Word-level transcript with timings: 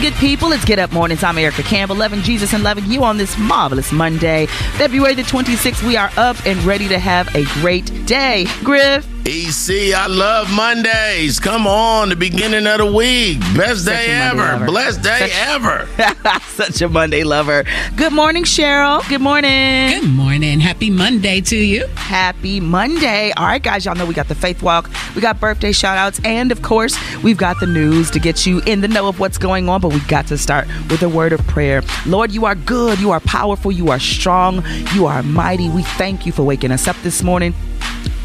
morning, 0.00 0.12
good 0.12 0.20
people. 0.20 0.52
It's 0.52 0.64
Get 0.64 0.78
Up 0.78 0.92
Mornings. 0.92 1.22
I'm 1.22 1.36
Erica 1.38 1.62
Campbell, 1.62 1.96
loving 1.96 2.22
Jesus 2.22 2.52
and 2.52 2.62
loving 2.62 2.86
you 2.86 3.04
on 3.04 3.16
this 3.16 3.36
marvelous 3.38 3.92
Monday, 3.92 4.46
February 4.76 5.14
the 5.14 5.22
26th. 5.22 5.86
We 5.86 5.96
are 5.96 6.10
up 6.16 6.36
and 6.46 6.62
ready 6.64 6.88
to 6.88 6.98
have 6.98 7.34
a 7.34 7.44
great 7.60 8.06
day. 8.06 8.46
Griff. 8.62 9.19
EC, 9.26 9.92
I 9.94 10.06
love 10.06 10.50
Mondays. 10.50 11.38
Come 11.38 11.66
on, 11.66 12.08
the 12.08 12.16
beginning 12.16 12.66
of 12.66 12.78
the 12.78 12.90
week. 12.90 13.38
Best 13.54 13.84
day 13.84 14.06
ever. 14.08 14.64
Blessed 14.64 15.02
day 15.02 15.28
Such- 15.28 15.46
ever. 15.48 15.88
Such 16.48 16.80
a 16.82 16.88
Monday 16.88 17.22
lover. 17.22 17.64
Good 17.96 18.12
morning, 18.14 18.44
Cheryl. 18.44 19.06
Good 19.10 19.20
morning. 19.20 20.00
Good 20.00 20.10
morning. 20.10 20.58
Happy 20.58 20.88
Monday 20.88 21.42
to 21.42 21.56
you. 21.56 21.86
Happy 21.96 22.60
Monday. 22.60 23.30
All 23.36 23.44
right, 23.44 23.62
guys, 23.62 23.84
y'all 23.84 23.94
know 23.94 24.06
we 24.06 24.14
got 24.14 24.28
the 24.28 24.34
faith 24.34 24.62
walk, 24.62 24.90
we 25.14 25.20
got 25.20 25.38
birthday 25.38 25.72
shout 25.72 25.98
outs, 25.98 26.18
and 26.24 26.50
of 26.50 26.62
course, 26.62 26.96
we've 27.22 27.38
got 27.38 27.60
the 27.60 27.66
news 27.66 28.10
to 28.12 28.18
get 28.18 28.46
you 28.46 28.60
in 28.66 28.80
the 28.80 28.88
know 28.88 29.06
of 29.06 29.20
what's 29.20 29.38
going 29.38 29.68
on. 29.68 29.82
But 29.82 29.92
we 29.92 30.00
got 30.00 30.26
to 30.28 30.38
start 30.38 30.66
with 30.88 31.02
a 31.02 31.08
word 31.08 31.32
of 31.34 31.46
prayer. 31.46 31.82
Lord, 32.06 32.32
you 32.32 32.46
are 32.46 32.54
good, 32.54 32.98
you 32.98 33.10
are 33.10 33.20
powerful, 33.20 33.70
you 33.70 33.90
are 33.90 33.98
strong, 34.00 34.64
you 34.94 35.04
are 35.06 35.22
mighty. 35.22 35.68
We 35.68 35.82
thank 35.82 36.24
you 36.24 36.32
for 36.32 36.42
waking 36.42 36.72
us 36.72 36.88
up 36.88 36.96
this 37.02 37.22
morning. 37.22 37.54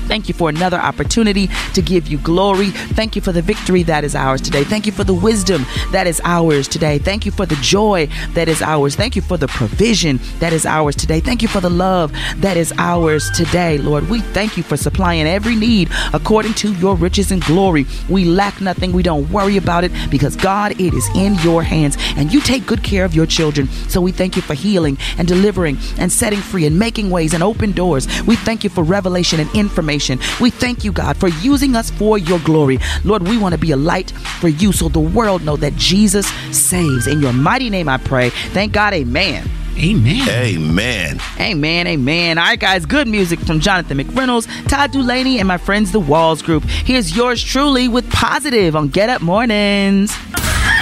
Thank 0.07 0.27
you 0.27 0.33
for 0.33 0.49
another 0.49 0.77
opportunity 0.77 1.49
to 1.73 1.81
give 1.81 2.07
you 2.07 2.17
glory. 2.19 2.69
Thank 2.69 3.15
you 3.15 3.21
for 3.21 3.31
the 3.31 3.41
victory 3.41 3.83
that 3.83 4.03
is 4.03 4.15
ours 4.15 4.41
today. 4.41 4.63
Thank 4.63 4.85
you 4.85 4.91
for 4.91 5.03
the 5.03 5.13
wisdom 5.13 5.65
that 5.91 6.07
is 6.07 6.21
ours 6.23 6.67
today. 6.67 6.99
Thank 6.99 7.25
you 7.25 7.31
for 7.31 7.45
the 7.45 7.55
joy 7.55 8.07
that 8.33 8.47
is 8.47 8.61
ours. 8.61 8.95
Thank 8.95 9.15
you 9.15 9.21
for 9.21 9.37
the 9.37 9.47
provision 9.47 10.19
that 10.39 10.53
is 10.53 10.65
ours 10.65 10.95
today. 10.95 11.19
Thank 11.19 11.41
you 11.41 11.47
for 11.47 11.59
the 11.59 11.69
love 11.69 12.11
that 12.37 12.55
is 12.57 12.71
ours 12.77 13.31
today, 13.31 13.77
Lord. 13.79 14.07
We 14.09 14.21
thank 14.21 14.57
you 14.57 14.63
for 14.63 14.77
supplying 14.77 15.25
every 15.25 15.55
need 15.55 15.89
according 16.13 16.53
to 16.55 16.73
your 16.73 16.95
riches 16.95 17.31
and 17.31 17.43
glory. 17.43 17.85
We 18.07 18.25
lack 18.25 18.61
nothing. 18.61 18.91
We 18.91 19.03
don't 19.03 19.29
worry 19.31 19.57
about 19.57 19.83
it 19.83 19.91
because, 20.11 20.35
God, 20.35 20.79
it 20.79 20.93
is 20.93 21.07
in 21.15 21.35
your 21.35 21.63
hands 21.63 21.97
and 22.15 22.31
you 22.31 22.41
take 22.41 22.67
good 22.67 22.83
care 22.83 23.05
of 23.05 23.15
your 23.15 23.25
children. 23.25 23.67
So 23.89 24.01
we 24.01 24.11
thank 24.11 24.35
you 24.35 24.41
for 24.41 24.53
healing 24.53 24.97
and 25.17 25.27
delivering 25.27 25.77
and 25.97 26.11
setting 26.11 26.39
free 26.39 26.65
and 26.65 26.77
making 26.77 27.09
ways 27.09 27.33
and 27.33 27.41
open 27.41 27.71
doors. 27.71 28.07
We 28.23 28.35
thank 28.35 28.63
you 28.63 28.69
for 28.69 28.83
revelation 28.83 29.39
and 29.39 29.49
information. 29.55 29.94
We 30.41 30.49
thank 30.49 30.83
you, 30.83 30.91
God, 30.91 31.17
for 31.17 31.27
using 31.27 31.75
us 31.75 31.89
for 31.91 32.17
your 32.17 32.39
glory. 32.39 32.79
Lord, 33.03 33.27
we 33.27 33.37
want 33.37 33.53
to 33.53 33.59
be 33.59 33.71
a 33.71 33.77
light 33.77 34.11
for 34.11 34.49
you 34.49 34.71
so 34.71 34.89
the 34.89 34.99
world 34.99 35.43
know 35.43 35.55
that 35.57 35.75
Jesus 35.75 36.27
saves. 36.51 37.07
In 37.07 37.21
your 37.21 37.33
mighty 37.33 37.69
name 37.69 37.87
I 37.87 37.97
pray. 37.97 38.29
Thank 38.29 38.73
God, 38.73 38.93
amen. 38.93 39.49
Amen. 39.77 40.29
Amen. 40.29 41.19
Amen, 41.39 41.87
amen. 41.87 42.37
All 42.37 42.45
right, 42.45 42.59
guys, 42.59 42.85
good 42.85 43.07
music 43.07 43.39
from 43.39 43.59
Jonathan 43.59 43.97
McReynolds, 43.97 44.47
Todd 44.69 44.91
Dulaney, 44.91 45.37
and 45.39 45.47
my 45.47 45.57
friends, 45.57 45.91
the 45.91 45.99
Walls 45.99 46.41
Group. 46.41 46.63
Here's 46.63 47.15
yours 47.15 47.43
truly 47.43 47.87
with 47.87 48.09
Positive 48.09 48.75
on 48.75 48.87
Get 48.87 49.09
Up 49.09 49.21
Mornings. 49.21 50.15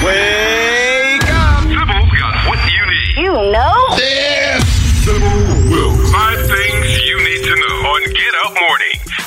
Wake 0.03 1.23
up! 1.23 1.63
Sybil 1.63 1.85
got 1.85 2.47
what 2.47 2.59
you 2.71 2.85
need. 2.85 3.17
You 3.17 3.33
know? 3.51 3.97
Sybil 5.03 5.42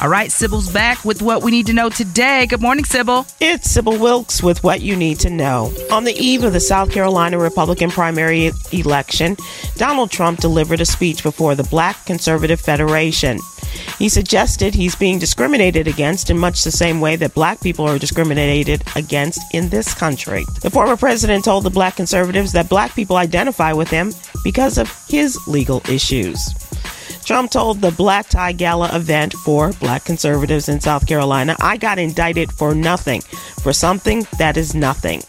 All 0.07 0.13
right, 0.13 0.31
Sybil's 0.31 0.73
back 0.73 1.05
with 1.05 1.21
what 1.21 1.43
we 1.43 1.51
need 1.51 1.67
to 1.67 1.73
know 1.73 1.89
today. 1.89 2.47
Good 2.47 2.63
morning, 2.63 2.85
Sybil. 2.85 3.27
It's 3.41 3.69
Sybil 3.69 3.99
Wilkes 3.99 4.41
with 4.41 4.63
what 4.63 4.81
you 4.81 4.95
need 4.95 5.19
to 5.19 5.31
know. 5.31 5.73
On 5.91 6.05
the 6.05 6.15
eve 6.17 6.45
of 6.45 6.53
the 6.53 6.61
South 6.61 6.93
Carolina 6.93 7.39
Republican 7.39 7.91
primary 7.91 8.53
election, 8.71 9.37
Donald 9.75 10.13
Trump 10.13 10.39
delivered 10.39 10.81
a 10.81 10.87
speech 10.87 11.25
before 11.25 11.57
the 11.57 11.65
Black 11.65 12.07
Conservative 12.07 12.61
Federation. 12.61 13.41
He 13.99 14.09
suggested 14.09 14.77
he's 14.77 14.95
being 14.95 15.19
discriminated 15.19 15.89
against 15.89 16.31
in 16.31 16.39
much 16.39 16.63
the 16.63 16.71
same 16.71 17.01
way 17.01 17.17
that 17.17 17.35
black 17.35 17.61
people 17.61 17.85
are 17.89 17.99
discriminated 17.99 18.85
against 18.95 19.41
in 19.55 19.71
this 19.71 19.93
country. 19.93 20.45
The 20.63 20.71
former 20.71 20.97
president 20.97 21.47
told 21.47 21.65
the 21.65 21.71
black 21.71 21.97
conservatives 21.97 22.53
that 22.53 22.69
black 22.69 22.95
people 22.95 23.17
identify 23.17 23.73
with 23.73 23.91
him 23.91 24.13
because 24.45 24.79
of 24.79 24.89
his 25.09 25.37
legal 25.49 25.83
issues. 25.91 26.55
Trump 27.27 27.51
told 27.51 27.81
the 27.81 27.91
Black 27.91 28.29
Tie 28.29 28.53
Gala 28.53 28.95
event 28.95 29.33
for 29.33 29.73
black 29.81 30.05
conservatives 30.05 30.69
in 30.69 30.81
South 30.81 31.09
Carolina, 31.09 31.57
I 31.61 31.77
got 31.77 31.99
indicted 31.99 32.53
for 32.53 32.73
nothing, 32.73 33.21
for 33.65 33.73
something 33.73 34.25
that 34.39 34.57
is 34.57 34.77
nothing. 34.77 35.23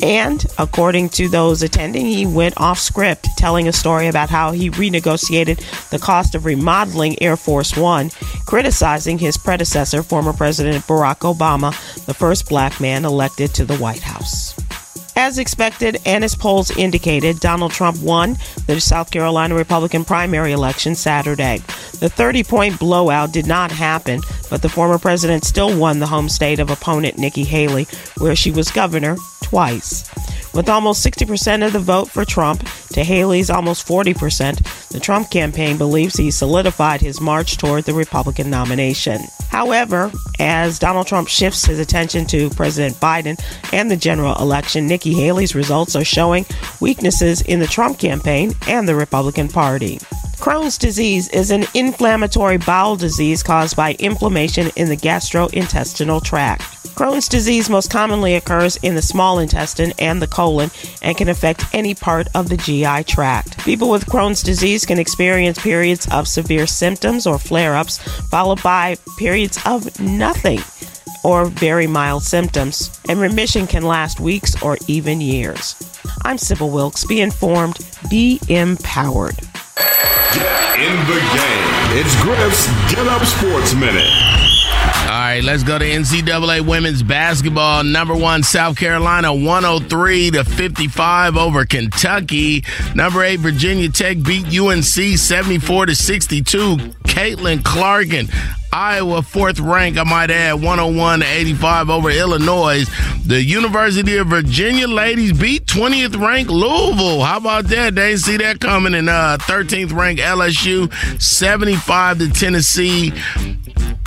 And 0.00 0.46
according 0.58 1.08
to 1.10 1.28
those 1.28 1.60
attending, 1.64 2.06
he 2.06 2.24
went 2.24 2.54
off 2.60 2.78
script, 2.78 3.26
telling 3.36 3.66
a 3.66 3.72
story 3.72 4.06
about 4.06 4.30
how 4.30 4.52
he 4.52 4.70
renegotiated 4.70 5.90
the 5.90 5.98
cost 5.98 6.36
of 6.36 6.44
remodeling 6.44 7.20
Air 7.20 7.36
Force 7.36 7.76
One, 7.76 8.10
criticizing 8.46 9.18
his 9.18 9.36
predecessor, 9.36 10.04
former 10.04 10.32
President 10.32 10.84
Barack 10.84 11.34
Obama, 11.34 11.72
the 12.06 12.14
first 12.14 12.48
black 12.48 12.80
man 12.80 13.04
elected 13.04 13.52
to 13.54 13.64
the 13.64 13.76
White 13.78 14.02
House. 14.02 14.54
As 15.18 15.36
expected 15.36 16.00
and 16.06 16.22
as 16.22 16.36
polls 16.36 16.70
indicated, 16.70 17.40
Donald 17.40 17.72
Trump 17.72 18.00
won 18.00 18.36
the 18.68 18.80
South 18.80 19.10
Carolina 19.10 19.56
Republican 19.56 20.04
primary 20.04 20.52
election 20.52 20.94
Saturday. 20.94 21.58
The 21.98 22.08
30 22.08 22.44
point 22.44 22.78
blowout 22.78 23.32
did 23.32 23.44
not 23.44 23.72
happen, 23.72 24.20
but 24.48 24.62
the 24.62 24.68
former 24.68 24.96
president 24.96 25.42
still 25.42 25.76
won 25.76 25.98
the 25.98 26.06
home 26.06 26.28
state 26.28 26.60
of 26.60 26.70
opponent 26.70 27.18
Nikki 27.18 27.42
Haley, 27.42 27.88
where 28.18 28.36
she 28.36 28.52
was 28.52 28.70
governor 28.70 29.16
twice. 29.42 30.08
With 30.54 30.68
almost 30.68 31.04
60% 31.04 31.66
of 31.66 31.72
the 31.72 31.78
vote 31.78 32.10
for 32.10 32.24
Trump 32.24 32.66
to 32.90 33.04
Haley's 33.04 33.50
almost 33.50 33.86
40%, 33.86 34.88
the 34.88 35.00
Trump 35.00 35.30
campaign 35.30 35.76
believes 35.76 36.16
he 36.16 36.30
solidified 36.30 37.00
his 37.00 37.20
march 37.20 37.58
toward 37.58 37.84
the 37.84 37.94
Republican 37.94 38.50
nomination. 38.50 39.20
However, 39.50 40.10
as 40.38 40.78
Donald 40.78 41.06
Trump 41.06 41.28
shifts 41.28 41.64
his 41.64 41.78
attention 41.78 42.26
to 42.26 42.50
President 42.50 42.96
Biden 42.96 43.40
and 43.72 43.90
the 43.90 43.96
general 43.96 44.34
election, 44.36 44.86
Nikki 44.86 45.07
Haley's 45.14 45.54
results 45.54 45.96
are 45.96 46.04
showing 46.04 46.46
weaknesses 46.80 47.40
in 47.42 47.60
the 47.60 47.66
Trump 47.66 47.98
campaign 47.98 48.52
and 48.66 48.88
the 48.88 48.94
Republican 48.94 49.48
Party. 49.48 49.98
Crohn's 50.38 50.78
disease 50.78 51.28
is 51.28 51.50
an 51.50 51.64
inflammatory 51.74 52.58
bowel 52.58 52.96
disease 52.96 53.42
caused 53.42 53.76
by 53.76 53.94
inflammation 53.94 54.70
in 54.76 54.88
the 54.88 54.96
gastrointestinal 54.96 56.22
tract. 56.22 56.62
Crohn's 56.94 57.28
disease 57.28 57.68
most 57.68 57.90
commonly 57.90 58.34
occurs 58.34 58.76
in 58.78 58.94
the 58.94 59.02
small 59.02 59.38
intestine 59.38 59.92
and 59.98 60.22
the 60.22 60.26
colon 60.26 60.70
and 61.02 61.16
can 61.16 61.28
affect 61.28 61.64
any 61.72 61.94
part 61.94 62.26
of 62.34 62.48
the 62.48 62.56
GI 62.56 63.04
tract. 63.04 63.58
People 63.64 63.90
with 63.90 64.06
Crohn's 64.06 64.42
disease 64.42 64.84
can 64.84 64.98
experience 64.98 65.58
periods 65.60 66.08
of 66.10 66.26
severe 66.26 66.66
symptoms 66.66 67.26
or 67.26 67.38
flare 67.38 67.76
ups, 67.76 67.98
followed 68.30 68.62
by 68.62 68.96
periods 69.16 69.60
of 69.64 70.00
nothing 70.00 70.60
or 71.24 71.46
very 71.46 71.86
mild 71.86 72.22
symptoms, 72.22 72.98
and 73.08 73.20
remission 73.20 73.66
can 73.66 73.82
last 73.82 74.20
weeks 74.20 74.60
or 74.62 74.76
even 74.86 75.20
years. 75.20 75.74
I'm 76.24 76.38
Sybil 76.38 76.70
Wilkes. 76.70 77.04
Be 77.04 77.20
informed, 77.20 77.78
be 78.10 78.40
empowered. 78.48 79.36
Get 80.34 80.80
in 80.80 80.96
the 81.06 81.20
game. 81.34 81.78
It's 81.98 82.22
Griff's 82.22 82.66
Get 82.92 83.06
Up 83.06 83.24
Sports 83.24 83.74
Minute. 83.74 84.27
All 85.18 85.24
right, 85.24 85.42
let's 85.42 85.64
go 85.64 85.76
to 85.76 85.84
NCAA 85.84 86.60
women's 86.60 87.02
basketball. 87.02 87.82
Number 87.82 88.14
one, 88.14 88.44
South 88.44 88.76
Carolina, 88.76 89.34
103 89.34 90.30
to 90.30 90.44
55 90.44 91.36
over 91.36 91.64
Kentucky. 91.64 92.62
Number 92.94 93.24
eight, 93.24 93.40
Virginia 93.40 93.88
Tech 93.88 94.22
beat 94.22 94.46
UNC 94.56 94.84
74 94.84 95.86
to 95.86 95.96
62. 95.96 96.76
Caitlin 97.02 97.58
Clarkin. 97.64 98.32
Iowa, 98.72 99.22
fourth 99.22 99.58
rank, 99.58 99.98
I 99.98 100.04
might 100.04 100.30
add, 100.30 100.52
101 100.62 101.18
to 101.18 101.26
85 101.26 101.90
over 101.90 102.10
Illinois. 102.10 102.84
The 103.26 103.42
University 103.42 104.18
of 104.18 104.28
Virginia 104.28 104.86
ladies 104.86 105.32
beat 105.32 105.66
20th 105.66 106.16
ranked 106.20 106.52
Louisville. 106.52 107.22
How 107.24 107.38
about 107.38 107.64
that? 107.64 107.96
They 107.96 108.16
see 108.18 108.36
that 108.36 108.60
coming. 108.60 108.94
in 108.94 109.08
uh, 109.08 109.38
13th 109.40 109.92
ranked 109.92 110.22
LSU, 110.22 110.92
75 111.20 112.18
to 112.18 112.30
Tennessee. 112.30 113.12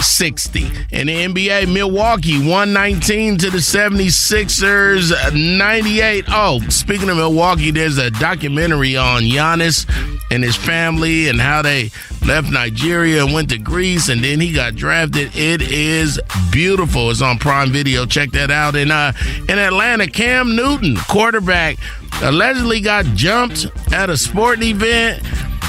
60. 0.02 0.66
In 0.92 1.08
the 1.08 1.14
NBA, 1.14 1.72
Milwaukee 1.72 2.38
119 2.38 3.38
to 3.40 3.50
the 3.50 3.58
76ers 3.58 5.12
98. 5.34 6.26
Oh, 6.30 6.60
speaking 6.70 7.10
of 7.10 7.18
Milwaukee, 7.18 7.72
there's 7.72 7.98
a 7.98 8.12
documentary 8.12 8.98
on 8.98 9.24
Giannis 9.24 9.86
and 10.32 10.44
his 10.44 10.56
family 10.56 11.28
and 11.28 11.40
how 11.40 11.62
they 11.62 11.92
left 12.26 12.52
Nigeria 12.52 13.24
and 13.26 13.34
went 13.34 13.50
to 13.50 13.58
Greece 13.58 14.10
and 14.10 14.24
then 14.24 14.40
he 14.40 14.54
got 14.54 14.76
drafted. 14.76 15.36
It 15.36 15.62
is 15.62 16.20
beautiful. 16.52 17.10
It's 17.10 17.22
on 17.22 17.38
Prime 17.38 17.72
Video. 17.72 18.06
Check 18.06 18.32
that 18.32 18.52
out. 18.52 18.76
And 18.76 18.92
uh, 18.92 19.14
in 19.50 19.60
Atlanta, 19.60 20.08
Cam 20.08 20.56
Newton, 20.56 20.96
quarterback, 21.10 21.78
allegedly 22.22 22.82
got 22.82 23.06
jumped 23.16 23.68
at 23.92 24.10
a 24.10 24.18
sporting 24.18 24.70
event. 24.70 25.24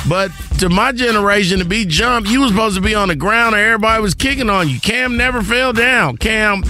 But 0.09 0.33
to 0.59 0.69
my 0.69 0.93
generation, 0.93 1.61
to 1.61 1.65
be 1.65 1.85
jumped, 1.85 2.29
you 2.29 2.41
was 2.41 2.51
supposed 2.51 2.77
to 2.77 2.83
be 2.83 2.95
on 2.95 3.09
the 3.09 3.17
ground, 3.17 3.55
and 3.55 3.65
everybody 3.65 4.03
was 4.03 4.15
kicking 4.15 4.51
on 4.51 4.69
you. 4.69 4.81
Cam 4.81 5.17
never 5.17 5.43
fell 5.43 5.73
down. 5.73 6.17
Cam, 6.17 6.63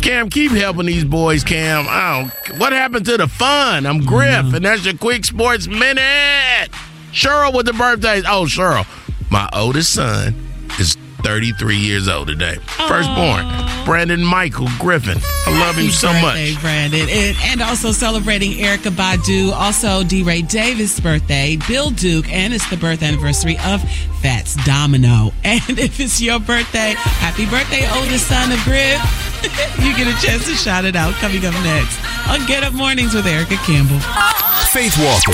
Cam, 0.00 0.30
keep 0.30 0.52
helping 0.52 0.86
these 0.86 1.04
boys. 1.04 1.44
Cam, 1.44 1.86
I 1.88 2.30
don't, 2.46 2.58
what 2.58 2.72
happened 2.72 3.06
to 3.06 3.16
the 3.16 3.28
fun? 3.28 3.86
I'm 3.86 4.04
Griff, 4.04 4.46
mm-hmm. 4.46 4.54
and 4.54 4.64
that's 4.64 4.84
your 4.84 4.96
quick 4.96 5.24
sports 5.24 5.66
minute. 5.66 6.70
Cheryl 7.12 7.54
with 7.54 7.66
the 7.66 7.72
birthdays. 7.72 8.24
Oh, 8.26 8.44
Cheryl, 8.44 8.86
my 9.30 9.48
oldest 9.52 9.92
son 9.92 10.34
is 10.78 10.96
33 11.22 11.76
years 11.76 12.08
old 12.08 12.28
today. 12.28 12.56
Firstborn, 12.88 13.46
Brandon 13.84 14.24
Michael 14.24 14.68
Griffin. 14.78 15.18
I 15.46 15.60
love 15.60 15.76
him 15.76 15.90
so 15.90 16.08
birthday, 16.12 16.52
much. 16.52 16.60
Brandon. 16.60 17.08
And, 17.08 17.36
and 17.44 17.62
also 17.62 17.92
celebrating 17.92 18.52
Erykah 18.52 18.90
Badu, 18.92 19.52
also 19.52 20.04
D. 20.04 20.22
Ray 20.22 20.42
Davis' 20.42 20.98
birthday, 21.00 21.56
Bill 21.68 21.90
Duke, 21.90 22.30
and 22.32 22.52
it's 22.52 22.68
the 22.70 22.76
birth 22.76 23.02
anniversary 23.02 23.56
of 23.64 23.82
Fats 24.20 24.54
Domino. 24.64 25.32
And 25.44 25.78
if 25.78 25.98
it's 25.98 26.20
your 26.20 26.38
birthday, 26.38 26.94
happy 26.96 27.44
birthday, 27.46 27.88
oldest 27.96 28.28
son 28.28 28.52
of 28.52 28.58
Griff. 28.64 29.29
you 29.80 29.96
get 29.96 30.06
a 30.06 30.16
chance 30.20 30.44
to 30.46 30.54
shout 30.54 30.84
it 30.84 30.96
out 30.96 31.14
coming 31.14 31.44
up 31.46 31.54
next 31.64 31.98
on 32.28 32.44
Get 32.46 32.62
Up 32.62 32.74
Mornings 32.74 33.14
with 33.14 33.26
Erica 33.26 33.56
Campbell. 33.64 34.00
Faith 34.68 34.96
Walker. 35.00 35.32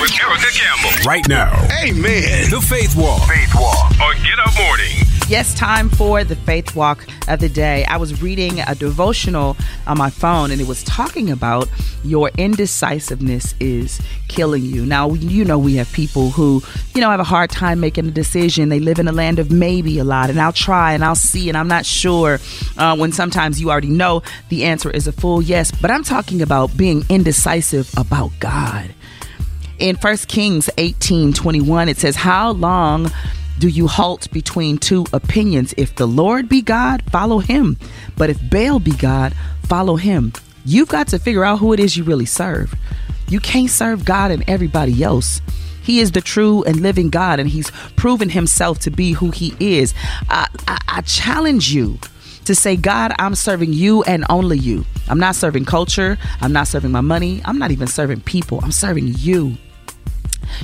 With 0.00 0.14
Erica 0.20 0.50
Campbell. 0.54 1.04
Right 1.04 1.26
now. 1.28 1.52
Amen. 1.82 2.50
The 2.50 2.60
Faith 2.60 2.96
Walk. 2.96 3.28
Faith 3.28 3.54
Walk 3.54 4.00
on 4.00 4.14
Get 4.22 4.38
Up 4.38 4.54
Morning. 4.56 5.09
Yes, 5.30 5.54
time 5.54 5.88
for 5.88 6.24
the 6.24 6.34
faith 6.34 6.74
walk 6.74 7.06
of 7.28 7.38
the 7.38 7.48
day. 7.48 7.84
I 7.84 7.98
was 7.98 8.20
reading 8.20 8.58
a 8.66 8.74
devotional 8.74 9.56
on 9.86 9.96
my 9.96 10.10
phone 10.10 10.50
and 10.50 10.60
it 10.60 10.66
was 10.66 10.82
talking 10.82 11.30
about 11.30 11.68
your 12.02 12.32
indecisiveness 12.36 13.54
is 13.60 14.00
killing 14.26 14.64
you. 14.64 14.84
Now, 14.84 15.12
you 15.12 15.44
know, 15.44 15.56
we 15.56 15.76
have 15.76 15.90
people 15.92 16.30
who, 16.30 16.64
you 16.96 17.00
know, 17.00 17.10
have 17.10 17.20
a 17.20 17.24
hard 17.24 17.48
time 17.48 17.78
making 17.78 18.08
a 18.08 18.10
decision. 18.10 18.70
They 18.70 18.80
live 18.80 18.98
in 18.98 19.06
a 19.06 19.12
land 19.12 19.38
of 19.38 19.52
maybe 19.52 20.00
a 20.00 20.04
lot, 20.04 20.30
and 20.30 20.40
I'll 20.40 20.52
try 20.52 20.94
and 20.94 21.04
I'll 21.04 21.14
see, 21.14 21.48
and 21.48 21.56
I'm 21.56 21.68
not 21.68 21.86
sure. 21.86 22.40
Uh, 22.76 22.96
when 22.96 23.12
sometimes 23.12 23.60
you 23.60 23.70
already 23.70 23.88
know 23.88 24.24
the 24.48 24.64
answer 24.64 24.90
is 24.90 25.06
a 25.06 25.12
full 25.12 25.40
yes, 25.40 25.70
but 25.70 25.92
I'm 25.92 26.02
talking 26.02 26.42
about 26.42 26.76
being 26.76 27.04
indecisive 27.08 27.88
about 27.96 28.32
God 28.40 28.92
in 29.78 29.96
1 29.96 30.16
Kings 30.28 30.68
18 30.76 31.32
21, 31.32 31.88
it 31.88 31.96
says, 31.96 32.16
How 32.16 32.50
long 32.50 33.10
do 33.58 33.68
you 33.68 33.86
halt 33.86 34.30
between 34.32 34.78
two 34.78 35.04
opinions? 35.12 35.74
If 35.76 35.96
the 35.96 36.06
Lord 36.06 36.48
be 36.48 36.62
God, 36.62 37.02
follow 37.10 37.38
him. 37.38 37.76
But 38.16 38.30
if 38.30 38.38
Baal 38.50 38.78
be 38.78 38.92
God, 38.92 39.34
follow 39.64 39.96
him. 39.96 40.32
You've 40.64 40.88
got 40.88 41.08
to 41.08 41.18
figure 41.18 41.44
out 41.44 41.58
who 41.58 41.72
it 41.72 41.80
is 41.80 41.96
you 41.96 42.04
really 42.04 42.26
serve. 42.26 42.74
You 43.28 43.40
can't 43.40 43.70
serve 43.70 44.04
God 44.04 44.30
and 44.30 44.44
everybody 44.48 45.02
else. 45.02 45.40
He 45.82 46.00
is 46.00 46.12
the 46.12 46.20
true 46.20 46.62
and 46.64 46.80
living 46.80 47.10
God, 47.10 47.40
and 47.40 47.48
He's 47.48 47.70
proven 47.96 48.28
Himself 48.28 48.80
to 48.80 48.90
be 48.90 49.12
who 49.12 49.30
He 49.30 49.54
is. 49.58 49.94
I, 50.28 50.46
I, 50.68 50.78
I 50.88 51.00
challenge 51.02 51.72
you 51.72 51.98
to 52.44 52.54
say, 52.54 52.76
God, 52.76 53.12
I'm 53.18 53.34
serving 53.34 53.72
you 53.72 54.02
and 54.02 54.24
only 54.28 54.58
you. 54.58 54.84
I'm 55.08 55.18
not 55.18 55.36
serving 55.36 55.64
culture. 55.64 56.18
I'm 56.40 56.52
not 56.52 56.68
serving 56.68 56.90
my 56.90 57.00
money. 57.00 57.40
I'm 57.44 57.58
not 57.58 57.70
even 57.70 57.86
serving 57.86 58.20
people. 58.20 58.60
I'm 58.62 58.72
serving 58.72 59.14
you. 59.18 59.56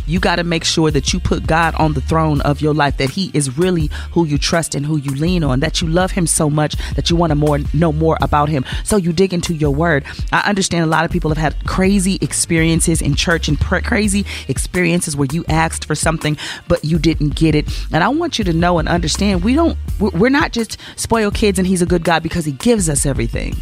You 0.07 0.21
got 0.21 0.37
to 0.37 0.45
make 0.45 0.65
sure 0.65 0.91
that 0.91 1.13
you 1.13 1.21
put 1.21 1.47
God 1.47 1.75
on 1.77 1.93
the 1.93 2.01
throne 2.01 2.41
of 2.43 2.61
your 2.61 2.75
life, 2.75 2.97
that 2.99 3.11
He 3.11 3.31
is 3.35 3.57
really 3.59 3.91
who 4.13 4.25
you 4.27 4.39
trust 4.39 4.75
and 4.75 4.85
who 4.85 4.97
you 4.97 5.13
lean 5.13 5.45
on, 5.45 5.61
that 5.61 5.81
you 5.81 5.89
love 5.89 6.13
Him 6.13 6.27
so 6.27 6.51
much 6.51 6.77
that 6.95 7.11
you 7.11 7.17
want 7.17 7.31
to 7.31 7.35
more 7.35 7.59
know 7.73 7.93
more 7.93 8.19
about 8.21 8.49
Him. 8.49 8.65
So 8.85 8.97
you 8.97 9.13
dig 9.13 9.33
into 9.33 9.55
your 9.55 9.71
Word. 9.71 10.05
I 10.33 10.49
understand 10.49 10.85
a 10.85 10.89
lot 10.89 11.05
of 11.05 11.11
people 11.11 11.31
have 11.31 11.39
had 11.39 11.67
crazy 11.67 12.19
experiences 12.21 13.01
in 13.03 13.15
church 13.15 13.49
and 13.49 13.59
pr- 13.61 13.81
crazy 13.81 14.25
experiences 14.49 15.17
where 15.17 15.29
you 15.33 15.45
asked 15.49 15.85
for 15.85 15.95
something 15.95 16.37
but 16.69 16.85
you 16.85 16.99
didn't 16.99 17.35
get 17.35 17.55
it. 17.55 17.67
And 17.93 18.03
I 18.03 18.09
want 18.09 18.39
you 18.39 18.45
to 18.45 18.53
know 18.53 18.79
and 18.79 18.89
understand 18.89 19.45
we 19.45 19.55
don't. 19.55 19.77
we're 20.01 20.11
we're 20.11 20.29
not 20.31 20.53
just 20.53 20.79
spoiled 20.97 21.35
kids 21.35 21.59
and 21.59 21.67
He's 21.67 21.83
a 21.83 21.87
good 21.87 22.05
God 22.05 22.23
because 22.23 22.45
He 22.45 22.53
gives 22.53 22.89
us 22.89 23.07
everything. 23.07 23.57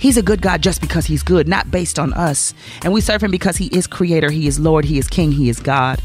He's 0.00 0.16
a 0.16 0.22
good 0.22 0.40
God 0.40 0.62
just 0.62 0.80
because 0.80 1.06
he's 1.06 1.22
good, 1.22 1.46
not 1.46 1.70
based 1.70 1.98
on 1.98 2.12
us. 2.14 2.54
And 2.82 2.92
we 2.92 3.00
serve 3.00 3.22
him 3.22 3.30
because 3.30 3.58
he 3.58 3.66
is 3.66 3.86
creator, 3.86 4.30
he 4.30 4.46
is 4.46 4.58
Lord, 4.58 4.86
he 4.86 4.98
is 4.98 5.06
king, 5.06 5.30
he 5.30 5.48
is 5.48 5.60
God. 5.60 6.00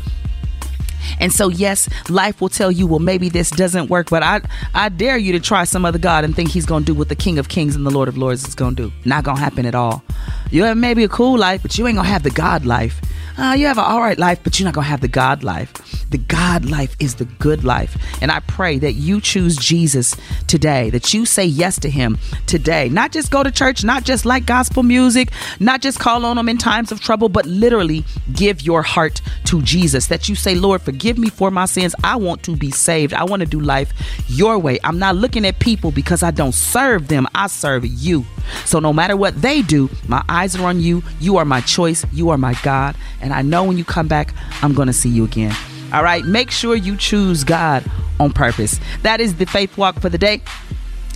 And 1.19 1.31
so 1.31 1.49
yes, 1.49 1.87
life 2.09 2.41
will 2.41 2.49
tell 2.49 2.71
you, 2.71 2.87
well, 2.87 2.99
maybe 2.99 3.29
this 3.29 3.49
doesn't 3.49 3.89
work, 3.89 4.09
but 4.09 4.23
I 4.23 4.41
I 4.73 4.89
dare 4.89 5.17
you 5.17 5.31
to 5.33 5.39
try 5.39 5.63
some 5.63 5.85
other 5.85 5.99
God 5.99 6.23
and 6.23 6.35
think 6.35 6.49
he's 6.49 6.65
gonna 6.65 6.85
do 6.85 6.93
what 6.93 7.09
the 7.09 7.15
King 7.15 7.39
of 7.39 7.47
Kings 7.47 7.75
and 7.75 7.85
the 7.85 7.91
Lord 7.91 8.07
of 8.07 8.17
Lords 8.17 8.47
is 8.47 8.55
gonna 8.55 8.75
do. 8.75 8.91
Not 9.05 9.23
gonna 9.23 9.39
happen 9.39 9.65
at 9.65 9.75
all. 9.75 10.03
You 10.51 10.63
have 10.63 10.77
maybe 10.77 11.03
a 11.03 11.09
cool 11.09 11.37
life, 11.37 11.61
but 11.61 11.77
you 11.77 11.87
ain't 11.87 11.95
gonna 11.95 12.07
have 12.07 12.23
the 12.23 12.31
God 12.31 12.65
life. 12.65 12.99
Uh, 13.37 13.53
you 13.57 13.67
have 13.67 13.77
an 13.77 13.83
all 13.83 14.01
right 14.01 14.17
life, 14.17 14.39
but 14.43 14.59
you're 14.59 14.65
not 14.65 14.73
gonna 14.73 14.87
have 14.87 15.01
the 15.01 15.07
God 15.07 15.43
life. 15.43 15.71
The 16.15 16.23
God 16.27 16.63
life 16.63 16.95
is 17.01 17.15
the 17.15 17.25
good 17.25 17.65
life. 17.65 17.97
And 18.21 18.31
I 18.31 18.39
pray 18.39 18.79
that 18.79 18.93
you 18.93 19.19
choose 19.19 19.57
Jesus 19.57 20.15
today, 20.47 20.89
that 20.91 21.13
you 21.13 21.25
say 21.25 21.43
yes 21.43 21.77
to 21.81 21.89
him 21.89 22.17
today. 22.45 22.87
Not 22.87 23.11
just 23.11 23.31
go 23.31 23.43
to 23.43 23.51
church, 23.51 23.83
not 23.83 24.05
just 24.05 24.25
like 24.25 24.45
gospel 24.45 24.81
music, 24.81 25.33
not 25.59 25.81
just 25.81 25.99
call 25.99 26.23
on 26.25 26.37
him 26.37 26.47
in 26.47 26.57
times 26.57 26.93
of 26.93 27.01
trouble, 27.01 27.27
but 27.27 27.45
literally 27.45 28.05
give 28.31 28.61
your 28.61 28.81
heart 28.81 29.21
to 29.47 29.61
Jesus. 29.61 30.07
That 30.07 30.29
you 30.29 30.35
say, 30.35 30.55
Lord, 30.55 30.81
forgive 30.81 31.17
me 31.17 31.27
for 31.27 31.51
my 31.51 31.65
sins. 31.65 31.93
I 32.01 32.15
want 32.15 32.43
to 32.43 32.55
be 32.55 32.71
saved. 32.71 33.13
I 33.13 33.25
want 33.25 33.41
to 33.41 33.45
do 33.45 33.59
life 33.59 33.91
your 34.29 34.57
way. 34.57 34.79
I'm 34.85 34.97
not 34.97 35.17
looking 35.17 35.45
at 35.45 35.59
people 35.59 35.91
because 35.91 36.23
I 36.23 36.31
don't 36.31 36.55
serve 36.55 37.09
them, 37.09 37.27
I 37.35 37.47
serve 37.47 37.85
you. 37.85 38.25
So 38.63 38.79
no 38.79 38.93
matter 38.93 39.17
what 39.17 39.41
they 39.41 39.61
do, 39.61 39.89
my 40.07 40.23
eyes 40.29 40.55
are 40.55 40.65
on 40.65 40.79
you. 40.79 41.03
You 41.19 41.35
are 41.35 41.45
my 41.45 41.59
choice. 41.59 42.05
You 42.13 42.29
are 42.29 42.37
my 42.37 42.53
God. 42.63 42.95
And 43.19 43.33
I 43.33 43.41
know 43.41 43.65
when 43.65 43.77
you 43.77 43.83
come 43.83 44.07
back, 44.07 44.33
I'm 44.61 44.73
going 44.73 44.87
to 44.87 44.93
see 44.93 45.09
you 45.09 45.25
again. 45.25 45.53
All 45.93 46.03
right, 46.03 46.25
make 46.25 46.49
sure 46.51 46.75
you 46.75 46.97
choose 46.97 47.43
God 47.43 47.83
on 48.19 48.31
purpose. 48.31 48.79
That 49.03 49.21
is 49.21 49.35
the 49.35 49.45
faith 49.45 49.77
walk 49.77 49.99
for 49.99 50.09
the 50.09 50.17
day. 50.17 50.41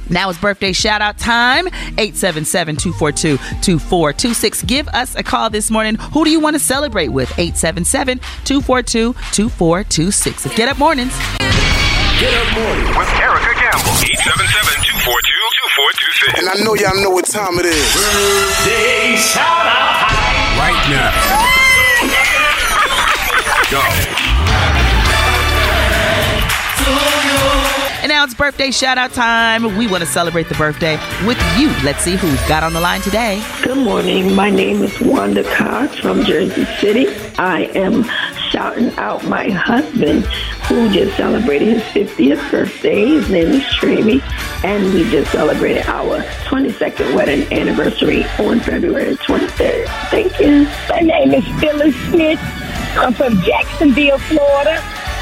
Now 0.09 0.29
it's 0.29 0.39
birthday 0.39 0.71
shout 0.73 1.01
out 1.01 1.17
time 1.19 1.67
877 1.67 2.77
242 2.77 3.37
2426. 3.61 4.63
Give 4.63 4.87
us 4.89 5.13
a 5.15 5.21
call 5.21 5.51
this 5.51 5.69
morning. 5.69 5.95
Who 6.13 6.25
do 6.25 6.31
you 6.31 6.39
want 6.39 6.55
to 6.55 6.59
celebrate 6.59 7.09
with? 7.09 7.29
877 7.37 8.17
242 8.45 9.13
2426. 9.13 10.55
Get 10.55 10.67
up 10.67 10.79
mornings. 10.79 11.13
Get 12.19 12.33
up 12.33 12.51
morning. 12.57 12.85
With 12.97 13.07
Erica 13.21 13.53
Campbell. 13.53 13.93
877-242-2426. 13.95 16.39
And 16.39 16.49
I 16.49 16.55
know 16.65 16.73
y'all 16.75 16.99
know 17.01 17.11
what 17.11 17.25
time 17.25 17.59
it 17.59 17.65
is. 17.65 17.95
Right 20.57 20.89
now. 20.89 21.13
Go. 23.71 24.28
And 28.01 28.09
now 28.09 28.23
it's 28.23 28.33
birthday 28.33 28.71
shout 28.71 28.97
out 28.97 29.11
time. 29.11 29.77
We 29.77 29.85
want 29.85 30.01
to 30.01 30.09
celebrate 30.09 30.47
the 30.47 30.55
birthday 30.55 30.95
with 31.25 31.37
you. 31.57 31.67
Let's 31.83 32.01
see 32.01 32.15
who's 32.15 32.41
got 32.47 32.63
on 32.63 32.71
the 32.73 32.79
line 32.79 33.01
today. 33.01 33.43
Good 33.61 33.77
morning. 33.77 34.33
My 34.33 34.49
name 34.49 34.81
is 34.83 34.99
Wanda 35.01 35.43
Cox 35.55 35.97
from 35.99 36.23
Jersey 36.23 36.65
City. 36.79 37.07
I 37.37 37.63
am 37.75 38.05
shouting 38.51 38.91
out 38.97 39.25
my 39.25 39.49
husband 39.49 40.25
who 40.69 40.89
just 40.93 41.17
celebrated 41.17 41.81
his 41.81 42.09
50th 42.09 42.51
birthday. 42.51 43.05
His 43.05 43.29
name 43.29 43.49
is 43.49 43.63
Tremy, 43.75 44.21
and 44.63 44.93
we 44.93 45.03
just 45.11 45.31
celebrated 45.31 45.85
our 45.87 46.21
22nd 46.45 47.13
wedding 47.13 47.51
anniversary 47.51 48.23
on 48.39 48.59
February 48.61 49.15
23rd. 49.17 49.87
Thank 50.09 50.39
you. 50.39 50.63
My 50.89 51.01
name 51.01 51.33
is 51.33 51.45
Phyllis 51.59 51.95
Smith. 52.07 52.39
I'm 52.97 53.13
from 53.13 53.41
Jacksonville, 53.41 54.17
Florida. 54.19 54.81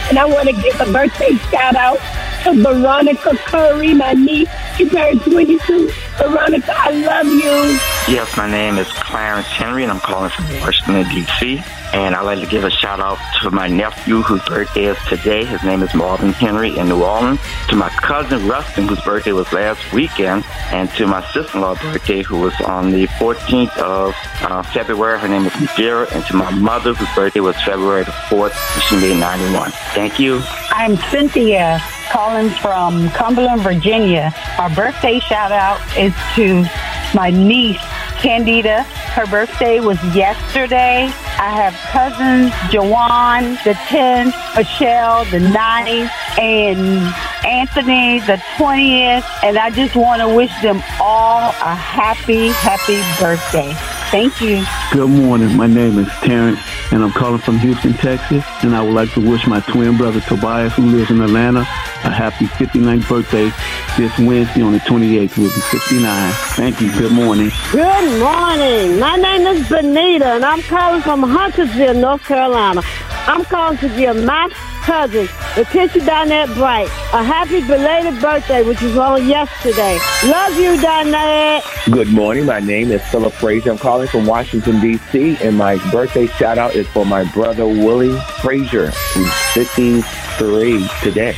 And 0.09 0.17
I 0.17 0.25
want 0.25 0.47
to 0.47 0.53
give 0.53 0.79
a 0.79 0.91
birthday 0.91 1.35
shout 1.51 1.75
out 1.75 1.97
to 2.43 2.53
Veronica 2.61 3.35
Curry, 3.45 3.93
my 3.93 4.13
niece. 4.13 4.49
She 4.77 4.87
turned 4.89 5.21
22. 5.21 5.91
Veronica, 6.17 6.73
I 6.75 6.91
love 6.91 7.25
you. 7.27 7.79
Yes, 8.13 8.35
my 8.37 8.49
name 8.49 8.77
is 8.77 8.87
Clarence 8.93 9.47
Henry, 9.47 9.83
and 9.83 9.91
I'm 9.91 9.99
calling 9.99 10.29
from 10.29 10.45
Washington, 10.61 11.03
D.C. 11.09 11.61
And 11.93 12.15
I'd 12.15 12.23
like 12.23 12.39
to 12.39 12.47
give 12.47 12.63
a 12.63 12.69
shout 12.69 12.99
out 12.99 13.17
to 13.41 13.51
my 13.51 13.67
nephew 13.67 14.21
whose 14.21 14.43
birthday 14.45 14.85
is 14.85 14.97
today. 15.07 15.45
His 15.45 15.63
name 15.63 15.81
is 15.83 15.93
Marvin 15.93 16.33
Henry 16.33 16.77
in 16.77 16.89
New 16.89 17.03
Orleans. 17.03 17.39
To 17.69 17.75
my 17.75 17.89
cousin 17.89 18.47
Rustin, 18.47 18.87
whose 18.87 19.01
birthday 19.01 19.31
was 19.31 19.51
last 19.53 19.93
weekend. 19.93 20.43
And 20.71 20.89
to 20.91 21.07
my 21.07 21.25
sister-in-law 21.31 21.75
birthday, 21.75 22.23
who 22.23 22.39
was 22.39 22.59
on 22.61 22.91
the 22.91 23.07
14th 23.07 23.77
of 23.77 24.15
uh, 24.41 24.63
February. 24.63 25.19
Her 25.19 25.27
name 25.27 25.45
is 25.45 25.59
Madeira. 25.59 26.07
And 26.13 26.25
to 26.25 26.35
my 26.35 26.51
mother, 26.51 26.93
whose 26.93 27.13
birthday 27.15 27.39
was 27.39 27.55
February 27.63 28.03
the 28.03 28.11
4th, 28.11 28.53
and 28.73 28.83
she 28.83 28.95
made 28.97 29.19
91. 29.19 29.71
Thank 29.93 30.19
you. 30.19 30.41
I'm 30.71 30.97
Cynthia 31.09 31.79
calling 32.09 32.49
from 32.49 33.09
Cumberland, 33.11 33.61
Virginia. 33.61 34.33
Our 34.57 34.69
birthday 34.69 35.19
shout 35.19 35.51
out 35.51 35.79
is 35.97 36.13
to 36.35 36.65
my 37.13 37.29
niece, 37.29 37.81
Candida. 38.17 38.83
Her 38.83 39.25
birthday 39.25 39.79
was 39.79 39.97
yesterday. 40.15 41.03
I 41.39 41.49
have 41.49 41.73
cousins, 41.91 42.51
Jawan, 42.71 43.63
the 43.63 43.73
10th, 43.73 44.33
Michelle, 44.55 45.25
the 45.25 45.39
9th, 45.39 46.09
and 46.39 47.13
Anthony, 47.45 48.19
the 48.21 48.41
20th. 48.57 49.25
And 49.43 49.57
I 49.57 49.69
just 49.69 49.95
want 49.95 50.21
to 50.21 50.27
wish 50.35 50.51
them 50.61 50.83
all 50.99 51.49
a 51.49 51.75
happy, 51.75 52.49
happy 52.49 53.01
birthday. 53.21 53.96
Thank 54.09 54.39
you. 54.39 54.63
Good 54.93 55.09
morning. 55.09 55.57
My 55.57 55.67
name 55.67 55.99
is 55.99 56.07
Terrence, 56.21 56.59
and 56.93 57.03
I'm 57.03 57.11
calling 57.11 57.39
from 57.39 57.59
Houston, 57.59 57.93
Texas. 57.93 58.41
And 58.63 58.73
I 58.73 58.81
would 58.81 58.93
like 58.93 59.11
to 59.13 59.19
wish 59.19 59.45
my 59.47 59.59
twin 59.59 59.97
brother 59.97 60.21
Tobias, 60.21 60.73
who 60.75 60.83
lives 60.83 61.11
in 61.11 61.19
Atlanta, 61.19 61.59
a 61.59 62.09
happy 62.09 62.45
59th 62.45 63.09
birthday 63.09 63.51
this 63.97 64.17
Wednesday 64.17 64.61
on 64.61 64.71
the 64.71 64.79
28th. 64.79 65.37
Will 65.37 65.53
be 65.53 65.61
59. 65.61 66.33
Thank 66.55 66.79
you. 66.79 66.89
Good 66.93 67.11
morning. 67.11 67.51
Good 67.73 68.19
morning. 68.19 68.97
My 68.97 69.17
name 69.17 69.45
is 69.45 69.67
Benita, 69.67 70.35
and 70.35 70.45
I'm 70.45 70.61
calling 70.63 71.01
from 71.01 71.23
Huntersville, 71.23 71.95
North 71.95 72.23
Carolina. 72.23 72.81
I'm 73.27 73.43
calling 73.43 73.77
to 73.79 73.89
give 73.89 74.23
my 74.23 74.49
cousin, 74.87 75.27
Letitia 75.57 76.01
Donette 76.05 76.53
Bright, 76.55 76.87
a 77.11 77.21
happy 77.21 77.59
belated 77.59 78.21
birthday, 78.21 78.63
which 78.63 78.81
was 78.81 78.97
on 78.97 79.27
yesterday. 79.27 79.99
Love 80.23 80.57
you, 80.57 80.77
Donette. 80.77 81.91
Good 81.91 82.07
morning. 82.07 82.45
My 82.45 82.61
name 82.61 82.91
is 82.91 83.05
Philip 83.07 83.33
Frazier. 83.33 83.71
I'm 83.71 83.77
calling 83.77 84.07
from 84.07 84.25
Washington, 84.25 84.79
D.C., 84.79 85.37
and 85.41 85.57
my 85.57 85.75
birthday 85.91 86.25
shout 86.25 86.57
out 86.57 86.73
is 86.73 86.87
for 86.87 87.05
my 87.05 87.25
brother, 87.33 87.65
Willie 87.67 88.17
Frazier, 88.41 88.91
who's 89.13 89.33
53 89.53 90.87
today. 91.03 91.35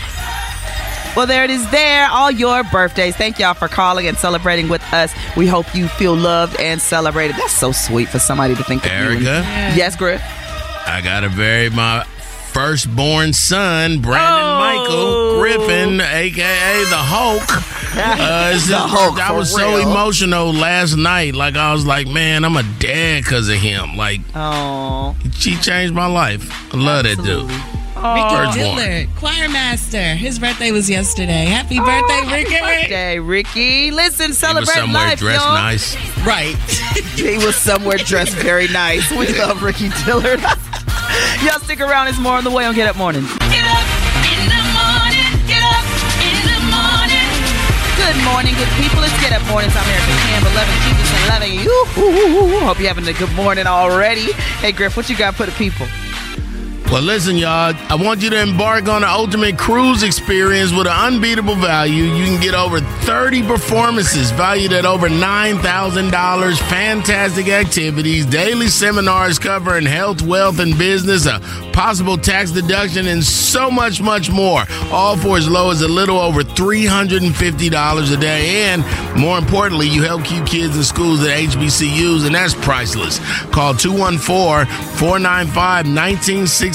Well, 1.15 1.25
there 1.25 1.43
it 1.43 1.49
is 1.49 1.67
there. 1.71 2.07
All 2.11 2.29
your 2.29 2.63
birthdays. 2.65 3.15
Thank 3.15 3.39
y'all 3.39 3.55
for 3.55 3.67
calling 3.67 4.07
and 4.07 4.15
celebrating 4.15 4.69
with 4.69 4.83
us. 4.93 5.11
We 5.35 5.47
hope 5.47 5.73
you 5.73 5.87
feel 5.87 6.15
loved 6.15 6.59
and 6.59 6.79
celebrated. 6.79 7.35
That's 7.35 7.53
so 7.53 7.71
sweet 7.71 8.09
for 8.09 8.19
somebody 8.19 8.53
to 8.53 8.63
think 8.63 8.85
of 8.85 8.91
you. 8.91 8.97
Erica? 8.97 9.43
Yes, 9.75 9.95
Griff. 9.95 10.21
I 10.85 11.01
got 11.03 11.21
to 11.21 11.29
bury 11.29 11.71
my 11.71 12.05
firstborn 12.53 13.33
son, 13.33 14.01
Brandon 14.01 14.43
Oh. 14.43 14.59
Michael 14.59 15.39
Griffin, 15.39 16.01
aka 16.01 16.83
the 16.89 16.95
Hulk. 16.97 17.43
Uh, 17.91 18.51
it's 18.53 18.67
The 18.67 18.73
just- 18.73 18.89
Hulk, 18.89 19.19
I 19.19 19.29
for 19.29 19.33
was 19.33 19.51
so 19.51 19.75
real. 19.77 19.89
emotional 19.89 20.53
last 20.53 20.95
night. 20.95 21.33
Like 21.33 21.55
I 21.55 21.73
was 21.73 21.87
like, 21.87 22.05
man, 22.07 22.45
I'm 22.45 22.55
a 22.55 22.61
dad 22.77 23.23
because 23.23 23.49
of 23.49 23.55
him. 23.55 23.97
Like, 23.97 24.21
oh, 24.35 25.15
she 25.33 25.55
changed 25.57 25.95
my 25.95 26.05
life. 26.05 26.47
I 26.73 26.77
love 26.77 27.03
that 27.05 27.17
dude. 27.17 27.49
Ricky 27.49 28.29
Firstborn. 28.29 28.77
Dillard, 28.77 29.09
choir 29.17 29.49
master. 29.49 30.13
His 30.15 30.37
birthday 30.37 30.71
was 30.71 30.87
yesterday. 30.89 31.45
Happy 31.45 31.79
birthday, 31.79 32.31
Ricky. 32.31 32.59
Birthday, 32.59 33.19
Ricky. 33.19 33.91
Listen, 33.91 34.25
He 34.25 34.29
was 34.29 34.37
celebrate 34.37 34.67
somewhere 34.75 35.07
life, 35.07 35.19
dressed 35.19 35.43
y'all. 35.43 35.53
nice. 35.55 35.95
Right. 36.25 36.55
he 37.15 37.37
was 37.43 37.55
somewhere 37.55 37.97
dressed 37.97 38.35
very 38.37 38.67
nice. 38.67 39.09
We 39.11 39.27
love 39.39 39.63
Ricky 39.63 39.89
Dillard. 40.05 40.39
y'all 41.43 41.59
stick 41.59 41.79
around. 41.79 42.07
It's 42.07 42.19
more 42.19 42.37
on 42.37 42.43
the 42.43 42.51
way 42.51 42.65
on 42.65 42.75
Get 42.75 42.87
Up 42.87 42.97
Mornings. 42.97 43.27
Get 43.51 43.65
up 43.65 43.87
in 44.23 44.41
the 44.47 44.61
morning. 44.75 45.29
Get 45.47 45.63
up 45.63 45.85
in 46.23 46.37
the 46.47 46.59
morning. 46.71 47.27
Good 47.99 48.17
morning, 48.23 48.53
good 48.55 48.71
people. 48.79 49.03
It's 49.03 49.15
Get 49.21 49.33
Up 49.33 49.43
Morning. 49.47 49.69
I'm 49.73 49.87
Erica 49.87 50.15
Campbell, 50.27 50.53
loving 50.55 50.79
Jesus 50.87 51.09
and 51.13 51.23
loving 51.27 51.53
you. 51.59 51.71
Hope 52.65 52.79
you're 52.79 52.87
having 52.87 53.07
a 53.07 53.13
good 53.13 53.33
morning 53.33 53.67
already. 53.67 54.31
Hey, 54.63 54.71
Griff, 54.71 54.95
what 54.95 55.09
you 55.09 55.17
got 55.17 55.35
for 55.35 55.45
the 55.45 55.51
people? 55.53 55.87
Well, 56.91 57.03
listen, 57.03 57.37
y'all. 57.37 57.75
I 57.87 57.93
want 57.93 58.23
you 58.23 58.31
to 58.31 58.41
embark 58.41 58.87
on 58.87 59.03
an 59.03 59.09
ultimate 59.09 59.59
cruise 59.59 60.01
experience 60.01 60.71
with 60.71 60.87
an 60.87 61.13
unbeatable 61.13 61.53
value. 61.53 62.05
You 62.05 62.25
can 62.25 62.41
get 62.41 62.55
over 62.55 62.79
30 62.79 63.43
performances 63.43 64.31
valued 64.31 64.73
at 64.73 64.87
over 64.87 65.07
$9,000, 65.07 66.57
fantastic 66.67 67.47
activities, 67.47 68.25
daily 68.25 68.69
seminars 68.69 69.37
covering 69.37 69.85
health, 69.85 70.23
wealth, 70.23 70.57
and 70.57 70.75
business, 70.79 71.27
a 71.27 71.39
possible 71.73 72.17
tax 72.17 72.49
deduction, 72.49 73.05
and 73.05 73.23
so 73.23 73.69
much, 73.69 74.01
much 74.01 74.31
more. 74.31 74.63
All 74.91 75.15
for 75.15 75.37
as 75.37 75.47
low 75.47 75.69
as 75.69 75.83
a 75.83 75.87
little 75.87 76.17
over 76.17 76.41
$350 76.41 78.13
a 78.13 78.17
day. 78.19 78.63
And 78.63 78.83
more 79.15 79.37
importantly, 79.37 79.87
you 79.87 80.01
help 80.01 80.23
keep 80.23 80.43
kids 80.47 80.75
in 80.75 80.83
schools 80.83 81.21
at 81.21 81.37
HBCUs, 81.37 82.25
and 82.25 82.33
that's 82.33 82.55
priceless. 82.55 83.19
Call 83.51 83.75
214 83.75 84.65
495 84.97 85.85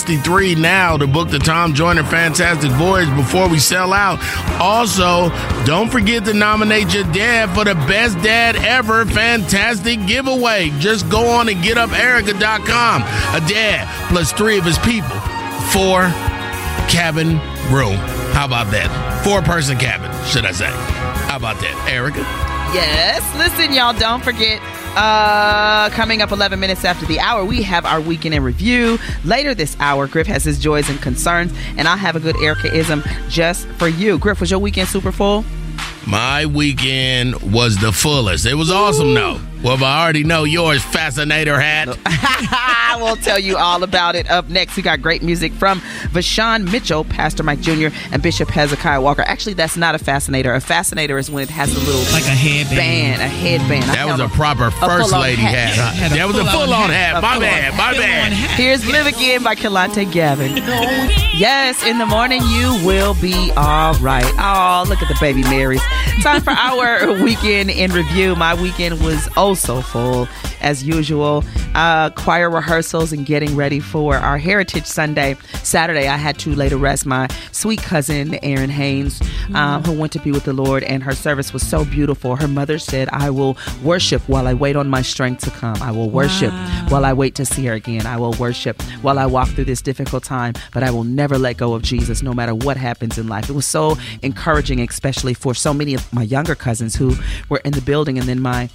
1963 0.07 0.55
now 0.61 0.97
to 0.99 1.07
book 1.07 1.31
the 1.31 1.39
Tom 1.39 1.73
Joyner 1.73 2.05
Fantastic 2.05 2.71
Voyage 2.73 3.09
before 3.17 3.49
we 3.49 3.59
sell 3.59 3.93
out. 3.93 4.19
Also, 4.61 5.31
don't 5.65 5.91
forget 5.91 6.27
to 6.27 6.35
nominate 6.35 6.93
your 6.93 7.05
dad 7.05 7.55
for 7.55 7.65
the 7.65 7.75
best 7.87 8.19
dad 8.23 8.57
ever 8.57 9.07
fantastic 9.07 10.05
giveaway. 10.07 10.71
Just 10.79 11.09
go 11.09 11.27
on 11.29 11.49
and 11.49 11.63
getuperica.com. 11.63 13.03
A 13.03 13.49
dad 13.49 14.09
plus 14.11 14.33
three 14.33 14.59
of 14.59 14.65
his 14.65 14.79
people. 14.79 15.17
Four 15.73 16.09
cabin 16.89 17.39
room. 17.73 17.97
How 18.35 18.45
about 18.45 18.71
that? 18.73 19.23
Four 19.25 19.41
person 19.41 19.79
cabin, 19.79 20.11
should 20.27 20.45
I 20.45 20.53
say. 20.53 20.71
How 20.71 21.37
about 21.37 21.59
that, 21.61 21.89
Erica? 21.91 22.21
Yes. 22.75 23.23
Listen, 23.39 23.73
y'all, 23.73 23.95
don't 23.95 24.23
forget. 24.23 24.61
Uh, 24.97 25.91
coming 25.91 26.23
up 26.23 26.31
11 26.31 26.61
minutes 26.61 26.85
after 26.85 27.05
the 27.07 27.19
hour, 27.19 27.45
we 27.45 27.63
have 27.63 27.85
our 27.85 28.01
weekend 28.01 28.35
in 28.35 28.43
review. 28.45 28.99
Later 29.25 29.55
this 29.55 29.77
hour, 29.81 30.07
Griff 30.07 30.27
has 30.29 30.45
his 30.45 30.59
joys 30.59 30.89
and 30.89 31.01
concerns, 31.03 31.53
and 31.77 31.89
I'll 31.89 31.97
have 31.97 32.15
a 32.15 32.21
good 32.21 32.37
Erica-ism 32.41 33.03
just 33.29 33.67
for 33.71 33.89
you. 33.89 34.19
Griff, 34.19 34.41
was 34.41 34.51
your 34.51 34.61
weekend 34.61 34.89
super 34.89 35.11
full? 35.11 35.45
My 36.07 36.47
weekend 36.47 37.35
was 37.53 37.77
the 37.79 37.91
fullest. 37.93 38.47
It 38.47 38.55
was 38.55 38.71
awesome, 38.71 39.15
though. 39.15 39.41
Well, 39.65 39.83
I 39.83 40.03
already 40.03 40.25
know 40.25 40.45
yours, 40.45 40.85
Fascinator 40.85 41.59
Hat. 41.59 41.89
I 42.07 42.99
will 43.01 43.17
tell 43.17 43.39
you 43.39 43.57
all 43.57 43.83
about 43.83 44.15
it. 44.15 44.31
Up 44.31 44.51
next, 44.51 44.77
we 44.77 44.83
got 44.83 45.01
great 45.01 45.23
music 45.23 45.53
from 45.55 45.81
Vashawn 46.13 46.71
Mitchell, 46.71 47.03
Pastor 47.05 47.43
Mike 47.43 47.63
Jr., 47.63 47.89
and 48.13 48.23
Bishop 48.23 48.51
Hezekiah 48.51 49.01
Walker. 49.01 49.23
Actually, 49.23 49.55
that's 49.55 49.79
not 49.79 49.95
a 49.95 49.99
fascinator. 49.99 50.53
A 50.53 50.61
fascinator 50.61 51.17
is 51.17 51.31
when 51.31 51.43
it 51.45 51.49
has 51.49 51.75
a 51.75 51.79
little 51.81 52.03
Like 52.13 52.25
a 52.25 52.37
headband. 52.37 52.77
band, 52.77 53.23
a 53.23 53.27
headband. 53.27 53.85
I 53.91 53.95
That 53.95 54.07
was 54.07 54.21
a 54.21 54.29
proper 54.29 54.71
first 54.71 55.09
full-on 55.09 55.23
lady 55.23 55.41
hat. 55.41 55.71
hat. 55.75 55.95
huh? 56.11 56.15
That 56.15 56.27
was 56.27 56.37
a 56.37 56.45
full 56.45 56.75
on 56.75 56.91
hat. 56.91 57.23
My 57.23 57.39
bad. 57.39 57.75
My 57.75 57.95
bad. 57.95 58.33
Here's 58.35 58.87
Live 58.87 59.07
Again 59.07 59.43
by 59.43 59.55
Kalante 59.55 60.05
Gavin. 60.13 60.57
Yes, 61.37 61.83
in 61.85 61.97
the 61.99 62.07
morning 62.07 62.43
you 62.49 62.79
will 62.87 63.15
be 63.15 63.51
all 63.57 63.95
right. 63.95 64.25
Oh, 64.39 64.85
look 64.91 65.01
at 65.03 65.09
the 65.09 65.17
baby 65.21 65.43
Marys. 65.45 65.81
Time 66.23 66.43
for 66.43 66.51
our 66.51 67.13
weekend 67.25 67.71
in 67.71 67.93
review. 67.93 68.37
My 68.37 68.55
weekend 68.55 69.01
was 69.03 69.27
oh 69.37 69.54
so 69.55 69.81
full 69.81 70.29
as 70.61 70.85
usual. 70.85 71.45
Uh, 71.75 72.11
choir 72.11 72.51
rehearsals 72.51 73.13
and 73.13 73.27
getting 73.27 73.57
ready 73.57 73.81
for 73.81 74.17
our 74.17 74.39
Heritage 74.39 74.87
Sunday. 74.87 75.37
Saturday, 75.63 76.09
I 76.09 76.17
had 76.17 76.39
to 76.41 76.55
lay 76.55 76.69
to 76.69 76.77
rest 76.77 77.05
my 77.07 77.29
sweet 77.53 77.83
cousin, 77.83 78.35
Erin 78.45 78.71
Haynes, 78.71 79.21
um, 79.55 79.83
who 79.83 79.93
went 79.93 80.13
to 80.13 80.19
be 80.21 80.31
with 80.31 80.45
the 80.45 80.53
Lord, 80.53 80.83
and 80.85 81.03
her 81.03 81.15
service 81.15 81.53
was 81.53 81.67
so 81.67 81.85
beautiful. 81.85 82.37
Her 82.37 82.49
mother 82.49 82.79
said, 82.79 83.09
I 83.13 83.31
will 83.31 83.57
worship 83.83 84.23
while 84.29 84.47
I 84.47 84.55
wait 84.55 84.77
on 84.77 84.89
my 84.89 85.03
strength 85.03 85.45
to 85.45 85.51
come. 85.51 85.77
I 85.83 85.91
will 85.91 86.11
worship 86.11 86.53
while 86.89 87.05
I 87.05 87.13
wait 87.13 87.35
to 87.37 87.45
see 87.45 87.67
her 87.67 87.75
again. 87.75 88.07
I 88.07 88.17
will 88.17 88.35
worship 88.35 88.81
while 89.03 89.19
I 89.19 89.27
walk 89.27 89.49
through 89.49 89.65
this 89.65 89.83
difficult 89.83 90.25
time, 90.25 90.55
but 90.73 90.83
I 90.83 90.91
will 90.91 91.05
never 91.05 91.39
let 91.39 91.57
go 91.57 91.75
of 91.75 91.83
Jesus 91.83 92.23
no 92.23 92.33
matter 92.33 92.55
what 92.55 92.77
happens 92.77 93.19
in 93.19 93.29
life. 93.29 93.49
It 93.51 93.55
was 93.55 93.67
so 93.67 93.97
encouraging, 94.23 94.81
especially 94.81 95.35
for 95.35 95.55
so 95.55 95.75
many 95.75 95.95
of 95.95 96.13
my 96.13 96.23
younger 96.23 96.55
cousins 96.55 96.95
who 96.95 97.15
were 97.49 97.61
in 97.65 97.73
the 97.73 97.81
building, 97.81 98.19
and 98.19 98.29
then 98.29 98.41
my 98.41 98.69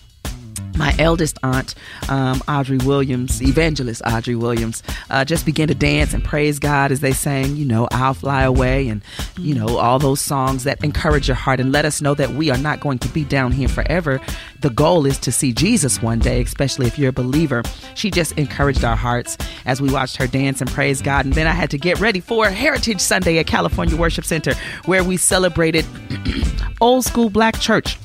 my 0.79 0.95
eldest 0.97 1.37
aunt, 1.43 1.75
um, 2.07 2.41
Audrey 2.47 2.77
Williams, 2.77 3.41
evangelist 3.41 4.01
Audrey 4.05 4.35
Williams, 4.35 4.81
uh, 5.09 5.25
just 5.25 5.45
began 5.45 5.67
to 5.67 5.75
dance 5.75 6.13
and 6.13 6.23
praise 6.23 6.57
God 6.57 6.91
as 6.91 7.01
they 7.01 7.11
sang, 7.11 7.57
you 7.57 7.65
know, 7.65 7.89
I'll 7.91 8.13
Fly 8.13 8.43
Away 8.43 8.87
and, 8.87 9.03
you 9.37 9.53
know, 9.53 9.77
all 9.77 9.99
those 9.99 10.21
songs 10.21 10.63
that 10.63 10.81
encourage 10.83 11.27
your 11.27 11.35
heart 11.35 11.59
and 11.59 11.73
let 11.73 11.83
us 11.83 12.01
know 12.01 12.13
that 12.15 12.31
we 12.31 12.49
are 12.49 12.57
not 12.57 12.79
going 12.79 12.97
to 12.99 13.09
be 13.09 13.25
down 13.25 13.51
here 13.51 13.67
forever. 13.67 14.21
The 14.61 14.69
goal 14.69 15.05
is 15.05 15.19
to 15.19 15.31
see 15.33 15.51
Jesus 15.51 16.01
one 16.01 16.19
day, 16.19 16.41
especially 16.41 16.87
if 16.87 16.97
you're 16.97 17.09
a 17.09 17.13
believer. 17.13 17.61
She 17.95 18.09
just 18.09 18.31
encouraged 18.37 18.85
our 18.85 18.95
hearts 18.95 19.37
as 19.65 19.81
we 19.81 19.91
watched 19.91 20.15
her 20.15 20.27
dance 20.27 20.61
and 20.61 20.69
praise 20.69 21.01
God. 21.01 21.25
And 21.25 21.33
then 21.33 21.45
I 21.45 21.51
had 21.51 21.71
to 21.71 21.77
get 21.77 21.99
ready 21.99 22.21
for 22.21 22.49
Heritage 22.49 23.01
Sunday 23.01 23.37
at 23.37 23.47
California 23.47 23.97
Worship 23.97 24.23
Center, 24.23 24.53
where 24.85 25.03
we 25.03 25.17
celebrated 25.17 25.85
old 26.81 27.03
school 27.03 27.29
black 27.29 27.59
church. 27.59 27.97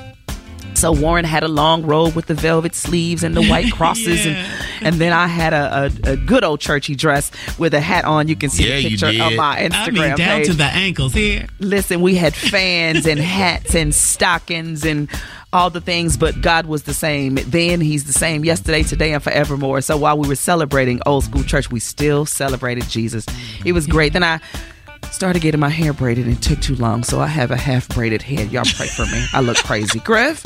So 0.76 0.92
Warren 0.92 1.24
had 1.24 1.42
a 1.42 1.48
long 1.48 1.82
robe 1.84 2.14
with 2.14 2.26
the 2.26 2.34
velvet 2.34 2.74
sleeves 2.74 3.22
and 3.22 3.36
the 3.36 3.44
white 3.46 3.72
crosses, 3.76 4.26
and 4.26 4.36
and 4.82 4.94
then 4.96 5.12
I 5.12 5.26
had 5.26 5.52
a, 5.52 5.90
a, 6.06 6.12
a 6.12 6.16
good 6.16 6.44
old 6.44 6.60
churchy 6.60 6.94
dress 6.94 7.30
with 7.58 7.74
a 7.74 7.80
hat 7.80 8.04
on. 8.04 8.28
You 8.28 8.36
can 8.36 8.50
see 8.50 8.68
Yeah, 8.68 8.76
the 8.76 8.90
picture 8.90 9.10
did. 9.12 9.20
on 9.20 9.36
my 9.36 9.56
Instagram 9.60 9.98
I 9.98 10.08
mean, 10.08 10.16
down 10.16 10.38
page. 10.40 10.46
to 10.48 10.52
the 10.54 10.64
ankles 10.64 11.14
here. 11.14 11.46
Listen, 11.58 12.00
we 12.00 12.14
had 12.16 12.34
fans 12.34 13.06
and 13.06 13.18
hats 13.20 13.74
and 13.74 13.94
stockings 13.94 14.84
and 14.84 15.08
all 15.52 15.70
the 15.70 15.80
things, 15.80 16.16
but 16.16 16.40
God 16.40 16.66
was 16.66 16.82
the 16.82 16.92
same 16.94 17.36
then. 17.46 17.80
He's 17.80 18.04
the 18.04 18.12
same 18.12 18.44
yesterday, 18.44 18.82
today, 18.82 19.12
and 19.12 19.22
forevermore. 19.22 19.80
So 19.82 19.96
while 19.96 20.18
we 20.18 20.26
were 20.26 20.34
celebrating 20.34 21.00
old 21.06 21.22
school 21.24 21.44
church, 21.44 21.70
we 21.70 21.78
still 21.78 22.26
celebrated 22.26 22.88
Jesus. 22.88 23.24
It 23.64 23.72
was 23.72 23.86
great. 23.86 24.12
Then 24.14 24.24
I 24.24 24.40
started 25.14 25.42
getting 25.42 25.60
my 25.60 25.68
hair 25.68 25.92
braided 25.92 26.26
and 26.26 26.42
took 26.42 26.60
too 26.60 26.74
long, 26.74 27.04
so 27.04 27.20
I 27.20 27.28
have 27.28 27.52
a 27.52 27.56
half 27.56 27.88
braided 27.88 28.20
head. 28.20 28.50
Y'all 28.50 28.64
pray 28.64 28.88
for 28.88 29.06
me. 29.06 29.24
I 29.32 29.40
look 29.40 29.56
crazy. 29.58 30.00
Griff? 30.00 30.42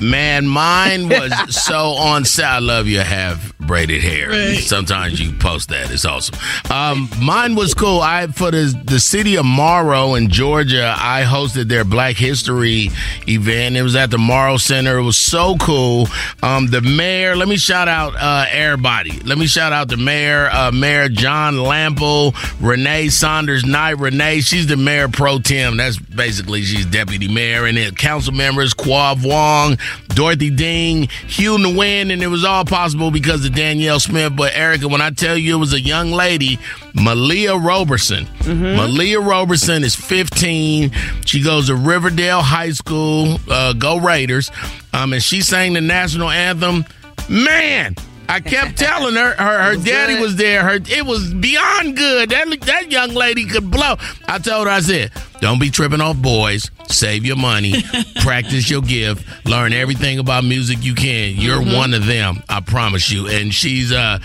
Man, 0.00 0.46
mine 0.46 1.08
was 1.08 1.32
so 1.64 1.90
on 1.90 2.24
set. 2.24 2.44
I 2.44 2.58
love 2.58 2.86
you 2.86 3.00
have 3.00 3.54
braided 3.68 4.02
hair. 4.02 4.30
Right. 4.30 4.58
Sometimes 4.58 5.20
you 5.20 5.32
post 5.32 5.68
that. 5.68 5.90
It's 5.90 6.04
awesome. 6.04 6.36
Um, 6.70 7.08
mine 7.20 7.54
was 7.54 7.74
cool. 7.74 8.00
I 8.00 8.26
for 8.28 8.50
the 8.50 8.74
the 8.84 8.98
city 8.98 9.36
of 9.36 9.44
Morrow 9.44 10.14
in 10.14 10.30
Georgia. 10.30 10.94
I 10.96 11.22
hosted 11.22 11.68
their 11.68 11.84
Black 11.84 12.16
History 12.16 12.90
event. 13.28 13.76
It 13.76 13.82
was 13.82 13.94
at 13.94 14.10
the 14.10 14.18
Morrow 14.18 14.56
Center. 14.56 14.98
It 14.98 15.02
was 15.02 15.18
so 15.18 15.56
cool. 15.60 16.08
Um, 16.42 16.68
the 16.68 16.80
mayor. 16.80 17.36
Let 17.36 17.48
me 17.48 17.56
shout 17.58 17.88
out 17.88 18.14
uh, 18.16 18.46
everybody. 18.50 19.20
Let 19.20 19.38
me 19.38 19.46
shout 19.46 19.72
out 19.72 19.88
the 19.88 19.96
mayor, 19.96 20.48
uh, 20.50 20.70
Mayor 20.72 21.08
John 21.08 21.58
Lample, 21.58 22.34
Renee 22.60 23.08
Saunders 23.10 23.64
Knight. 23.64 23.98
Renee, 23.98 24.40
she's 24.40 24.66
the 24.66 24.76
mayor 24.76 25.08
pro 25.08 25.38
tem. 25.38 25.76
That's 25.76 25.98
basically 25.98 26.62
she's 26.62 26.86
deputy 26.86 27.28
mayor, 27.28 27.66
and 27.66 27.76
then 27.76 27.94
council 27.94 28.32
members 28.32 28.72
Quav 28.72 29.26
Wong, 29.26 29.76
Dorothy 30.08 30.50
Ding, 30.50 31.08
Hugh 31.26 31.56
Nguyen, 31.56 32.12
and 32.12 32.22
it 32.22 32.26
was 32.28 32.44
all 32.44 32.64
possible 32.64 33.10
because 33.10 33.44
of 33.44 33.54
Danielle 33.54 34.00
Smith, 34.00 34.34
but 34.36 34.54
Erica, 34.54 34.88
when 34.88 35.00
I 35.00 35.10
tell 35.10 35.36
you 35.36 35.56
it 35.56 35.58
was 35.60 35.72
a 35.72 35.80
young 35.80 36.10
lady, 36.10 36.58
Malia 36.94 37.56
Roberson. 37.56 38.26
Malia 38.46 39.20
Roberson 39.20 39.84
is 39.84 39.94
15. 39.94 40.90
She 41.24 41.42
goes 41.42 41.66
to 41.68 41.74
Riverdale 41.76 42.42
High 42.42 42.72
School. 42.72 43.38
Uh, 43.48 43.72
go 43.74 43.98
Raiders! 43.98 44.50
Um, 44.92 45.12
and 45.12 45.22
she 45.22 45.42
sang 45.42 45.74
the 45.74 45.80
national 45.80 46.30
anthem. 46.30 46.84
Man, 47.28 47.94
I 48.28 48.40
kept 48.40 48.76
telling 48.78 49.14
her 49.14 49.32
her, 49.34 49.62
her 49.62 49.76
daddy 49.76 50.14
good. 50.14 50.22
was 50.22 50.36
there. 50.36 50.62
Her 50.62 50.76
it 50.76 51.04
was 51.06 51.32
beyond 51.32 51.96
good. 51.96 52.30
That 52.30 52.48
that 52.62 52.90
young 52.90 53.10
lady 53.10 53.44
could 53.44 53.70
blow. 53.70 53.96
I 54.26 54.38
told 54.38 54.66
her, 54.66 54.72
I 54.72 54.80
said, 54.80 55.12
"Don't 55.40 55.60
be 55.60 55.70
tripping 55.70 56.00
off 56.00 56.16
boys. 56.16 56.70
Save 56.88 57.24
your 57.24 57.36
money. 57.36 57.74
practice 58.20 58.68
your 58.68 58.82
gift. 58.82 59.26
Learn 59.46 59.72
everything 59.72 60.18
about 60.18 60.44
music 60.44 60.78
you 60.82 60.94
can. 60.94 61.34
You're 61.36 61.62
one 61.62 61.94
of 61.94 62.06
them. 62.06 62.42
I 62.48 62.60
promise 62.60 63.10
you." 63.10 63.28
And 63.28 63.52
she's 63.52 63.92
uh, 63.92 64.18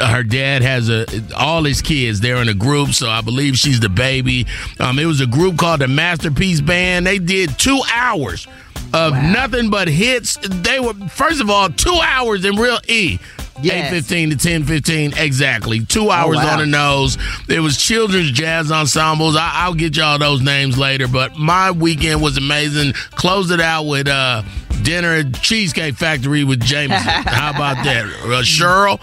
her 0.00 0.22
dad 0.22 0.62
has 0.62 0.88
a 0.88 1.06
all 1.36 1.64
his 1.64 1.82
kids. 1.82 2.20
They're 2.20 2.36
in 2.36 2.48
a 2.48 2.54
group, 2.54 2.90
so 2.90 3.08
I 3.08 3.20
believe 3.20 3.56
she's 3.56 3.80
the 3.80 3.88
baby. 3.88 4.46
Um, 4.78 4.98
it 4.98 5.06
was 5.06 5.20
a 5.20 5.26
group 5.26 5.58
called 5.58 5.80
the 5.80 5.88
Masterpiece 5.88 6.60
Band. 6.60 7.06
They 7.06 7.18
did 7.18 7.58
two 7.58 7.80
hours 7.94 8.46
of 8.94 9.14
nothing 9.14 9.70
but 9.70 9.88
hits. 9.88 10.36
They 10.36 10.80
were 10.80 10.94
first 11.08 11.40
of 11.40 11.50
all 11.50 11.70
two 11.70 11.98
hours 12.02 12.44
in 12.44 12.56
real 12.56 12.78
E. 12.88 13.18
Yes. 13.60 13.92
815 13.92 14.30
to 14.30 14.34
1015 14.34 15.12
exactly. 15.18 15.84
Two 15.84 16.10
hours 16.10 16.36
wow. 16.36 16.54
on 16.54 16.58
the 16.60 16.66
nose. 16.66 17.18
It 17.48 17.60
was 17.60 17.76
children's 17.76 18.30
jazz 18.30 18.72
ensembles. 18.72 19.36
I, 19.36 19.50
i'll 19.54 19.74
get 19.74 19.96
y'all 19.96 20.18
those 20.18 20.40
names 20.40 20.78
later 20.78 21.08
but 21.08 21.36
my 21.36 21.70
weekend 21.70 22.22
was 22.22 22.36
amazing. 22.38 22.92
Closed 23.12 23.50
it 23.50 23.60
out 23.60 23.84
with 23.84 24.08
uh 24.08 24.42
dinner 24.82 25.14
at 25.14 25.34
cheesecake 25.34 25.94
factory 25.94 26.44
with 26.44 26.60
jameson. 26.60 27.02
How 27.08 27.50
about 27.50 27.84
that? 27.84 28.04
Uh, 28.04 28.42
cheryl 28.42 29.00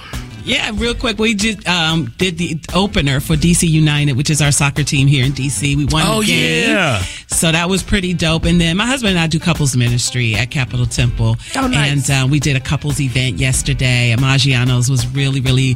Yeah, 0.49 0.71
real 0.73 0.95
quick, 0.95 1.19
we 1.19 1.35
just 1.35 1.67
um, 1.69 2.11
did 2.17 2.37
the 2.39 2.59
opener 2.73 3.19
for 3.19 3.35
DC 3.35 3.69
United, 3.69 4.13
which 4.17 4.31
is 4.31 4.41
our 4.41 4.51
soccer 4.51 4.83
team 4.83 5.07
here 5.07 5.23
in 5.23 5.31
DC. 5.33 5.75
We 5.75 5.85
won 5.85 6.03
Oh, 6.07 6.21
yeah. 6.21 7.03
so 7.27 7.51
that 7.51 7.69
was 7.69 7.83
pretty 7.83 8.15
dope. 8.15 8.45
And 8.45 8.59
then 8.59 8.75
my 8.77 8.87
husband 8.87 9.11
and 9.11 9.19
I 9.19 9.27
do 9.27 9.39
couples 9.39 9.77
ministry 9.77 10.33
at 10.33 10.49
Capitol 10.49 10.87
Temple, 10.87 11.37
Oh, 11.55 11.67
nice. 11.67 12.09
and 12.09 12.25
uh, 12.25 12.27
we 12.31 12.39
did 12.39 12.55
a 12.55 12.59
couples 12.59 12.99
event 12.99 13.37
yesterday 13.37 14.11
at 14.11 14.17
Maggiano's. 14.19 14.89
was 14.89 15.05
really, 15.13 15.39
really 15.39 15.75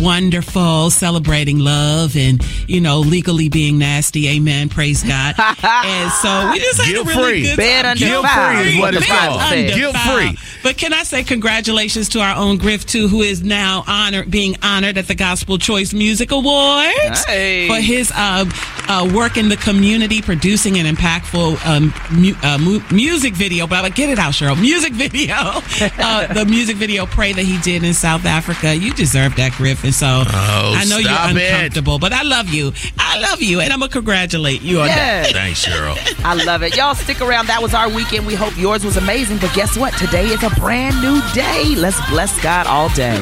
wonderful, 0.00 0.90
celebrating 0.90 1.58
love 1.58 2.16
and 2.16 2.42
you 2.68 2.80
know 2.80 3.00
legally 3.00 3.48
being 3.50 3.78
nasty. 3.78 4.28
Amen. 4.28 4.68
Praise 4.70 5.02
God. 5.02 5.34
and 5.62 6.10
so 6.12 6.50
we 6.50 6.60
just 6.60 6.80
had 6.80 6.88
a 6.88 6.92
Guilt-free. 6.94 7.14
really 7.22 7.42
good 7.42 7.56
Bed 7.58 7.82
time. 7.82 7.90
under 7.92 8.06
Guilt-free 8.06 8.30
fire 8.30 8.64
is 8.64 8.78
what 8.78 8.94
it's 8.94 9.06
called. 9.06 9.50
Guilt-free. 9.74 10.38
But 10.62 10.78
can 10.78 10.94
I 10.94 11.02
say 11.02 11.22
congratulations 11.24 12.08
to 12.10 12.20
our 12.20 12.34
own 12.36 12.56
Griff 12.56 12.86
too, 12.86 13.06
who 13.08 13.20
is 13.20 13.42
now 13.42 13.84
honored, 14.14 14.30
being 14.30 14.56
honored 14.62 14.98
at 14.98 15.06
the 15.08 15.14
Gospel 15.14 15.58
Choice 15.58 15.92
Music 15.92 16.30
Awards 16.30 17.24
Hey. 17.24 17.68
for 17.68 17.76
his 17.76 18.12
uh, 18.14 18.44
uh, 18.88 19.10
work 19.14 19.36
in 19.36 19.48
the 19.48 19.56
community, 19.56 20.22
producing 20.22 20.78
an 20.78 20.86
impactful 20.94 21.64
um, 21.66 21.92
mu- 22.12 22.34
uh, 22.42 22.58
mu- 22.58 22.80
music 22.90 23.34
video. 23.34 23.66
But 23.66 23.94
get 23.94 24.10
it 24.10 24.18
out, 24.18 24.32
Cheryl. 24.32 24.60
Music 24.60 24.92
video, 24.92 25.34
uh, 25.98 26.32
the 26.32 26.44
music 26.44 26.76
video 26.76 27.06
"Pray" 27.06 27.32
that 27.32 27.42
he 27.44 27.58
did 27.60 27.82
in 27.84 27.94
South 27.94 28.24
Africa. 28.24 28.74
You 28.74 28.92
deserve 28.92 29.36
that, 29.36 29.52
Griff. 29.52 29.84
And 29.84 29.94
so 29.94 30.06
I 30.26 30.84
know 30.88 30.96
Oh, 30.96 30.98
you're 30.98 31.10
it. 31.40 31.52
uncomfortable, 31.52 31.98
but 31.98 32.12
I 32.12 32.22
love 32.22 32.48
you. 32.48 32.72
I 32.98 33.18
love 33.20 33.42
you, 33.42 33.60
and 33.60 33.72
I'm 33.72 33.80
gonna 33.80 33.90
congratulate 33.92 34.62
you 34.62 34.80
on 34.80 34.88
that. 34.88 35.26
Thanks 35.32 35.66
cheryl 35.66 35.96
I 36.24 36.34
love 36.44 36.62
it. 36.62 36.76
Y'all 36.76 36.94
stick 36.94 37.20
around. 37.20 37.46
That 37.48 37.60
was 37.62 37.74
our 37.74 37.88
weekend. 37.88 38.26
We 38.26 38.34
hope 38.34 38.56
yours 38.56 38.84
was 38.84 38.96
amazing. 38.96 39.38
But 39.38 39.52
guess 39.54 39.76
what? 39.76 39.92
Today 39.98 40.26
is 40.26 40.42
a 40.42 40.50
brand 40.50 41.00
new 41.02 41.20
day. 41.32 41.74
Let's 41.76 41.98
bless 42.10 42.40
God 42.42 42.66
all 42.66 42.88
day. 42.90 43.20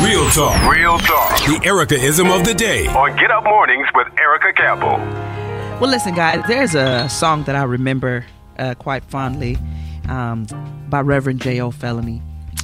Real 0.00 0.28
talk. 0.30 0.72
Real 0.72 0.98
talk. 0.98 1.38
The 1.44 1.60
Ericaism 1.64 2.30
of 2.30 2.44
the 2.46 2.54
day. 2.54 2.86
On 2.88 3.14
Get 3.16 3.30
Up 3.30 3.44
Mornings 3.44 3.86
with 3.94 4.08
Erica 4.18 4.52
Campbell. 4.54 4.96
Well, 5.80 5.90
listen, 5.90 6.14
guys, 6.14 6.42
there's 6.48 6.74
a 6.74 7.08
song 7.08 7.44
that 7.44 7.54
I 7.56 7.64
remember 7.64 8.24
uh, 8.58 8.74
quite 8.74 9.04
fondly 9.04 9.58
um, 10.08 10.46
by 10.88 11.00
Reverend 11.00 11.42
J.O. 11.42 11.70
Felony. 11.72 12.22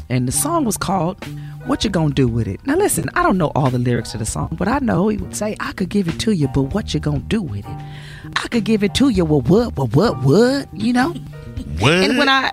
And 0.09 0.27
the 0.27 0.33
song 0.33 0.65
was 0.65 0.77
called 0.77 1.23
What 1.67 1.85
You 1.85 1.91
Gonna 1.91 2.15
Do 2.15 2.29
With 2.29 2.49
It? 2.49 2.67
Now, 2.67 2.77
listen, 2.77 3.11
I 3.15 3.23
don't 3.23 3.37
know 3.37 3.53
all 3.55 3.71
the 3.71 3.79
lyrics 3.79 4.13
to 4.13 4.19
the 4.19 4.27
song, 4.27 4.57
but 4.59 4.67
I 4.67 4.79
know 4.79 5.09
he 5.09 5.19
would 5.19 5.37
say, 5.37 5.55
I 5.61 5.73
could 5.73 5.91
give 5.91 6.09
it 6.09 6.19
to 6.21 6.33
you, 6.33 6.49
but 6.49 6.63
what 6.75 6.95
you 6.95 7.01
gonna 7.01 7.19
do 7.21 7.43
with 7.43 7.67
it? 7.67 7.77
I 8.37 8.49
could 8.49 8.65
give 8.65 8.83
it 8.83 8.95
to 8.97 9.11
you, 9.11 9.25
well, 9.25 9.43
what, 9.43 9.77
what, 9.77 9.95
what, 9.95 10.23
what, 10.23 10.69
you 10.75 10.93
know? 10.95 11.11
what? 11.79 11.93
And 11.93 12.17
when 12.19 12.29
I 12.29 12.51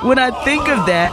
when 0.02 0.18
I 0.18 0.30
think 0.44 0.68
of 0.68 0.86
that, 0.86 1.12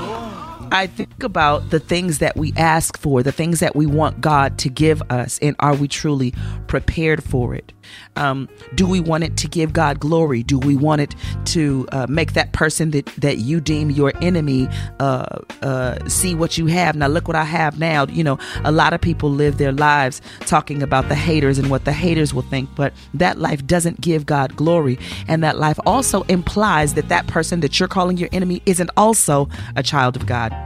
I 0.76 0.88
think 0.88 1.24
about 1.24 1.70
the 1.70 1.80
things 1.80 2.20
that 2.20 2.36
we 2.36 2.52
ask 2.58 2.98
for, 2.98 3.24
the 3.24 3.32
things 3.32 3.62
that 3.62 3.78
we 3.78 3.86
want 3.86 4.20
God 4.20 4.58
to 4.58 4.70
give 4.70 5.02
us, 5.10 5.40
and 5.42 5.56
are 5.60 5.74
we 5.74 5.88
truly 5.88 6.34
prepared 6.68 7.24
for 7.24 7.56
it? 7.56 7.72
Um, 8.18 8.50
do 8.74 8.86
we 8.86 9.00
want 9.00 9.24
it 9.24 9.38
to 9.38 9.48
give 9.48 9.72
God 9.72 10.02
glory? 10.02 10.44
Do 10.44 10.60
we 10.60 10.76
want 10.76 11.00
it 11.00 11.16
to 11.46 11.88
uh, 11.94 12.08
make 12.10 12.34
that 12.34 12.52
person 12.52 12.92
that, 12.92 13.06
that 13.18 13.38
you 13.38 13.62
deem 13.62 13.90
your 13.90 14.12
enemy 14.22 14.68
uh, 15.00 15.40
uh, 15.62 16.06
see 16.10 16.36
what 16.36 16.58
you 16.58 16.66
have? 16.66 16.98
Now, 16.98 17.08
look 17.08 17.30
what 17.30 17.38
I 17.38 17.46
have 17.46 17.80
now. 17.80 18.08
You 18.08 18.26
know, 18.26 18.38
a 18.66 18.72
lot 18.74 18.92
of 18.92 19.00
people 19.00 19.30
live 19.30 19.58
their 19.58 19.72
lives 19.72 20.22
talking 20.42 20.84
about 20.84 21.08
the 21.08 21.16
haters 21.16 21.58
and 21.58 21.70
what 21.70 21.86
the 21.86 21.94
haters 21.94 22.34
will 22.34 22.42
think, 22.42 22.70
but 22.76 22.92
that 23.14 23.38
life 23.38 23.66
doesn't 23.66 24.02
give 24.02 24.26
God 24.26 24.58
glory. 24.58 25.00
And 25.30 25.42
that 25.42 25.58
life 25.58 25.80
also 25.86 26.24
implies 26.24 26.96
that 26.96 27.08
that 27.08 27.28
person 27.28 27.62
that 27.62 27.80
you're 27.80 27.88
calling 27.88 28.18
your 28.18 28.30
enemy 28.34 28.62
isn't 28.66 28.90
also 28.98 29.48
a 29.78 29.84
child 29.84 30.18
of 30.18 30.26
God. 30.26 30.64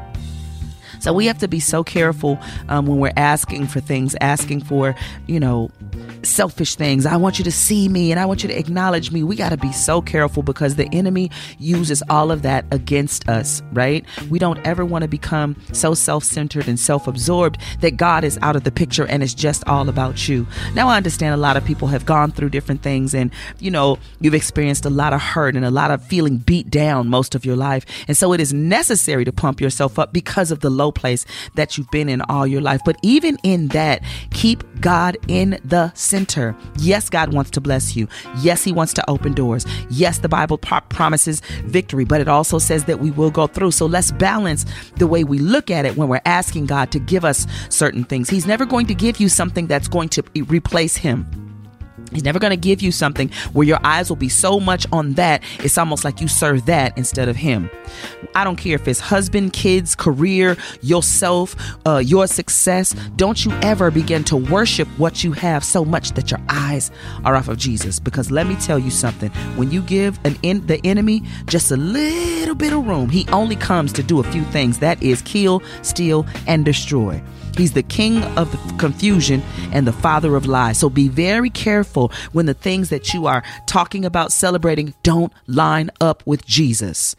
So 0.99 1.13
we 1.13 1.25
have 1.25 1.37
to 1.39 1.47
be 1.47 1.59
so 1.59 1.83
careful 1.83 2.39
um, 2.67 2.85
when 2.85 2.99
we're 2.99 3.13
asking 3.15 3.67
for 3.67 3.79
things, 3.79 4.15
asking 4.21 4.63
for, 4.63 4.95
you 5.27 5.39
know, 5.39 5.69
selfish 6.23 6.75
things. 6.75 7.05
I 7.05 7.15
want 7.15 7.39
you 7.39 7.45
to 7.45 7.51
see 7.51 7.87
me 7.87 8.11
and 8.11 8.19
I 8.19 8.25
want 8.25 8.43
you 8.43 8.49
to 8.49 8.57
acknowledge 8.57 9.11
me. 9.11 9.23
We 9.23 9.35
got 9.35 9.49
to 9.49 9.57
be 9.57 9.71
so 9.71 10.01
careful 10.01 10.43
because 10.43 10.75
the 10.75 10.89
enemy 10.93 11.31
uses 11.57 12.03
all 12.09 12.31
of 12.31 12.41
that 12.41 12.65
against 12.71 13.27
us, 13.29 13.61
right? 13.71 14.05
We 14.29 14.39
don't 14.39 14.59
ever 14.65 14.85
want 14.85 15.03
to 15.03 15.07
become 15.07 15.55
so 15.71 15.93
self 15.93 16.23
centered 16.23 16.67
and 16.67 16.79
self 16.79 17.07
absorbed 17.07 17.59
that 17.81 17.97
God 17.97 18.23
is 18.23 18.37
out 18.41 18.55
of 18.55 18.63
the 18.63 18.71
picture 18.71 19.07
and 19.07 19.23
it's 19.23 19.33
just 19.33 19.65
all 19.67 19.87
about 19.89 20.27
you. 20.27 20.47
Now, 20.73 20.89
I 20.89 20.97
understand 20.97 21.33
a 21.33 21.37
lot 21.37 21.57
of 21.57 21.65
people 21.65 21.87
have 21.89 22.05
gone 22.05 22.31
through 22.31 22.49
different 22.49 22.81
things 22.81 23.13
and, 23.13 23.31
you 23.59 23.71
know, 23.71 23.97
you've 24.19 24.33
experienced 24.33 24.85
a 24.85 24.89
lot 24.89 25.13
of 25.13 25.21
hurt 25.21 25.55
and 25.55 25.65
a 25.65 25.71
lot 25.71 25.91
of 25.91 26.03
feeling 26.03 26.37
beat 26.37 26.69
down 26.69 27.07
most 27.07 27.35
of 27.35 27.45
your 27.45 27.55
life. 27.55 27.85
And 28.07 28.17
so 28.17 28.33
it 28.33 28.39
is 28.39 28.53
necessary 28.53 29.25
to 29.25 29.31
pump 29.31 29.61
yourself 29.61 29.97
up 29.97 30.13
because 30.13 30.51
of 30.51 30.59
the 30.59 30.69
low 30.69 30.88
place 30.91 31.25
that 31.55 31.77
you've 31.77 31.89
been 31.91 32.09
in 32.09 32.21
all 32.23 32.45
your 32.47 32.61
life. 32.61 32.81
But 32.85 32.97
even 33.01 33.37
in 33.43 33.69
that, 33.69 34.03
keep 34.31 34.63
God 34.81 35.17
in 35.27 35.59
the 35.63 35.91
center. 35.93 36.55
Yes, 36.77 37.09
God 37.09 37.33
wants 37.33 37.51
to 37.51 37.61
bless 37.61 37.95
you. 37.95 38.07
Yes, 38.39 38.63
He 38.63 38.71
wants 38.71 38.93
to 38.93 39.09
open 39.09 39.33
doors. 39.33 39.65
Yes, 39.89 40.19
the 40.19 40.29
Bible 40.29 40.57
pro- 40.57 40.81
promises 40.81 41.41
victory, 41.65 42.05
but 42.05 42.21
it 42.21 42.27
also 42.27 42.59
says 42.59 42.85
that 42.85 42.99
we 42.99 43.11
will 43.11 43.31
go 43.31 43.47
through. 43.47 43.71
So 43.71 43.85
let's 43.85 44.11
balance 44.11 44.65
the 44.97 45.07
way 45.07 45.23
we 45.23 45.39
look 45.39 45.69
at 45.71 45.85
it 45.85 45.97
when 45.97 46.07
we're 46.07 46.21
asking 46.25 46.67
God 46.67 46.91
to 46.91 46.99
give 46.99 47.25
us 47.25 47.45
certain 47.69 48.03
things. 48.03 48.29
He's 48.29 48.45
never 48.45 48.65
going 48.65 48.87
to 48.87 48.93
give 48.93 49.19
you 49.19 49.29
something 49.29 49.67
that's 49.67 49.87
going 49.87 50.09
to 50.09 50.23
replace 50.47 50.97
Him. 50.97 51.48
He's 52.11 52.23
never 52.23 52.39
going 52.39 52.51
to 52.51 52.57
give 52.57 52.81
you 52.81 52.91
something 52.91 53.29
where 53.53 53.67
your 53.67 53.79
eyes 53.83 54.09
will 54.09 54.15
be 54.15 54.29
so 54.29 54.59
much 54.59 54.85
on 54.91 55.13
that, 55.13 55.43
it's 55.59 55.77
almost 55.77 56.03
like 56.03 56.21
you 56.21 56.27
serve 56.27 56.65
that 56.65 56.97
instead 56.97 57.29
of 57.29 57.35
Him. 57.35 57.69
I 58.35 58.43
don't 58.43 58.55
care 58.55 58.75
if 58.75 58.87
it's 58.87 58.99
husband, 58.99 59.53
kids, 59.53 59.95
career, 59.95 60.57
yourself, 60.81 61.55
uh, 61.85 61.97
your 61.97 62.27
success. 62.27 62.93
Don't 63.15 63.43
you 63.45 63.51
ever 63.61 63.91
begin 63.91 64.23
to 64.25 64.37
worship 64.37 64.87
what 64.97 65.23
you 65.23 65.31
have 65.33 65.63
so 65.63 65.83
much 65.83 66.11
that 66.11 66.31
your 66.31 66.39
eyes 66.49 66.91
are 67.25 67.35
off 67.35 67.47
of 67.47 67.57
Jesus. 67.57 67.99
Because 67.99 68.31
let 68.31 68.47
me 68.47 68.55
tell 68.55 68.79
you 68.79 68.91
something 68.91 69.29
when 69.55 69.71
you 69.71 69.81
give 69.81 70.19
an 70.25 70.37
the 70.41 70.79
enemy 70.83 71.23
just 71.45 71.71
a 71.71 71.77
little 71.77 72.55
bit 72.55 72.73
of 72.73 72.85
room, 72.85 73.09
he 73.09 73.27
only 73.29 73.55
comes 73.55 73.91
to 73.93 74.03
do 74.03 74.19
a 74.19 74.23
few 74.23 74.43
things 74.45 74.79
that 74.79 75.01
is, 75.01 75.21
kill, 75.23 75.61
steal, 75.81 76.25
and 76.47 76.65
destroy. 76.65 77.21
He's 77.57 77.73
the 77.73 77.83
king 77.83 78.23
of 78.37 78.55
confusion 78.77 79.41
and 79.71 79.85
the 79.85 79.93
father 79.93 80.35
of 80.35 80.45
lies. 80.45 80.77
So 80.77 80.89
be 80.89 81.07
very 81.07 81.49
careful 81.49 82.11
when 82.31 82.45
the 82.45 82.53
things 82.53 82.89
that 82.89 83.13
you 83.13 83.27
are 83.27 83.43
talking 83.67 84.05
about 84.05 84.31
celebrating 84.31 84.93
don't 85.03 85.33
line 85.47 85.89
up 85.99 86.23
with 86.25 86.45
Jesus. 86.45 87.15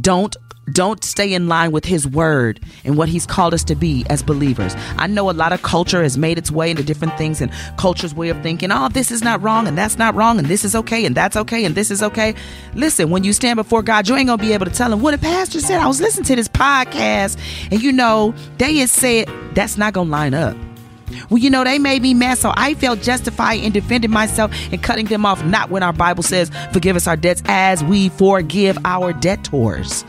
Don't 0.00 0.36
don't 0.72 1.02
stay 1.02 1.32
in 1.32 1.48
line 1.48 1.72
with 1.72 1.84
his 1.84 2.06
word 2.06 2.60
and 2.84 2.96
what 2.96 3.08
he's 3.08 3.26
called 3.26 3.54
us 3.54 3.64
to 3.64 3.74
be 3.74 4.04
as 4.10 4.22
believers. 4.22 4.74
I 4.96 5.06
know 5.06 5.30
a 5.30 5.32
lot 5.32 5.52
of 5.52 5.62
culture 5.62 6.02
has 6.02 6.16
made 6.16 6.38
its 6.38 6.50
way 6.50 6.70
into 6.70 6.82
different 6.82 7.16
things 7.18 7.40
and 7.40 7.50
culture's 7.76 8.14
way 8.14 8.28
of 8.28 8.42
thinking, 8.42 8.70
oh, 8.70 8.88
this 8.88 9.10
is 9.10 9.22
not 9.22 9.42
wrong 9.42 9.66
and 9.66 9.76
that's 9.76 9.98
not 9.98 10.14
wrong 10.14 10.38
and 10.38 10.46
this 10.46 10.64
is 10.64 10.74
okay 10.74 11.04
and 11.04 11.14
that's 11.14 11.36
okay 11.36 11.64
and 11.64 11.74
this 11.74 11.90
is 11.90 12.02
okay. 12.02 12.34
Listen, 12.74 13.10
when 13.10 13.24
you 13.24 13.32
stand 13.32 13.56
before 13.56 13.82
God, 13.82 14.08
you 14.08 14.16
ain't 14.16 14.28
gonna 14.28 14.42
be 14.42 14.52
able 14.52 14.66
to 14.66 14.72
tell 14.72 14.92
him 14.92 15.00
what 15.00 15.12
the 15.12 15.18
pastor 15.18 15.60
said. 15.60 15.80
I 15.80 15.86
was 15.86 16.00
listening 16.00 16.24
to 16.26 16.36
this 16.36 16.48
podcast 16.48 17.38
and 17.70 17.82
you 17.82 17.92
know, 17.92 18.34
they 18.58 18.76
had 18.76 18.90
said 18.90 19.28
that's 19.54 19.76
not 19.76 19.92
gonna 19.92 20.10
line 20.10 20.34
up. 20.34 20.56
Well, 21.30 21.38
you 21.38 21.50
know, 21.50 21.64
they 21.64 21.78
made 21.78 22.02
me 22.02 22.14
mad, 22.14 22.38
so 22.38 22.52
I 22.56 22.74
felt 22.74 23.02
justified 23.02 23.60
in 23.60 23.72
defending 23.72 24.10
myself 24.10 24.52
and 24.72 24.82
cutting 24.82 25.06
them 25.06 25.24
off, 25.24 25.44
not 25.44 25.70
when 25.70 25.82
our 25.82 25.92
Bible 25.92 26.22
says, 26.22 26.50
forgive 26.72 26.96
us 26.96 27.06
our 27.06 27.16
debts 27.16 27.42
as 27.46 27.82
we 27.82 28.08
forgive 28.10 28.78
our 28.84 29.12
debtors. 29.12 30.04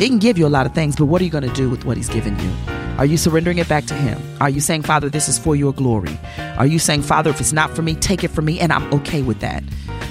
He 0.00 0.08
can 0.08 0.18
give 0.18 0.38
you 0.38 0.46
a 0.46 0.48
lot 0.48 0.64
of 0.64 0.72
things, 0.74 0.96
but 0.96 1.04
what 1.06 1.20
are 1.20 1.24
you 1.24 1.30
going 1.30 1.46
to 1.46 1.52
do 1.52 1.68
with 1.68 1.84
what 1.84 1.98
He's 1.98 2.08
given 2.08 2.38
you? 2.40 2.50
Are 2.96 3.04
you 3.04 3.18
surrendering 3.18 3.58
it 3.58 3.68
back 3.68 3.84
to 3.86 3.94
Him? 3.94 4.18
Are 4.40 4.48
you 4.48 4.60
saying, 4.60 4.82
Father, 4.82 5.10
this 5.10 5.28
is 5.28 5.38
for 5.38 5.54
your 5.56 5.74
glory? 5.74 6.18
Are 6.56 6.66
you 6.66 6.78
saying, 6.78 7.02
Father, 7.02 7.28
if 7.28 7.38
it's 7.38 7.52
not 7.52 7.70
for 7.76 7.82
me, 7.82 7.94
take 7.96 8.24
it 8.24 8.28
from 8.28 8.46
me, 8.46 8.58
and 8.60 8.72
I'm 8.72 8.90
okay 8.94 9.20
with 9.20 9.40
that? 9.40 9.62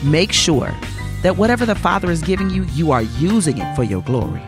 Make 0.03 0.31
sure 0.31 0.71
that 1.23 1.37
whatever 1.37 1.65
the 1.65 1.73
Father 1.73 2.11
is 2.11 2.21
giving 2.21 2.51
you, 2.51 2.63
you 2.65 2.91
are 2.91 3.01
using 3.01 3.57
it 3.57 3.75
for 3.75 3.83
your 3.83 4.03
glory. 4.03 4.41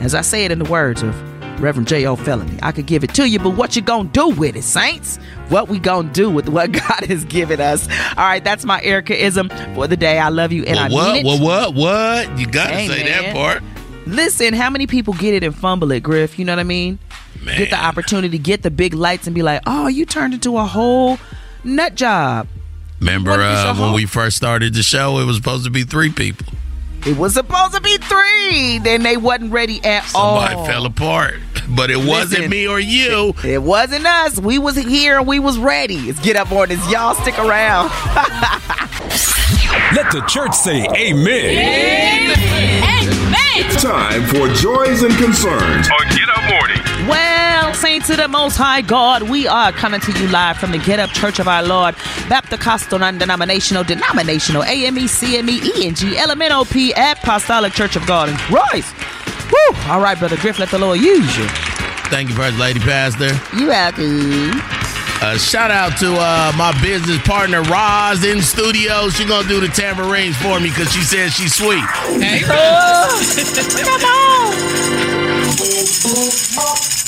As 0.00 0.14
I 0.14 0.22
say 0.22 0.46
it 0.46 0.50
in 0.50 0.58
the 0.58 0.70
words 0.70 1.02
of 1.02 1.14
Reverend 1.60 1.86
J.O. 1.86 2.16
Felony, 2.16 2.58
I 2.62 2.72
could 2.72 2.86
give 2.86 3.04
it 3.04 3.12
to 3.14 3.28
you, 3.28 3.38
but 3.38 3.50
what 3.50 3.76
you 3.76 3.82
gonna 3.82 4.08
do 4.08 4.28
with 4.30 4.56
it, 4.56 4.62
saints? 4.64 5.18
What 5.50 5.68
we 5.68 5.78
gonna 5.78 6.10
do 6.10 6.30
with 6.30 6.48
what 6.48 6.72
God 6.88 7.04
has 7.06 7.26
given 7.26 7.60
us? 7.60 7.86
All 8.16 8.24
right, 8.24 8.42
that's 8.42 8.64
my 8.64 8.80
Ericaism 8.80 9.74
for 9.74 9.86
the 9.86 9.96
day. 9.98 10.18
I 10.18 10.30
love 10.30 10.52
you, 10.52 10.64
and 10.64 10.76
Well, 10.76 10.86
I 10.86 10.88
what? 10.88 11.12
mean 11.22 11.26
it. 11.26 11.28
What? 11.42 11.74
What? 11.74 11.74
What? 11.74 12.38
You 12.38 12.46
gotta 12.46 12.72
Hey, 12.72 12.88
say 12.88 13.02
that 13.08 13.34
part. 13.34 13.62
Listen, 14.10 14.54
how 14.54 14.70
many 14.70 14.86
people 14.86 15.14
get 15.14 15.34
it 15.34 15.44
and 15.44 15.54
fumble 15.54 15.90
it, 15.92 16.02
Griff? 16.02 16.38
You 16.38 16.44
know 16.44 16.52
what 16.52 16.60
I 16.60 16.64
mean? 16.64 16.98
Get 17.44 17.70
the 17.70 17.82
opportunity, 17.82 18.38
get 18.38 18.62
the 18.62 18.70
big 18.70 18.92
lights, 18.92 19.26
and 19.26 19.34
be 19.34 19.42
like, 19.42 19.62
"Oh, 19.66 19.88
you 19.88 20.04
turned 20.04 20.34
into 20.34 20.58
a 20.58 20.64
whole 20.64 21.18
nut 21.64 21.94
job." 21.94 22.48
Remember 23.00 23.30
uh, 23.30 23.74
your 23.74 23.82
when 23.82 23.94
we 23.94 24.04
first 24.04 24.36
started 24.36 24.74
the 24.74 24.82
show? 24.82 25.18
It 25.18 25.24
was 25.24 25.36
supposed 25.36 25.64
to 25.64 25.70
be 25.70 25.84
three 25.84 26.10
people. 26.10 26.46
It 27.06 27.16
was 27.16 27.32
supposed 27.32 27.74
to 27.74 27.80
be 27.80 27.96
three. 27.96 28.78
Then 28.78 29.02
they 29.02 29.16
wasn't 29.16 29.52
ready 29.52 29.82
at 29.84 30.04
Somebody 30.04 30.54
all. 30.54 30.66
Somebody 30.66 30.72
fell 30.72 30.86
apart, 30.86 31.40
but 31.70 31.90
it 31.90 31.96
wasn't 31.96 32.50
me 32.50 32.68
or 32.68 32.78
you. 32.78 33.32
It 33.42 33.62
wasn't 33.62 34.06
us. 34.06 34.38
We 34.38 34.58
was 34.58 34.76
here 34.76 35.18
and 35.18 35.26
we 35.26 35.38
was 35.38 35.58
ready. 35.58 36.10
It's 36.10 36.20
get 36.20 36.36
up 36.36 36.52
on 36.52 36.68
this. 36.68 36.90
Y'all 36.90 37.14
stick 37.14 37.38
around. 37.38 37.88
Let 39.94 40.12
the 40.12 40.22
church 40.28 40.54
say 40.54 40.86
amen. 40.94 42.99
Time 43.68 44.22
for 44.24 44.48
Joys 44.54 45.02
and 45.02 45.12
Concerns 45.16 45.88
on 45.90 46.08
Get 46.08 46.28
Up 46.30 46.50
Morning. 46.50 46.78
Well, 47.06 47.74
saints 47.74 48.08
of 48.08 48.16
the 48.16 48.26
Most 48.26 48.56
High 48.56 48.80
God, 48.80 49.24
we 49.24 49.46
are 49.46 49.70
coming 49.70 50.00
to 50.00 50.12
you 50.18 50.28
live 50.28 50.56
from 50.56 50.70
the 50.72 50.78
Get 50.78 50.98
Up 50.98 51.10
Church 51.10 51.38
of 51.38 51.46
Our 51.46 51.62
Lord, 51.62 51.94
Baptist 52.30 52.62
Costal 52.62 52.98
Non-Denominational, 52.98 53.84
Denominational, 53.84 54.64
AME, 54.64 54.96
CME, 54.96 55.84
ENG, 55.84 55.94
LMNOP, 55.94 56.92
Apostolic 56.96 57.74
Church 57.74 57.96
of 57.96 58.06
God 58.06 58.30
in 58.30 58.36
Christ. 58.36 58.94
Woo! 59.52 59.76
All 59.88 60.00
right, 60.00 60.18
Brother 60.18 60.38
Griff, 60.38 60.58
let 60.58 60.70
the 60.70 60.78
Lord 60.78 60.98
use 60.98 61.36
you. 61.36 61.46
Thank 62.08 62.30
you, 62.30 62.34
First 62.34 62.58
Lady 62.58 62.80
Pastor. 62.80 63.38
You 63.56 63.68
welcome. 63.68 64.79
Uh, 65.22 65.36
shout 65.36 65.70
out 65.70 65.98
to 65.98 66.14
uh, 66.16 66.50
my 66.56 66.72
business 66.80 67.18
partner 67.28 67.60
Roz 67.62 68.24
in 68.24 68.40
studio. 68.40 69.10
She 69.10 69.26
gonna 69.26 69.46
do 69.46 69.60
the 69.60 69.68
tambourines 69.68 70.36
for 70.36 70.58
me 70.58 70.70
because 70.70 70.90
she 70.92 71.02
says 71.02 71.34
she's 71.34 71.54
sweet. 71.54 71.84
Hey, 72.20 72.40
Come 73.84 74.00
on. 74.00 74.54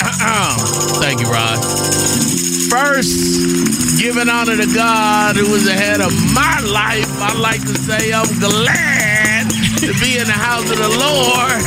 Uh-uh. 0.05 0.57
Thank 1.01 1.21
you, 1.21 1.29
Roz. 1.33 2.69
First, 2.69 3.99
giving 3.99 4.29
honor 4.29 4.57
to 4.57 4.67
God 4.75 5.37
who 5.37 5.55
is 5.55 5.67
ahead 5.67 6.01
of 6.03 6.13
my 6.35 6.61
life. 6.61 7.09
I 7.19 7.33
like 7.39 7.63
to 7.63 7.75
say 7.75 8.13
I'm 8.13 8.29
glad 8.39 9.52
to 9.83 9.93
be 9.99 10.15
in 10.15 10.27
the 10.31 10.39
house 10.39 10.71
of 10.71 10.79
the 10.79 10.93
Lord. 10.95 11.59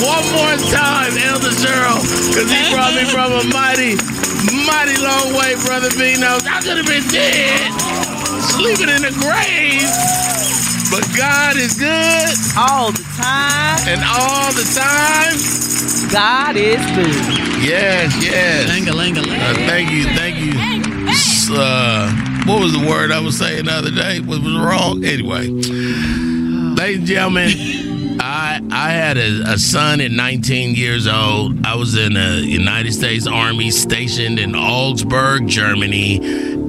One 0.00 0.24
more 0.32 0.56
time, 0.72 1.12
Elder 1.28 1.52
Cheryl, 1.52 2.00
because 2.32 2.48
he 2.48 2.60
brought 2.72 2.96
me 2.96 3.04
from 3.04 3.36
a 3.36 3.44
mighty, 3.52 4.00
mighty 4.64 4.96
long 4.96 5.36
way, 5.36 5.52
Brother 5.68 5.92
Vino. 5.92 6.40
I 6.48 6.64
could 6.64 6.80
have 6.80 6.88
been 6.88 7.04
dead, 7.12 7.68
sleeping 8.48 8.88
in 8.88 9.04
the 9.04 9.12
grave. 9.20 9.84
But 10.88 11.04
God 11.16 11.56
is 11.56 11.74
good. 11.74 12.32
All 12.56 12.92
the 12.92 13.04
time. 13.20 13.92
And 13.92 14.00
all 14.08 14.48
the 14.56 14.64
time. 14.72 15.36
God 16.10 16.56
is 16.56 16.80
good. 16.96 17.44
Yes, 17.60 18.14
yes. 18.22 18.70
Uh, 18.70 19.54
thank 19.68 19.90
you, 19.90 20.04
thank 20.16 20.36
you. 20.38 20.54
Uh, 21.50 22.10
what 22.46 22.60
was 22.60 22.72
the 22.72 22.86
word 22.86 23.10
I 23.10 23.20
was 23.20 23.38
saying 23.38 23.66
the 23.66 23.72
other 23.72 23.90
day? 23.90 24.20
What 24.20 24.42
was 24.42 24.54
wrong? 24.56 25.04
Anyway, 25.04 25.48
ladies 26.74 26.98
and 26.98 27.06
gentlemen, 27.06 28.20
I 28.20 28.60
I 28.70 28.90
had 28.90 29.16
a, 29.16 29.52
a 29.52 29.58
son 29.58 30.00
at 30.00 30.10
19 30.10 30.74
years 30.74 31.06
old. 31.06 31.64
I 31.64 31.76
was 31.76 31.96
in 31.96 32.14
the 32.14 32.42
United 32.44 32.92
States 32.92 33.26
Army 33.26 33.70
stationed 33.70 34.38
in 34.38 34.54
Augsburg, 34.54 35.46
Germany, 35.46 36.20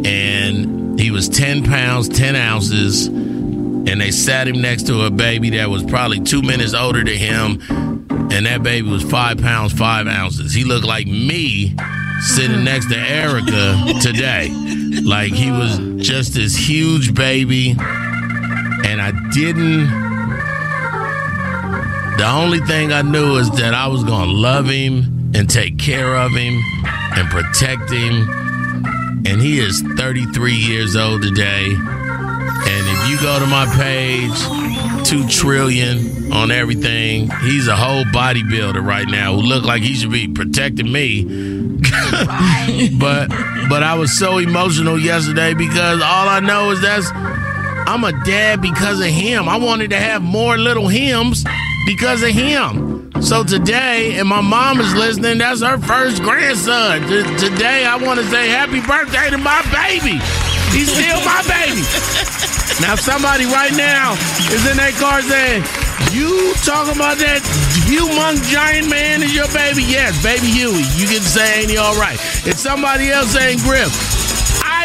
and 0.05 0.99
he 0.99 1.11
was 1.11 1.27
10 1.29 1.65
pounds 1.65 2.09
10 2.09 2.35
ounces. 2.35 3.07
And 3.07 4.01
they 4.01 4.09
sat 4.09 4.47
him 4.47 4.61
next 4.61 4.87
to 4.87 5.03
a 5.03 5.11
baby 5.11 5.51
that 5.51 5.69
was 5.69 5.83
probably 5.83 6.19
two 6.19 6.41
minutes 6.41 6.73
older 6.73 7.03
than 7.03 7.17
him 7.17 7.61
and 8.31 8.45
that 8.47 8.63
baby 8.63 8.89
was 8.89 9.03
five 9.03 9.37
pounds 9.37 9.71
five 9.71 10.07
ounces. 10.07 10.53
He 10.53 10.63
looked 10.63 10.85
like 10.85 11.07
me 11.07 11.75
sitting 12.21 12.63
next 12.63 12.89
to 12.89 12.97
Erica 12.97 13.93
today. 14.01 14.49
Like 15.03 15.31
he 15.31 15.51
was 15.51 15.77
just 16.05 16.33
this 16.33 16.55
huge 16.55 17.13
baby, 17.13 17.75
and 18.95 19.01
I 19.01 19.11
didn't. 19.31 19.87
The 22.17 22.25
only 22.25 22.59
thing 22.61 22.93
I 22.93 23.01
knew 23.01 23.35
is 23.35 23.51
that 23.57 23.73
I 23.73 23.87
was 23.87 24.05
gonna 24.05 24.31
love 24.31 24.69
him 24.69 25.31
and 25.35 25.49
take 25.49 25.77
care 25.77 26.15
of 26.15 26.31
him 26.31 26.61
and 27.11 27.29
protect 27.29 27.91
him. 27.91 28.29
And 29.25 29.41
he 29.41 29.59
is 29.59 29.81
33 29.81 30.53
years 30.53 30.95
old 30.95 31.23
today. 31.23 31.73
And 31.73 32.87
if 32.87 33.09
you 33.09 33.19
go 33.19 33.37
to 33.37 33.45
my 33.47 33.65
page, 33.75 34.31
two 35.05 35.27
trillion 35.27 36.31
on 36.31 36.51
everything. 36.51 37.29
He's 37.41 37.67
a 37.67 37.75
whole 37.75 38.05
bodybuilder 38.05 38.81
right 38.81 39.07
now 39.09 39.33
who 39.33 39.41
look 39.41 39.65
like 39.65 39.81
he 39.83 39.93
should 39.95 40.11
be 40.11 40.29
protecting 40.29 40.89
me. 40.89 41.23
but 42.97 43.27
but 43.69 43.83
I 43.83 43.95
was 43.97 44.17
so 44.17 44.37
emotional 44.37 44.97
yesterday 44.97 45.53
because 45.53 46.01
all 46.01 46.29
I 46.29 46.39
know 46.39 46.71
is 46.71 46.81
that's 46.81 47.11
I'm 47.87 48.03
a 48.03 48.11
dad 48.25 48.61
because 48.61 48.99
of 48.99 49.07
him. 49.07 49.47
I 49.47 49.57
wanted 49.57 49.91
to 49.91 49.97
have 49.97 50.21
more 50.21 50.57
little 50.57 50.87
hymns 50.87 51.45
because 51.85 52.23
of 52.23 52.29
him. 52.29 53.11
So 53.21 53.43
today, 53.43 54.17
and 54.17 54.27
my 54.27 54.41
mom 54.41 54.79
is 54.79 54.93
listening, 54.95 55.37
that's 55.37 55.61
her 55.61 55.77
first 55.77 56.21
grandson. 56.21 57.01
T- 57.07 57.23
today, 57.37 57.85
I 57.85 57.95
want 57.95 58.19
to 58.19 58.25
say 58.27 58.49
happy 58.49 58.81
birthday 58.81 59.29
to 59.29 59.37
my 59.37 59.61
baby. 59.71 60.17
He's 60.73 60.91
still 60.91 61.21
my 61.23 61.41
baby. 61.47 61.81
Now, 62.81 62.95
somebody 62.95 63.45
right 63.45 63.71
now 63.77 64.13
is 64.51 64.65
in 64.67 64.77
that 64.77 64.97
car 64.99 65.21
saying, 65.21 65.63
You 66.11 66.53
talking 66.65 66.97
about 66.97 67.17
that 67.23 67.39
humongous 67.87 68.43
giant 68.51 68.89
man 68.89 69.23
is 69.23 69.33
your 69.33 69.47
baby? 69.53 69.83
Yes, 69.87 70.21
baby 70.21 70.47
Huey. 70.51 70.83
You 70.97 71.07
can 71.07 71.21
say, 71.21 71.61
Ain't 71.61 71.71
he 71.71 71.77
all 71.77 71.95
right? 71.95 72.19
It's 72.45 72.59
somebody 72.59 73.11
else 73.11 73.31
saying, 73.31 73.59
Griff. 73.59 74.14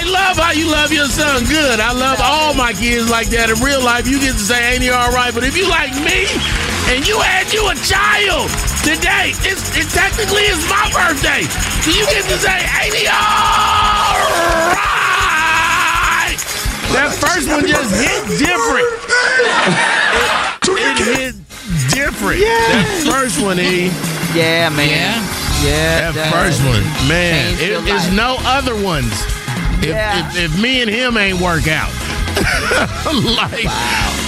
I 0.00 0.08
love 0.08 0.40
how 0.40 0.52
you 0.56 0.64
love 0.64 0.92
your 0.92 1.04
son. 1.04 1.44
Good. 1.44 1.76
I 1.76 1.92
love 1.92 2.24
all 2.24 2.54
my 2.56 2.72
kids 2.72 3.12
like 3.12 3.28
that. 3.36 3.52
In 3.52 3.60
real 3.60 3.84
life, 3.84 4.08
you 4.08 4.16
get 4.16 4.32
to 4.32 4.40
say, 4.40 4.72
Ain't 4.72 4.80
he 4.80 4.88
all 4.88 5.12
right? 5.12 5.28
But 5.28 5.44
if 5.44 5.52
you 5.60 5.68
like 5.68 5.92
me 6.00 6.24
and 6.88 7.04
you 7.04 7.20
had 7.20 7.52
you 7.52 7.60
a 7.68 7.76
child 7.84 8.48
today, 8.80 9.36
it's, 9.44 9.76
it 9.76 9.92
technically 9.92 10.48
is 10.48 10.56
my 10.72 10.88
birthday. 10.88 11.44
So 11.84 11.92
you 11.92 12.08
get 12.08 12.24
to 12.32 12.38
say, 12.40 12.64
Ain't 12.80 12.96
he 12.96 13.04
all 13.12 14.24
right? 14.72 16.40
That 16.96 17.12
first 17.20 17.52
one 17.52 17.68
just 17.68 17.92
hit 17.92 18.24
different. 18.40 18.88
It, 20.64 20.96
it 20.96 20.96
hit 21.12 21.36
different. 21.92 22.40
That 22.40 22.88
first 23.04 23.36
one, 23.44 23.60
E. 23.60 23.92
Yeah, 24.32 24.72
man. 24.72 25.20
Yeah. 25.60 26.08
That 26.16 26.32
first 26.32 26.64
one, 26.64 26.88
man. 27.04 27.52
Changed 27.60 27.84
It, 27.84 27.92
it's 27.92 28.08
no 28.16 28.40
other 28.48 28.72
ones. 28.80 29.12
If, 29.80 29.86
Yeah. 29.86 30.28
if, 30.30 30.52
if 30.52 30.60
me 30.62 30.82
and 30.82 30.90
him 30.90 31.16
ain't 31.16 31.40
work 31.40 31.66
out. 31.68 31.90
like, 32.36 33.66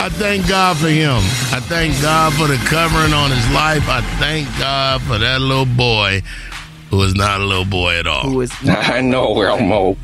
I 0.01 0.09
thank 0.13 0.49
God 0.49 0.77
for 0.77 0.89
him. 0.89 1.17
I 1.53 1.61
thank 1.61 2.01
God 2.03 2.33
for 2.35 2.47
the 2.47 2.57
covering 2.67 3.13
on 3.13 3.31
his 3.31 3.49
life. 3.51 3.89
I 3.89 4.01
thank 4.19 4.49
God 4.59 5.01
for 5.03 5.19
that 5.19 5.41
little 5.41 5.67
boy 5.67 6.23
who 6.91 7.03
is 7.03 7.15
not 7.15 7.41
a 7.41 7.45
little 7.45 7.65
boy 7.65 7.99
at 7.99 8.07
all. 8.07 8.23
Who 8.23 8.41
is 8.41 8.53
I 8.69 9.01
know, 9.01 9.41
Elmo. 9.41 9.97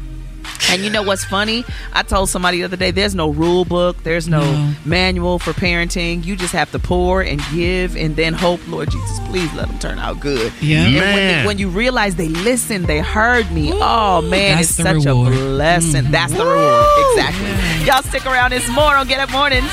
And 0.70 0.82
you 0.82 0.90
know 0.90 1.02
what's 1.02 1.24
funny? 1.24 1.64
I 1.92 2.02
told 2.02 2.28
somebody 2.28 2.58
the 2.58 2.64
other 2.64 2.76
day 2.76 2.90
there's 2.90 3.14
no 3.14 3.30
rule 3.30 3.64
book, 3.64 4.02
there's 4.02 4.28
no 4.28 4.42
manual 4.84 5.38
for 5.38 5.52
parenting. 5.52 6.24
You 6.24 6.36
just 6.36 6.52
have 6.52 6.70
to 6.72 6.78
pour 6.78 7.22
and 7.22 7.40
give 7.54 7.96
and 7.96 8.14
then 8.16 8.34
hope, 8.34 8.60
Lord 8.68 8.90
Jesus, 8.90 9.18
please 9.28 9.52
let 9.54 9.68
them 9.68 9.78
turn 9.78 9.98
out 9.98 10.20
good. 10.20 10.52
Yeah. 10.60 10.84
And 10.84 10.94
when, 10.96 11.16
they- 11.16 11.46
when 11.46 11.58
you 11.58 11.68
realize 11.68 12.16
they 12.16 12.28
listened, 12.28 12.86
they 12.86 12.98
heard 13.00 13.50
me. 13.50 13.70
oh, 13.74 14.20
man, 14.22 14.58
it's 14.58 14.74
such 14.74 15.04
reward. 15.06 15.32
a 15.32 15.36
blessing. 15.36 16.10
That's 16.10 16.32
the 16.32 16.44
reward. 16.44 16.86
Exactly. 17.12 17.86
Y'all 17.86 18.02
stick 18.02 18.26
around. 18.26 18.52
It's 18.52 18.68
more 18.68 18.94
on 18.94 19.06
Get 19.08 19.20
Up 19.20 19.30
Mornings. 19.30 19.70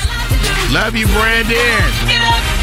Love 0.72 0.96
you, 0.96 1.06
Brandon. 1.08 2.55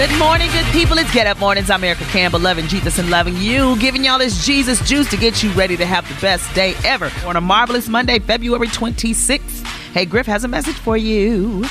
Good 0.00 0.18
morning, 0.18 0.50
good 0.52 0.64
people. 0.72 0.96
It's 0.96 1.12
Get 1.12 1.26
Up 1.26 1.38
Mornings. 1.40 1.68
I'm 1.68 1.84
Erica 1.84 2.04
Campbell, 2.04 2.40
loving 2.40 2.66
Jesus 2.68 2.98
and 2.98 3.10
loving 3.10 3.36
you, 3.36 3.78
giving 3.78 4.02
y'all 4.02 4.18
this 4.18 4.46
Jesus 4.46 4.80
juice 4.88 5.10
to 5.10 5.18
get 5.18 5.42
you 5.42 5.50
ready 5.50 5.76
to 5.76 5.84
have 5.84 6.08
the 6.08 6.18
best 6.22 6.54
day 6.54 6.74
ever 6.86 7.12
on 7.26 7.36
a 7.36 7.40
marvelous 7.42 7.86
Monday, 7.86 8.18
February 8.18 8.68
26th. 8.68 9.62
Hey, 9.92 10.06
Griff 10.06 10.24
has 10.24 10.42
a 10.42 10.48
message 10.48 10.76
for 10.76 10.96
you. 10.96 11.64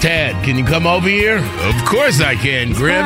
Tad, 0.00 0.44
can 0.44 0.58
you 0.58 0.64
come 0.64 0.88
over 0.88 1.08
here? 1.08 1.38
Of 1.38 1.84
course 1.84 2.20
I 2.20 2.34
can, 2.34 2.72
Griff. 2.72 2.98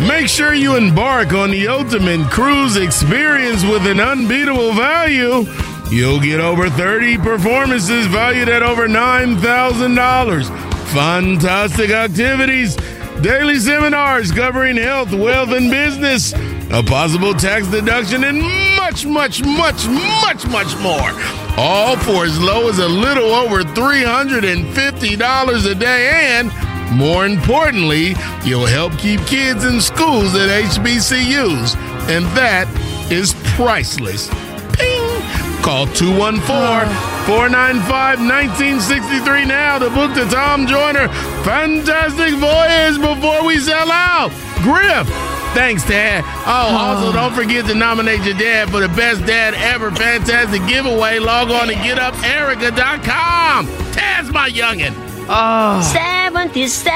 Make 0.08 0.28
sure 0.28 0.54
you 0.54 0.76
embark 0.76 1.34
on 1.34 1.50
the 1.50 1.68
ultimate 1.68 2.30
cruise 2.30 2.76
experience 2.76 3.62
with 3.62 3.86
an 3.86 4.00
unbeatable 4.00 4.72
value. 4.72 5.44
You'll 5.90 6.18
get 6.18 6.40
over 6.40 6.70
30 6.70 7.18
performances 7.18 8.06
valued 8.06 8.48
at 8.48 8.62
over 8.62 8.88
$9,000. 8.88 10.63
Fantastic 10.92 11.90
activities, 11.90 12.76
daily 13.20 13.58
seminars 13.58 14.30
covering 14.30 14.76
health, 14.76 15.12
wealth, 15.12 15.50
and 15.50 15.68
business, 15.70 16.32
a 16.70 16.82
possible 16.82 17.34
tax 17.34 17.66
deduction, 17.68 18.24
and 18.24 18.40
much, 18.76 19.06
much, 19.06 19.44
much, 19.44 19.86
much, 19.88 20.46
much 20.46 20.76
more. 20.78 21.10
All 21.56 21.96
for 21.96 22.24
as 22.24 22.40
low 22.40 22.68
as 22.68 22.78
a 22.78 22.88
little 22.88 23.34
over 23.34 23.62
$350 23.62 25.70
a 25.70 25.74
day. 25.74 26.38
And 26.38 26.52
more 26.96 27.26
importantly, 27.26 28.14
you'll 28.44 28.66
help 28.66 28.96
keep 28.98 29.20
kids 29.26 29.64
in 29.64 29.80
schools 29.80 30.34
at 30.34 30.48
HBCUs. 30.48 31.76
And 32.08 32.24
that 32.36 32.68
is 33.10 33.34
priceless. 33.56 34.28
Ping! 34.72 35.22
Call 35.62 35.86
214 35.86 37.13
495 37.24 38.20
1963 38.20 39.46
now 39.46 39.78
to 39.78 39.88
book 39.88 40.12
the 40.14 40.26
Tom 40.26 40.66
Joyner 40.66 41.08
Fantastic 41.40 42.34
Voyage 42.36 43.00
before 43.00 43.46
we 43.46 43.58
sell 43.58 43.90
out. 43.90 44.28
Griff! 44.60 45.08
Thanks, 45.54 45.86
Dad. 45.86 46.22
Oh, 46.44 46.68
hmm. 46.68 46.76
also 46.76 47.12
don't 47.12 47.32
forget 47.32 47.64
to 47.66 47.74
nominate 47.74 48.24
your 48.24 48.36
dad 48.36 48.68
for 48.68 48.80
the 48.80 48.88
best 48.88 49.24
dad 49.24 49.54
ever 49.54 49.90
fantastic 49.90 50.66
giveaway. 50.66 51.18
Log 51.18 51.50
on 51.50 51.68
to 51.68 51.74
getuperica.com. 51.74 53.66
Tad's 53.92 54.30
my 54.30 54.50
youngin'. 54.50 54.92
Ah. 55.26 55.78
Oh. 55.78 56.44
77. 56.44 56.92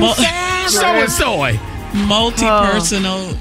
Mo- 0.00 0.12
So 0.68 0.84
and 0.84 1.10
soy. 1.10 1.58
Multi-personal 2.06 3.30
ah. 3.30 3.36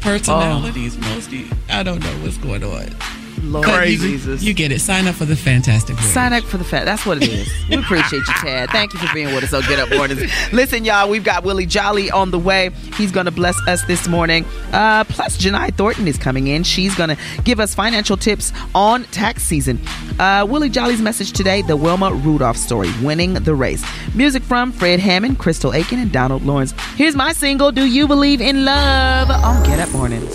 personalities. 0.00 0.96
Ah. 1.02 1.08
Multi. 1.12 1.50
I 1.68 1.82
don't 1.82 2.00
know 2.00 2.14
what's 2.22 2.38
going 2.38 2.64
on. 2.64 3.13
Lord 3.52 3.66
you- 3.88 3.98
Jesus. 3.98 4.42
You 4.42 4.54
get 4.54 4.72
it. 4.72 4.80
Sign 4.80 5.06
up 5.06 5.14
for 5.14 5.24
the 5.24 5.36
Fantastic 5.36 5.96
Voyage. 5.96 6.12
Sign 6.12 6.32
up 6.32 6.44
for 6.44 6.56
the 6.58 6.64
fat. 6.64 6.84
That's 6.84 7.04
what 7.06 7.22
it 7.22 7.28
is. 7.28 7.48
We 7.68 7.76
appreciate 7.76 8.20
you, 8.26 8.34
Tad. 8.38 8.70
Thank 8.70 8.92
you 8.92 8.98
for 8.98 9.12
being 9.14 9.34
with 9.34 9.44
us 9.44 9.52
on 9.52 9.62
Get 9.62 9.78
Up 9.78 9.90
Mornings. 9.90 10.22
Listen, 10.52 10.84
y'all, 10.84 11.08
we've 11.08 11.24
got 11.24 11.44
Willie 11.44 11.66
Jolly 11.66 12.10
on 12.10 12.30
the 12.30 12.38
way. 12.38 12.70
He's 12.96 13.12
going 13.12 13.26
to 13.26 13.32
bless 13.32 13.56
us 13.66 13.84
this 13.86 14.06
morning. 14.08 14.44
Uh, 14.72 15.04
plus, 15.04 15.36
Jini 15.36 15.74
Thornton 15.74 16.06
is 16.08 16.18
coming 16.18 16.46
in. 16.48 16.62
She's 16.64 16.94
going 16.94 17.10
to 17.10 17.16
give 17.44 17.60
us 17.60 17.74
financial 17.74 18.16
tips 18.16 18.52
on 18.74 19.04
tax 19.04 19.42
season. 19.42 19.80
Uh, 20.18 20.46
Willie 20.48 20.68
Jolly's 20.70 21.00
message 21.02 21.32
today: 21.32 21.62
the 21.62 21.76
Wilma 21.76 22.12
Rudolph 22.12 22.56
story, 22.56 22.90
winning 23.02 23.34
the 23.34 23.54
race. 23.54 23.84
Music 24.14 24.42
from 24.42 24.72
Fred 24.72 25.00
Hammond, 25.00 25.38
Crystal 25.38 25.72
Aiken, 25.74 25.98
and 25.98 26.12
Donald 26.12 26.44
Lawrence. 26.44 26.72
Here's 26.96 27.14
my 27.16 27.32
single, 27.32 27.72
"Do 27.72 27.84
You 27.86 28.06
Believe 28.06 28.40
in 28.40 28.64
Love?" 28.64 29.30
on 29.30 29.62
Get 29.64 29.80
Up 29.80 29.90
Mornings. 29.92 30.34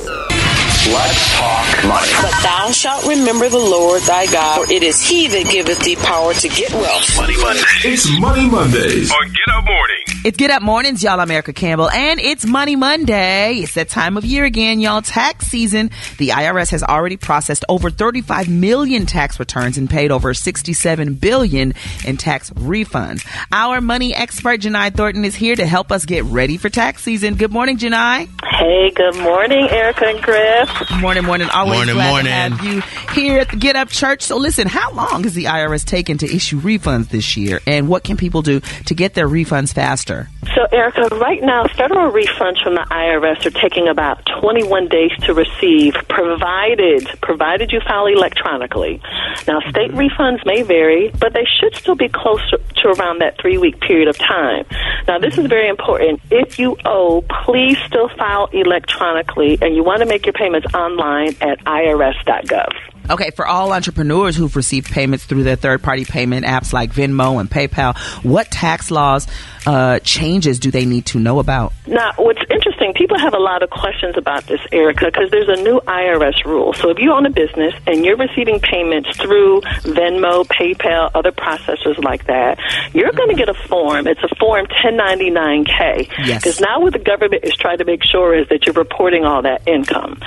Let's 0.91 1.37
talk 1.37 1.85
money. 1.85 2.09
But 2.21 2.33
thou 2.41 2.71
shalt 2.71 3.05
remember 3.05 3.47
the 3.47 3.59
Lord 3.59 4.01
thy 4.03 4.25
God, 4.25 4.65
for 4.65 4.73
it 4.73 4.81
is 4.81 4.99
he 5.07 5.27
that 5.27 5.45
giveth 5.45 5.79
thee 5.79 5.95
power 5.95 6.33
to 6.33 6.47
get 6.49 6.73
wealth. 6.73 7.15
Money 7.15 7.37
Mondays. 7.37 7.85
It's 7.85 8.19
Money 8.19 8.49
Mondays 8.49 9.11
on 9.11 9.27
Get 9.27 9.53
Up 9.53 9.65
Morning. 9.65 10.18
It's 10.25 10.35
Get 10.35 10.51
Up 10.51 10.61
Mornings, 10.61 11.01
y'all. 11.01 11.17
I'm 11.21 11.31
Erica 11.31 11.53
Campbell, 11.53 11.89
and 11.89 12.19
it's 12.19 12.45
Money 12.45 12.75
Monday. 12.75 13.59
It's 13.59 13.75
that 13.75 13.87
time 13.87 14.17
of 14.17 14.25
year 14.25 14.43
again, 14.43 14.81
y'all. 14.81 15.01
Tax 15.01 15.47
season. 15.47 15.91
The 16.17 16.29
IRS 16.29 16.71
has 16.71 16.83
already 16.83 17.15
processed 17.15 17.63
over 17.69 17.89
35 17.89 18.49
million 18.49 19.05
tax 19.05 19.39
returns 19.39 19.77
and 19.77 19.89
paid 19.89 20.11
over 20.11 20.33
67 20.33 21.13
billion 21.13 21.73
in 22.05 22.17
tax 22.17 22.49
refunds. 22.49 23.25
Our 23.53 23.79
money 23.79 24.13
expert, 24.13 24.59
Jini 24.59 24.93
Thornton, 24.93 25.23
is 25.23 25.35
here 25.35 25.55
to 25.55 25.65
help 25.65 25.89
us 25.89 26.03
get 26.03 26.25
ready 26.25 26.57
for 26.57 26.67
tax 26.67 27.01
season. 27.01 27.35
Good 27.35 27.53
morning, 27.53 27.77
Jini. 27.77 28.27
Hey, 28.43 28.91
good 28.91 29.15
morning, 29.19 29.69
Erica 29.69 30.05
and 30.05 30.21
Griff. 30.21 30.99
Morning, 30.99 31.23
morning. 31.23 31.47
Always 31.49 31.77
Morning, 31.77 31.95
glad 31.95 32.09
morning. 32.09 32.25
to 32.25 32.31
have 32.31 32.65
you 32.65 32.81
here 33.13 33.39
at 33.39 33.51
the 33.51 33.55
Get 33.55 33.77
Up 33.77 33.87
Church. 33.87 34.23
So, 34.23 34.35
listen, 34.35 34.67
how 34.67 34.91
long 34.91 35.23
has 35.23 35.33
the 35.33 35.45
IRS 35.45 35.85
taken 35.85 36.17
to 36.17 36.25
issue 36.25 36.59
refunds 36.59 37.07
this 37.07 37.37
year, 37.37 37.61
and 37.65 37.87
what 37.87 38.03
can 38.03 38.17
people 38.17 38.41
do 38.41 38.59
to 38.59 38.93
get 38.93 39.13
their 39.13 39.29
refunds 39.29 39.73
faster? 39.73 40.08
So, 40.55 40.65
Erica, 40.71 41.15
right 41.17 41.41
now, 41.41 41.67
federal 41.67 42.11
refunds 42.11 42.61
from 42.63 42.75
the 42.75 42.85
IRS 42.89 43.45
are 43.45 43.51
taking 43.51 43.87
about 43.87 44.25
21 44.41 44.87
days 44.87 45.11
to 45.21 45.33
receive, 45.33 45.93
provided 46.09 47.07
provided 47.21 47.71
you 47.71 47.79
file 47.81 48.07
electronically. 48.07 49.01
Now, 49.47 49.59
state 49.69 49.91
mm-hmm. 49.91 49.99
refunds 49.99 50.45
may 50.45 50.63
vary, 50.63 51.11
but 51.19 51.33
they 51.33 51.45
should 51.59 51.75
still 51.75 51.95
be 51.95 52.09
close 52.09 52.41
to, 52.49 52.57
to 52.57 52.89
around 52.89 53.19
that 53.21 53.39
three 53.39 53.57
week 53.57 53.79
period 53.81 54.07
of 54.07 54.17
time. 54.17 54.65
Now, 55.07 55.19
this 55.19 55.33
is 55.33 55.39
mm-hmm. 55.41 55.47
very 55.47 55.69
important. 55.69 56.21
If 56.31 56.57
you 56.57 56.77
owe, 56.85 57.23
please 57.45 57.77
still 57.85 58.09
file 58.09 58.49
electronically, 58.51 59.59
and 59.61 59.75
you 59.75 59.83
want 59.83 59.99
to 59.99 60.05
make 60.07 60.25
your 60.25 60.33
payments 60.33 60.73
online 60.73 61.35
at 61.41 61.59
irs.gov. 61.65 62.73
Okay, 63.09 63.31
for 63.31 63.47
all 63.47 63.73
entrepreneurs 63.73 64.35
who've 64.35 64.55
received 64.55 64.91
payments 64.91 65.25
through 65.25 65.41
their 65.41 65.55
third 65.55 65.81
party 65.81 66.05
payment 66.05 66.45
apps 66.45 66.73
like 66.73 66.93
Venmo 66.93 67.39
and 67.39 67.49
PayPal, 67.49 67.97
what 68.23 68.51
tax 68.51 68.91
laws 68.91 69.25
uh, 69.69 69.99
changes 69.99 70.57
do 70.57 70.71
they 70.71 70.83
need 70.83 71.05
to 71.05 71.19
know 71.19 71.37
about? 71.37 71.73
Now, 71.85 72.11
what's 72.17 72.41
interesting, 72.49 72.93
people 72.95 73.19
have 73.19 73.35
a 73.35 73.39
lot 73.39 73.61
of 73.61 73.69
questions 73.69 74.17
about 74.17 74.47
this, 74.47 74.59
Erica, 74.71 75.05
because 75.05 75.29
there's 75.29 75.47
a 75.47 75.61
new 75.61 75.79
IRS 75.81 76.43
rule. 76.43 76.73
So 76.73 76.89
if 76.89 76.97
you 76.97 77.13
own 77.13 77.27
a 77.27 77.29
business 77.29 77.75
and 77.85 78.03
you're 78.03 78.17
receiving 78.17 78.59
payments 78.59 79.15
through 79.17 79.61
Venmo, 79.61 80.43
PayPal, 80.47 81.11
other 81.13 81.31
processors 81.31 82.03
like 82.03 82.25
that, 82.25 82.57
you're 82.93 83.11
going 83.11 83.29
to 83.29 83.35
get 83.35 83.47
a 83.47 83.53
form. 83.53 84.07
It's 84.07 84.23
a 84.23 84.35
form 84.39 84.65
1099K. 84.65 86.09
Yes. 86.25 86.41
Because 86.41 86.59
now 86.59 86.79
what 86.79 86.93
the 86.93 86.99
government 86.99 87.43
is 87.43 87.55
trying 87.55 87.77
to 87.77 87.85
make 87.85 88.03
sure 88.03 88.35
is 88.35 88.47
that 88.49 88.65
you're 88.65 88.73
reporting 88.73 89.23
all 89.23 89.43
that 89.43 89.67
income. 89.67 90.19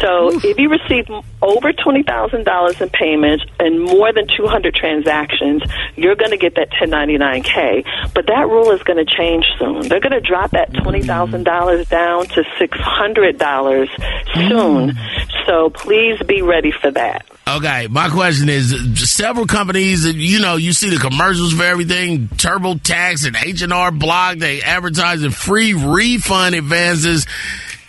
So 0.00 0.30
if 0.42 0.58
you 0.58 0.70
receive 0.70 1.04
over 1.42 1.72
$20,000 1.72 2.80
in 2.80 2.88
payments 2.90 3.44
and 3.60 3.82
more 3.82 4.12
than 4.14 4.26
200 4.26 4.74
transactions, 4.74 5.62
you're 5.96 6.16
going 6.16 6.30
to 6.30 6.38
get 6.38 6.54
that 6.54 6.70
1099K. 6.70 7.84
But 8.14 8.26
that 8.28 8.48
rule 8.48 8.70
is 8.70 8.82
going 8.86 9.04
to 9.04 9.16
change 9.16 9.44
soon. 9.58 9.82
They're 9.88 10.00
going 10.00 10.12
to 10.12 10.20
drop 10.20 10.52
that 10.52 10.72
mm. 10.72 10.80
$20,000 10.80 11.88
down 11.88 12.26
to 12.26 12.42
$600 12.42 13.88
soon. 14.34 14.90
Mm. 14.90 15.46
So 15.46 15.70
please 15.70 16.18
be 16.26 16.42
ready 16.42 16.72
for 16.72 16.90
that. 16.90 17.26
Okay, 17.48 17.86
my 17.86 18.08
question 18.08 18.48
is: 18.48 19.08
several 19.08 19.46
companies, 19.46 20.04
you 20.04 20.40
know, 20.40 20.56
you 20.56 20.72
see 20.72 20.90
the 20.90 20.96
commercials 20.96 21.52
for 21.52 21.62
everything, 21.62 22.26
TurboTax 22.26 23.24
and 23.24 23.36
H 23.36 23.62
and 23.62 23.72
R 23.72 23.92
Block. 23.92 24.38
They 24.38 24.62
advertising 24.62 25.30
free 25.30 25.72
refund 25.72 26.56
advances. 26.56 27.24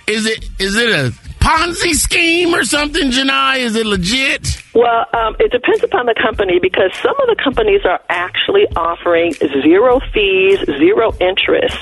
Is 0.08 0.28
it 0.28 0.48
is 0.60 0.76
it 0.76 0.90
a 0.92 1.27
Ponzi 1.48 1.94
scheme 1.94 2.54
or 2.54 2.66
something, 2.66 3.10
Jini? 3.10 3.60
Is 3.60 3.78
it 3.78 3.86
legit? 3.86 4.62
Well, 4.76 5.06
um, 5.14 5.38
it 5.40 5.50
depends 5.50 5.82
upon 5.82 6.06
the 6.06 6.14
company 6.14 6.60
because 6.62 6.92
some 7.02 7.16
of 7.22 7.28
the 7.28 7.42
companies 7.42 7.86
are 7.86 8.02
actually 8.10 8.68
offering 8.76 9.32
zero 9.64 10.02
fees, 10.14 10.60
zero 10.66 11.14
interest 11.22 11.78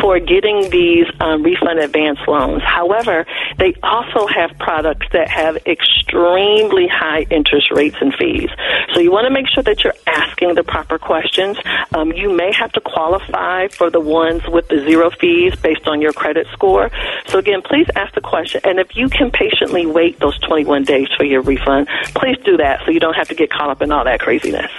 for 0.00 0.18
getting 0.18 0.70
these 0.70 1.06
um, 1.20 1.42
refund 1.42 1.78
advance 1.78 2.18
loans. 2.26 2.62
However, 2.62 3.26
they 3.58 3.74
also 3.82 4.26
have 4.26 4.56
products 4.58 5.06
that 5.12 5.28
have 5.28 5.56
extremely 5.66 6.88
high 6.88 7.26
interest 7.30 7.70
rates 7.70 7.96
and 8.00 8.14
fees. 8.14 8.50
So 8.94 9.00
you 9.00 9.12
want 9.12 9.26
to 9.26 9.30
make 9.32 9.48
sure 9.48 9.62
that 9.62 9.84
you're 9.84 9.94
asking 10.06 10.54
the 10.54 10.64
proper 10.64 10.98
questions. 10.98 11.58
Um, 11.94 12.12
you 12.12 12.34
may 12.34 12.52
have 12.52 12.72
to 12.72 12.80
qualify 12.80 13.68
for 13.68 13.90
the 13.90 14.00
ones 14.00 14.42
with 14.48 14.68
the 14.68 14.78
zero 14.80 15.10
fees 15.10 15.54
based 15.56 15.86
on 15.86 16.00
your 16.00 16.12
credit 16.12 16.46
score. 16.52 16.90
So 17.26 17.38
again, 17.38 17.62
please 17.62 17.86
ask 17.94 18.14
the 18.14 18.20
question. 18.20 18.60
And 18.64 18.78
if 18.78 18.96
you 18.96 19.08
can 19.08 19.30
patiently 19.30 19.86
wait 19.86 20.18
those 20.20 20.38
21 20.40 20.84
days 20.84 21.08
for 21.16 21.24
your 21.24 21.42
refund, 21.42 21.88
please 22.14 22.38
do 22.44 22.56
that 22.56 22.80
so 22.84 22.90
you 22.90 23.00
don't 23.00 23.14
have 23.14 23.28
to 23.28 23.34
get 23.34 23.50
caught 23.50 23.70
up 23.70 23.82
in 23.82 23.92
all 23.92 24.04
that 24.04 24.20
craziness. 24.20 24.70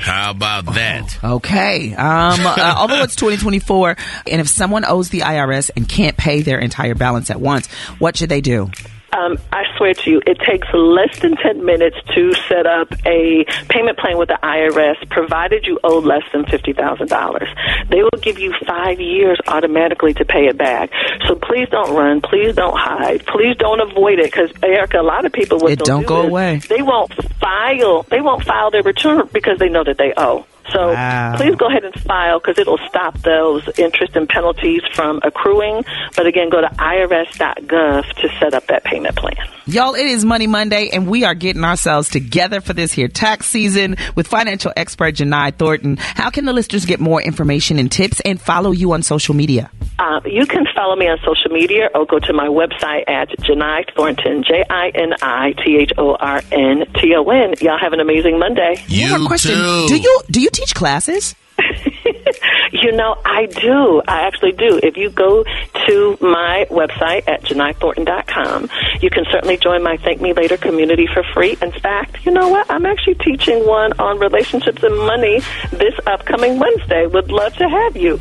How 0.00 0.30
about 0.30 0.64
that? 0.74 1.22
Okay. 1.22 1.92
Um, 1.94 2.40
uh, 2.40 2.74
although 2.76 3.02
it's 3.02 3.16
2024, 3.16 3.96
and 4.26 4.40
if 4.40 4.48
someone 4.48 4.69
owes 4.84 5.10
the 5.10 5.20
IRS 5.20 5.70
and 5.76 5.88
can't 5.88 6.16
pay 6.16 6.42
their 6.42 6.58
entire 6.58 6.94
balance 6.94 7.30
at 7.30 7.40
once, 7.40 7.66
what 7.98 8.16
should 8.16 8.28
they 8.28 8.40
do? 8.40 8.70
Um, 9.12 9.38
I 9.52 9.64
swear 9.76 9.92
to 9.92 10.10
you, 10.10 10.22
it 10.24 10.38
takes 10.38 10.68
less 10.72 11.18
than 11.20 11.36
10 11.36 11.64
minutes 11.64 11.96
to 12.14 12.32
set 12.48 12.66
up 12.66 12.92
a 13.04 13.44
payment 13.68 13.98
plan 13.98 14.18
with 14.18 14.28
the 14.28 14.38
IRS, 14.40 15.08
provided 15.10 15.66
you 15.66 15.80
owe 15.82 15.98
less 15.98 16.22
than 16.32 16.44
$50,000. 16.44 17.88
They 17.88 18.02
will 18.02 18.20
give 18.22 18.38
you 18.38 18.54
five 18.66 19.00
years 19.00 19.40
automatically 19.48 20.14
to 20.14 20.24
pay 20.24 20.46
it 20.46 20.56
back. 20.56 20.90
So 21.26 21.34
please 21.34 21.68
don't 21.70 21.94
run. 21.94 22.20
Please 22.20 22.54
don't 22.54 22.78
hide. 22.78 23.26
Please 23.26 23.56
don't 23.56 23.80
avoid 23.80 24.20
it 24.20 24.30
because, 24.30 24.50
Erica, 24.62 25.00
a 25.00 25.02
lot 25.02 25.24
of 25.24 25.32
people, 25.32 25.66
It 25.66 25.80
don't 25.80 26.02
do 26.02 26.06
go 26.06 26.22
is 26.22 26.28
away. 26.28 26.58
They 26.68 26.82
won't 26.82 27.12
file. 27.40 28.04
They 28.04 28.20
won't 28.20 28.44
file 28.44 28.70
their 28.70 28.82
return 28.82 29.28
because 29.32 29.58
they 29.58 29.68
know 29.68 29.82
that 29.82 29.98
they 29.98 30.12
owe. 30.16 30.46
So 30.72 30.92
Wow. 30.92 31.34
please 31.36 31.54
go 31.56 31.66
ahead 31.66 31.84
and 31.84 31.94
file 32.02 32.38
because 32.38 32.58
it'll 32.58 32.78
stop 32.88 33.18
those 33.22 33.68
interest 33.78 34.16
and 34.16 34.28
penalties 34.28 34.82
from 34.94 35.20
accruing. 35.22 35.84
But 36.16 36.26
again, 36.26 36.48
go 36.48 36.60
to 36.60 36.68
irs.gov 36.68 38.04
to 38.14 38.28
set 38.38 38.54
up 38.54 38.66
that 38.66 38.84
payment 38.84 39.16
plan. 39.16 39.36
Y'all, 39.70 39.94
it 39.94 40.04
is 40.04 40.24
Money 40.24 40.48
Monday, 40.48 40.88
and 40.92 41.06
we 41.06 41.22
are 41.22 41.32
getting 41.36 41.62
ourselves 41.62 42.08
together 42.08 42.60
for 42.60 42.72
this 42.72 42.90
here 42.90 43.06
tax 43.06 43.46
season 43.46 43.94
with 44.16 44.26
financial 44.26 44.72
expert 44.76 45.14
Jini 45.14 45.56
Thornton. 45.56 45.96
How 45.96 46.28
can 46.28 46.44
the 46.44 46.52
listeners 46.52 46.84
get 46.84 46.98
more 46.98 47.22
information 47.22 47.78
and 47.78 47.90
tips 47.90 48.18
and 48.24 48.40
follow 48.40 48.72
you 48.72 48.90
on 48.94 49.02
social 49.04 49.32
media? 49.32 49.70
Uh, 50.00 50.20
you 50.26 50.44
can 50.44 50.64
follow 50.74 50.96
me 50.96 51.06
on 51.06 51.18
social 51.18 51.52
media 51.52 51.88
or 51.94 52.04
go 52.04 52.18
to 52.18 52.32
my 52.32 52.48
website 52.48 53.08
at 53.08 53.28
Janai 53.38 53.84
Thornton, 53.94 54.42
J 54.42 54.64
I 54.68 54.88
N 54.92 55.12
I 55.22 55.52
T 55.64 55.76
H 55.76 55.92
O 55.98 56.16
R 56.16 56.42
N 56.50 56.84
T 56.94 57.14
O 57.14 57.22
N. 57.30 57.54
Y'all 57.60 57.78
have 57.78 57.92
an 57.92 58.00
amazing 58.00 58.40
Monday. 58.40 58.74
You 58.88 59.12
One 59.12 59.20
more 59.20 59.28
question. 59.28 59.52
too. 59.54 59.86
Do 59.86 59.96
you 59.98 60.20
do 60.32 60.40
you 60.40 60.50
teach 60.50 60.74
classes? 60.74 61.36
You 62.72 62.92
know, 62.92 63.16
I 63.24 63.46
do. 63.46 64.00
I 64.06 64.26
actually 64.26 64.52
do. 64.52 64.80
If 64.82 64.96
you 64.96 65.10
go 65.10 65.44
to 65.86 66.18
my 66.20 66.66
website 66.70 67.28
at 67.28 67.42
jinithornton.com, 67.42 68.70
you 69.00 69.10
can 69.10 69.24
certainly 69.30 69.56
join 69.56 69.82
my 69.82 69.96
Thank 69.98 70.20
Me 70.20 70.32
Later 70.32 70.56
community 70.56 71.06
for 71.06 71.22
free. 71.34 71.56
In 71.60 71.72
fact, 71.72 72.24
you 72.24 72.32
know 72.32 72.48
what? 72.48 72.70
I'm 72.70 72.86
actually 72.86 73.16
teaching 73.16 73.66
one 73.66 73.92
on 73.98 74.18
relationships 74.18 74.82
and 74.82 74.96
money 74.96 75.40
this 75.72 75.94
upcoming 76.06 76.58
Wednesday. 76.58 77.06
Would 77.06 77.30
love 77.30 77.54
to 77.56 77.68
have 77.68 77.96
you. 77.96 78.20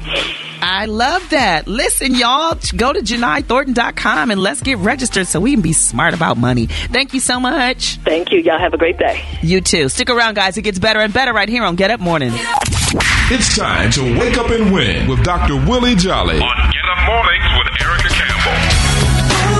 I 0.62 0.88
love 0.88 1.30
that. 1.30 1.67
Listen, 1.67 2.15
y'all, 2.15 2.58
go 2.75 2.91
to 2.91 2.99
JiniThornton.com 2.99 4.32
and 4.32 4.41
let's 4.41 4.62
get 4.62 4.78
registered 4.80 5.28
so 5.28 5.39
we 5.39 5.54
can 5.54 5.62
be 5.62 5.71
smart 5.71 6.13
about 6.13 6.38
money. 6.38 6.65
Thank 6.65 7.13
you 7.13 7.21
so 7.21 7.39
much. 7.39 7.95
Thank 8.04 8.32
you. 8.32 8.39
Y'all 8.39 8.60
have 8.60 8.73
a 8.73 8.78
great 8.78 8.97
day. 8.97 9.23
You 9.41 9.62
too. 9.62 9.88
Stick 9.88 10.10
around, 10.10 10.34
guys. 10.34 10.58
It 10.58 10.63
gets 10.63 10.80
better 10.80 10.99
and 10.99 11.13
better 11.13 11.32
right 11.34 11.47
here 11.47 11.63
on 11.63 11.75
Get 11.78 11.91
Up 11.91 12.02
Morning. 12.02 12.34
It's 12.91 13.56
time 13.56 13.91
to 13.91 14.02
wake 14.19 14.36
up 14.39 14.49
and 14.49 14.73
win 14.73 15.08
with 15.08 15.23
Dr. 15.23 15.56
Willie 15.69 15.93
Jolly. 15.93 16.39
On 16.39 16.71
Get 16.71 16.86
Up 16.89 17.06
Mornings 17.06 17.45
with 17.56 17.67
Erica 17.80 18.10
Campbell. 18.10 19.60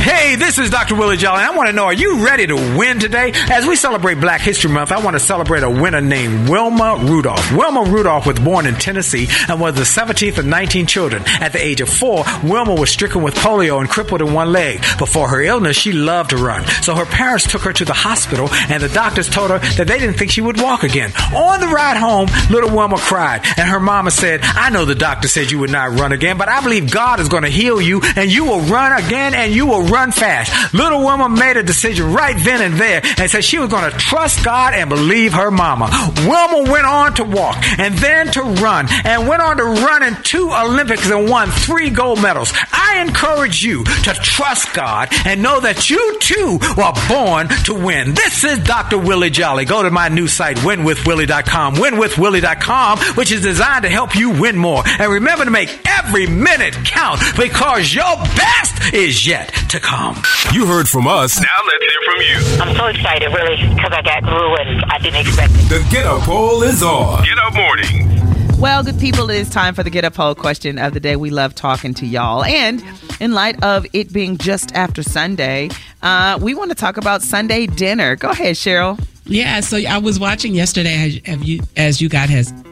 Hey, 0.00 0.25
this 0.38 0.58
is 0.58 0.70
Dr. 0.70 0.94
Willie 0.94 1.16
Jolly. 1.16 1.40
And 1.40 1.50
I 1.50 1.56
want 1.56 1.68
to 1.68 1.72
know, 1.72 1.84
are 1.84 1.92
you 1.92 2.24
ready 2.24 2.46
to 2.46 2.54
win 2.54 2.98
today? 2.98 3.32
As 3.50 3.66
we 3.66 3.76
celebrate 3.76 4.20
Black 4.20 4.40
History 4.40 4.70
Month, 4.70 4.92
I 4.92 5.02
want 5.02 5.14
to 5.14 5.20
celebrate 5.20 5.62
a 5.62 5.70
winner 5.70 6.00
named 6.00 6.48
Wilma 6.48 6.96
Rudolph. 7.00 7.52
Wilma 7.52 7.90
Rudolph 7.90 8.26
was 8.26 8.38
born 8.38 8.66
in 8.66 8.74
Tennessee 8.74 9.28
and 9.48 9.60
was 9.60 9.74
the 9.74 9.82
17th 9.82 10.38
of 10.38 10.46
19 10.46 10.86
children. 10.86 11.22
At 11.40 11.52
the 11.52 11.64
age 11.64 11.80
of 11.80 11.88
four, 11.88 12.24
Wilma 12.44 12.74
was 12.74 12.90
stricken 12.90 13.22
with 13.22 13.34
polio 13.34 13.80
and 13.80 13.88
crippled 13.88 14.20
in 14.20 14.32
one 14.34 14.52
leg. 14.52 14.82
Before 14.98 15.28
her 15.28 15.40
illness, 15.40 15.76
she 15.76 15.92
loved 15.92 16.30
to 16.30 16.36
run. 16.36 16.66
So 16.82 16.94
her 16.94 17.06
parents 17.06 17.50
took 17.50 17.62
her 17.62 17.72
to 17.72 17.84
the 17.84 17.94
hospital 17.94 18.48
and 18.68 18.82
the 18.82 18.88
doctors 18.88 19.28
told 19.28 19.50
her 19.50 19.58
that 19.58 19.86
they 19.86 19.98
didn't 19.98 20.14
think 20.14 20.30
she 20.30 20.40
would 20.42 20.60
walk 20.60 20.82
again. 20.82 21.12
On 21.34 21.60
the 21.60 21.68
ride 21.68 21.96
home, 21.96 22.28
little 22.50 22.70
Wilma 22.70 22.98
cried 22.98 23.42
and 23.56 23.68
her 23.68 23.80
mama 23.80 24.10
said, 24.10 24.40
I 24.42 24.70
know 24.70 24.84
the 24.84 24.94
doctor 24.94 25.28
said 25.28 25.50
you 25.50 25.60
would 25.60 25.70
not 25.70 25.98
run 25.98 26.12
again, 26.12 26.36
but 26.36 26.48
I 26.48 26.62
believe 26.62 26.90
God 26.90 27.20
is 27.20 27.28
going 27.28 27.44
to 27.44 27.48
heal 27.48 27.80
you 27.80 28.02
and 28.16 28.30
you 28.30 28.44
will 28.44 28.60
run 28.60 28.92
again 28.92 29.34
and 29.34 29.54
you 29.54 29.66
will 29.66 29.82
run 29.82 30.12
fast. 30.12 30.25
Little 30.72 31.00
Wilma 31.00 31.28
made 31.28 31.56
a 31.56 31.62
decision 31.62 32.12
right 32.12 32.36
then 32.44 32.60
and 32.60 32.74
there 32.74 33.00
and 33.18 33.30
said 33.30 33.44
she 33.44 33.58
was 33.58 33.70
going 33.70 33.90
to 33.90 33.96
trust 33.96 34.44
God 34.44 34.74
and 34.74 34.88
believe 34.88 35.32
her 35.34 35.50
mama. 35.50 35.88
Wilma 36.26 36.70
went 36.70 36.86
on 36.86 37.14
to 37.14 37.24
walk 37.24 37.56
and 37.78 37.94
then 37.98 38.26
to 38.32 38.42
run 38.42 38.86
and 39.04 39.28
went 39.28 39.42
on 39.42 39.56
to 39.58 39.64
run 39.64 40.02
in 40.02 40.16
two 40.22 40.50
Olympics 40.52 41.08
and 41.10 41.28
won 41.28 41.48
three 41.50 41.90
gold 41.90 42.20
medals. 42.20 42.52
I 42.72 43.02
encourage 43.06 43.62
you 43.62 43.84
to 43.84 44.14
trust 44.14 44.72
God 44.74 45.08
and 45.24 45.42
know 45.42 45.60
that 45.60 45.90
you 45.90 46.18
too 46.20 46.58
were 46.76 46.92
born 47.08 47.48
to 47.64 47.74
win. 47.74 48.14
This 48.14 48.44
is 48.44 48.58
Dr. 48.60 48.98
Willie 48.98 49.30
Jolly. 49.30 49.64
Go 49.64 49.82
to 49.82 49.90
my 49.90 50.08
new 50.08 50.28
site, 50.28 50.56
winwithwillie.com, 50.58 51.76
winwithwillie.com, 51.76 52.98
which 53.16 53.32
is 53.32 53.42
designed 53.42 53.82
to 53.84 53.88
help 53.88 54.16
you 54.16 54.30
win 54.30 54.56
more. 54.56 54.82
And 54.86 55.12
remember 55.12 55.44
to 55.44 55.50
make 55.50 55.86
every 55.86 56.26
minute 56.26 56.74
count 56.84 57.20
because 57.36 57.94
your 57.94 58.16
best 58.36 58.94
is 58.94 59.26
yet 59.26 59.48
to 59.70 59.80
come. 59.80 60.05
You 60.52 60.66
heard 60.66 60.88
from 60.88 61.06
us. 61.06 61.40
Now 61.40 61.46
let's 61.66 61.84
hear 61.84 62.00
from 62.04 62.20
you. 62.20 62.62
I'm 62.62 62.76
so 62.76 62.86
excited, 62.86 63.28
really, 63.32 63.56
because 63.74 63.92
I 63.92 64.02
got 64.02 64.22
through 64.22 64.56
and 64.56 64.84
I 64.84 64.98
didn't 64.98 65.26
expect 65.26 65.52
it. 65.54 65.68
The 65.68 65.88
Get 65.90 66.06
Up 66.06 66.22
poll 66.22 66.62
is 66.62 66.82
on. 66.82 67.24
Get 67.24 67.38
Up 67.38 67.54
Morning. 67.54 68.16
Well, 68.58 68.82
good 68.82 68.98
people, 68.98 69.28
it 69.28 69.36
is 69.36 69.50
time 69.50 69.74
for 69.74 69.82
the 69.82 69.90
Get 69.90 70.04
Up 70.04 70.14
Poll 70.14 70.34
question 70.34 70.78
of 70.78 70.94
the 70.94 71.00
day. 71.00 71.16
We 71.16 71.30
love 71.30 71.54
talking 71.54 71.92
to 71.94 72.06
y'all. 72.06 72.42
And 72.42 72.82
in 73.20 73.32
light 73.32 73.62
of 73.62 73.86
it 73.92 74.12
being 74.12 74.38
just 74.38 74.74
after 74.74 75.02
Sunday, 75.02 75.68
uh, 76.02 76.38
we 76.40 76.54
want 76.54 76.70
to 76.70 76.74
talk 76.74 76.96
about 76.96 77.20
Sunday 77.22 77.66
dinner. 77.66 78.16
Go 78.16 78.30
ahead, 78.30 78.54
Cheryl. 78.54 78.98
Yeah, 79.26 79.60
so 79.60 79.76
I 79.76 79.98
was 79.98 80.18
watching 80.18 80.54
yesterday 80.54 81.20
as, 81.26 81.38
as 81.38 81.44
you 81.46 81.60
as 81.76 82.00
you 82.00 82.08
got 82.08 82.30
has 82.30 82.50
why 82.50 82.62
can't 82.62 82.65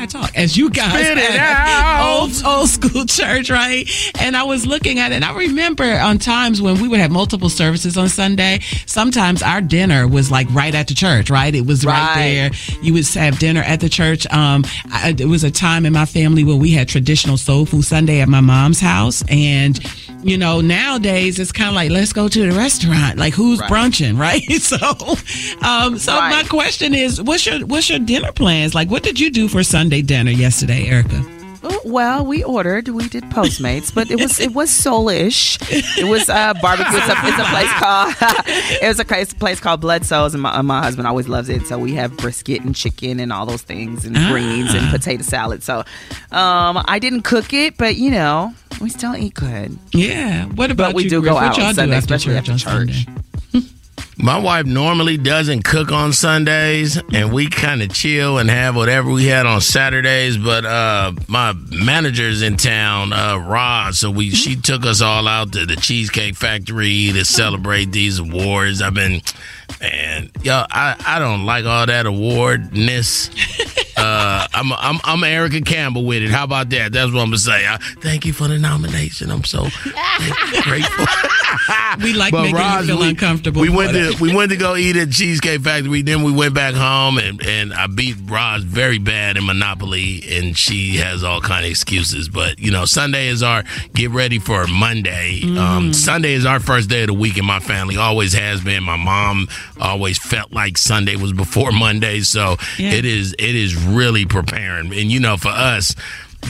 I 0.00 0.06
talk? 0.06 0.36
As 0.36 0.56
you 0.56 0.70
guys 0.70 0.92
Spit 1.06 1.18
it 1.18 1.38
out. 1.38 2.20
old 2.20 2.42
old 2.44 2.68
school 2.68 3.04
church, 3.06 3.50
right? 3.50 3.84
And 4.20 4.36
I 4.36 4.42
was 4.44 4.66
looking 4.66 4.98
at 4.98 5.12
it 5.12 5.16
and 5.16 5.24
I 5.24 5.34
remember 5.36 5.84
on 5.84 6.18
times 6.18 6.60
when 6.62 6.80
we 6.80 6.88
would 6.88 7.00
have 7.00 7.10
multiple 7.10 7.48
services 7.48 7.96
on 7.98 8.08
Sunday, 8.08 8.60
sometimes 8.86 9.42
our 9.42 9.60
dinner 9.60 10.08
was 10.08 10.30
like 10.30 10.48
right 10.52 10.74
at 10.74 10.88
the 10.88 10.94
church, 10.94 11.30
right? 11.30 11.54
It 11.54 11.66
was 11.66 11.84
right, 11.84 12.00
Right. 12.16 12.50
there. 12.50 12.50
You 12.82 12.94
would 12.94 13.06
have 13.14 13.38
dinner 13.38 13.62
at 13.62 13.80
the 13.80 13.88
church. 13.88 14.26
Um 14.32 14.64
I, 14.92 15.14
it 15.18 15.26
was 15.26 15.44
a 15.44 15.50
time 15.50 15.86
in 15.86 15.92
my 15.92 16.06
family 16.06 16.44
when 16.44 16.58
we 16.58 16.70
had 16.72 16.88
traditional 16.88 17.36
soul 17.36 17.66
food 17.66 17.84
Sunday 17.84 18.20
at 18.20 18.28
my 18.28 18.40
mom's 18.40 18.80
house 18.80 19.22
and 19.28 19.78
you 20.22 20.36
know, 20.38 20.60
nowadays 20.60 21.38
it's 21.38 21.52
kind 21.52 21.68
of 21.68 21.74
like 21.74 21.90
let's 21.90 22.12
go 22.12 22.28
to 22.28 22.50
the 22.50 22.56
restaurant. 22.56 23.18
Like 23.18 23.34
who's 23.34 23.58
Right. 23.60 23.70
brunching, 23.70 24.18
right? 24.18 24.42
So, 24.60 24.76
um, 25.66 25.98
so 25.98 26.14
Right. 26.14 26.30
my 26.30 26.44
question 26.48 26.94
is, 26.94 27.20
what's 27.22 27.46
your 27.46 27.66
what's 27.66 27.88
your 27.88 27.98
dinner 27.98 28.32
plans? 28.32 28.74
Like, 28.74 28.90
what 28.90 29.02
did 29.02 29.18
you 29.18 29.30
do 29.30 29.48
for 29.48 29.62
Sunday 29.62 30.02
dinner 30.02 30.30
yesterday, 30.30 30.86
Erica? 30.88 31.24
Oh, 31.62 31.80
Well, 31.84 32.24
we 32.24 32.42
ordered. 32.42 32.88
We 32.88 33.08
did 33.08 33.24
Postmates, 33.24 33.92
but 33.94 34.10
it 34.10 34.18
was 34.18 34.40
it 34.40 34.54
was 34.54 34.70
soulish. 34.70 35.58
It 35.98 36.04
was 36.08 36.28
uh, 36.30 36.54
barbecue. 36.62 36.96
It's 36.96 37.08
a, 37.08 37.14
it's 37.24 37.38
a 37.38 37.50
place 37.50 37.72
called 37.78 38.14
it 38.82 38.88
was 38.88 38.98
a 39.00 39.04
place, 39.04 39.34
place 39.34 39.60
called 39.60 39.80
Blood 39.80 40.04
Souls, 40.06 40.32
and 40.34 40.42
my, 40.42 40.62
my 40.62 40.82
husband 40.82 41.06
always 41.06 41.28
loves 41.28 41.48
it. 41.48 41.66
So 41.66 41.78
we 41.78 41.92
have 41.94 42.16
brisket 42.16 42.62
and 42.62 42.74
chicken 42.74 43.20
and 43.20 43.32
all 43.32 43.44
those 43.46 43.62
things, 43.62 44.04
and 44.04 44.16
greens 44.16 44.72
and 44.74 44.88
potato 44.90 45.22
salad. 45.22 45.62
So 45.62 45.80
um, 46.32 46.82
I 46.86 46.98
didn't 46.98 47.22
cook 47.22 47.52
it, 47.52 47.76
but 47.76 47.96
you 47.96 48.10
know 48.10 48.54
we 48.80 48.88
still 48.88 49.14
eat 49.14 49.34
good. 49.34 49.78
Yeah. 49.92 50.46
What 50.46 50.70
about 50.70 50.88
But 50.88 50.94
we 50.96 51.04
you, 51.04 51.10
do 51.10 51.20
Griff? 51.20 51.30
go 51.30 51.34
what 51.34 51.44
out 51.44 51.54
do 51.56 51.60
Sunday, 51.74 51.82
after 51.94 52.14
especially 52.14 52.36
after 52.36 52.52
church. 52.56 52.62
Sunday? 53.06 53.06
My 54.22 54.38
wife 54.38 54.66
normally 54.66 55.16
doesn't 55.16 55.64
cook 55.64 55.90
on 55.92 56.12
Sundays, 56.12 57.00
and 57.12 57.32
we 57.32 57.48
kind 57.48 57.80
of 57.82 57.92
chill 57.92 58.36
and 58.36 58.50
have 58.50 58.76
whatever 58.76 59.10
we 59.10 59.26
had 59.26 59.46
on 59.46 59.62
Saturdays. 59.62 60.36
But 60.36 60.66
uh, 60.66 61.12
my 61.26 61.54
manager's 61.70 62.42
in 62.42 62.58
town, 62.58 63.14
uh, 63.14 63.38
Rod, 63.38 63.94
so 63.94 64.10
we 64.10 64.30
she 64.30 64.56
took 64.56 64.84
us 64.84 65.00
all 65.00 65.26
out 65.26 65.52
to 65.52 65.64
the 65.64 65.76
Cheesecake 65.76 66.34
Factory 66.36 67.10
to 67.12 67.24
celebrate 67.24 67.92
these 67.92 68.18
awards. 68.18 68.82
I've 68.82 68.92
been, 68.92 69.22
man, 69.80 70.30
yo, 70.42 70.64
I, 70.70 71.02
I 71.06 71.18
don't 71.18 71.46
like 71.46 71.64
all 71.64 71.86
that 71.86 72.04
awardness. 72.04 73.30
Uh, 73.96 74.46
I'm, 74.52 74.72
I'm 74.72 75.00
I'm 75.02 75.24
Erica 75.24 75.62
Campbell 75.62 76.04
with 76.04 76.22
it. 76.22 76.30
How 76.30 76.44
about 76.44 76.68
that? 76.70 76.92
That's 76.92 77.10
what 77.10 77.20
I'm 77.20 77.28
gonna 77.28 77.38
say. 77.38 77.66
I, 77.66 77.78
thank 78.00 78.26
you 78.26 78.34
for 78.34 78.48
the 78.48 78.58
nomination. 78.58 79.30
I'm 79.30 79.44
so 79.44 79.68
grateful. 80.62 81.06
We 82.02 82.12
like 82.14 82.32
But 82.32 82.42
making 82.42 82.56
Roz, 82.56 82.80
you 82.88 82.94
feel 82.94 83.00
we- 83.00 83.08
uncomfortable. 83.10 83.60
We 83.62 83.68
went 83.68 83.92
to 83.92 84.16
we 84.20 84.34
went 84.34 84.50
to 84.52 84.56
go 84.56 84.76
eat 84.76 84.96
at 84.96 85.10
Cheesecake 85.10 85.60
Factory. 85.60 86.02
Then 86.02 86.22
we 86.22 86.32
went 86.32 86.54
back 86.54 86.74
home 86.74 87.18
and, 87.18 87.44
and 87.44 87.74
I 87.74 87.86
beat 87.88 88.16
Roz 88.24 88.62
very 88.62 88.98
bad 88.98 89.36
in 89.36 89.44
Monopoly, 89.46 90.22
and 90.30 90.56
she 90.56 90.96
has 90.96 91.24
all 91.24 91.40
kind 91.40 91.64
of 91.64 91.70
excuses. 91.70 92.28
But 92.28 92.58
you 92.58 92.70
know, 92.70 92.84
Sunday 92.84 93.28
is 93.28 93.42
our 93.42 93.64
get 93.94 94.10
ready 94.10 94.38
for 94.38 94.66
Monday. 94.66 95.40
Mm. 95.42 95.58
Um, 95.58 95.92
Sunday 95.92 96.32
is 96.34 96.46
our 96.46 96.60
first 96.60 96.88
day 96.88 97.02
of 97.02 97.08
the 97.08 97.14
week 97.14 97.36
in 97.38 97.44
my 97.44 97.60
family. 97.60 97.96
Always 97.96 98.32
has 98.34 98.60
been. 98.62 98.82
My 98.84 98.96
mom 98.96 99.48
always 99.80 100.18
felt 100.18 100.52
like 100.52 100.78
Sunday 100.78 101.16
was 101.16 101.32
before 101.32 101.72
Monday, 101.86 102.20
so 102.20 102.56
Yeah. 102.78 102.92
it 102.92 103.04
is 103.04 103.34
it 103.38 103.54
is 103.54 103.74
really 103.76 104.24
preparing. 104.26 104.92
And 104.92 105.10
you 105.10 105.20
know, 105.20 105.36
for 105.36 105.48
us. 105.48 105.94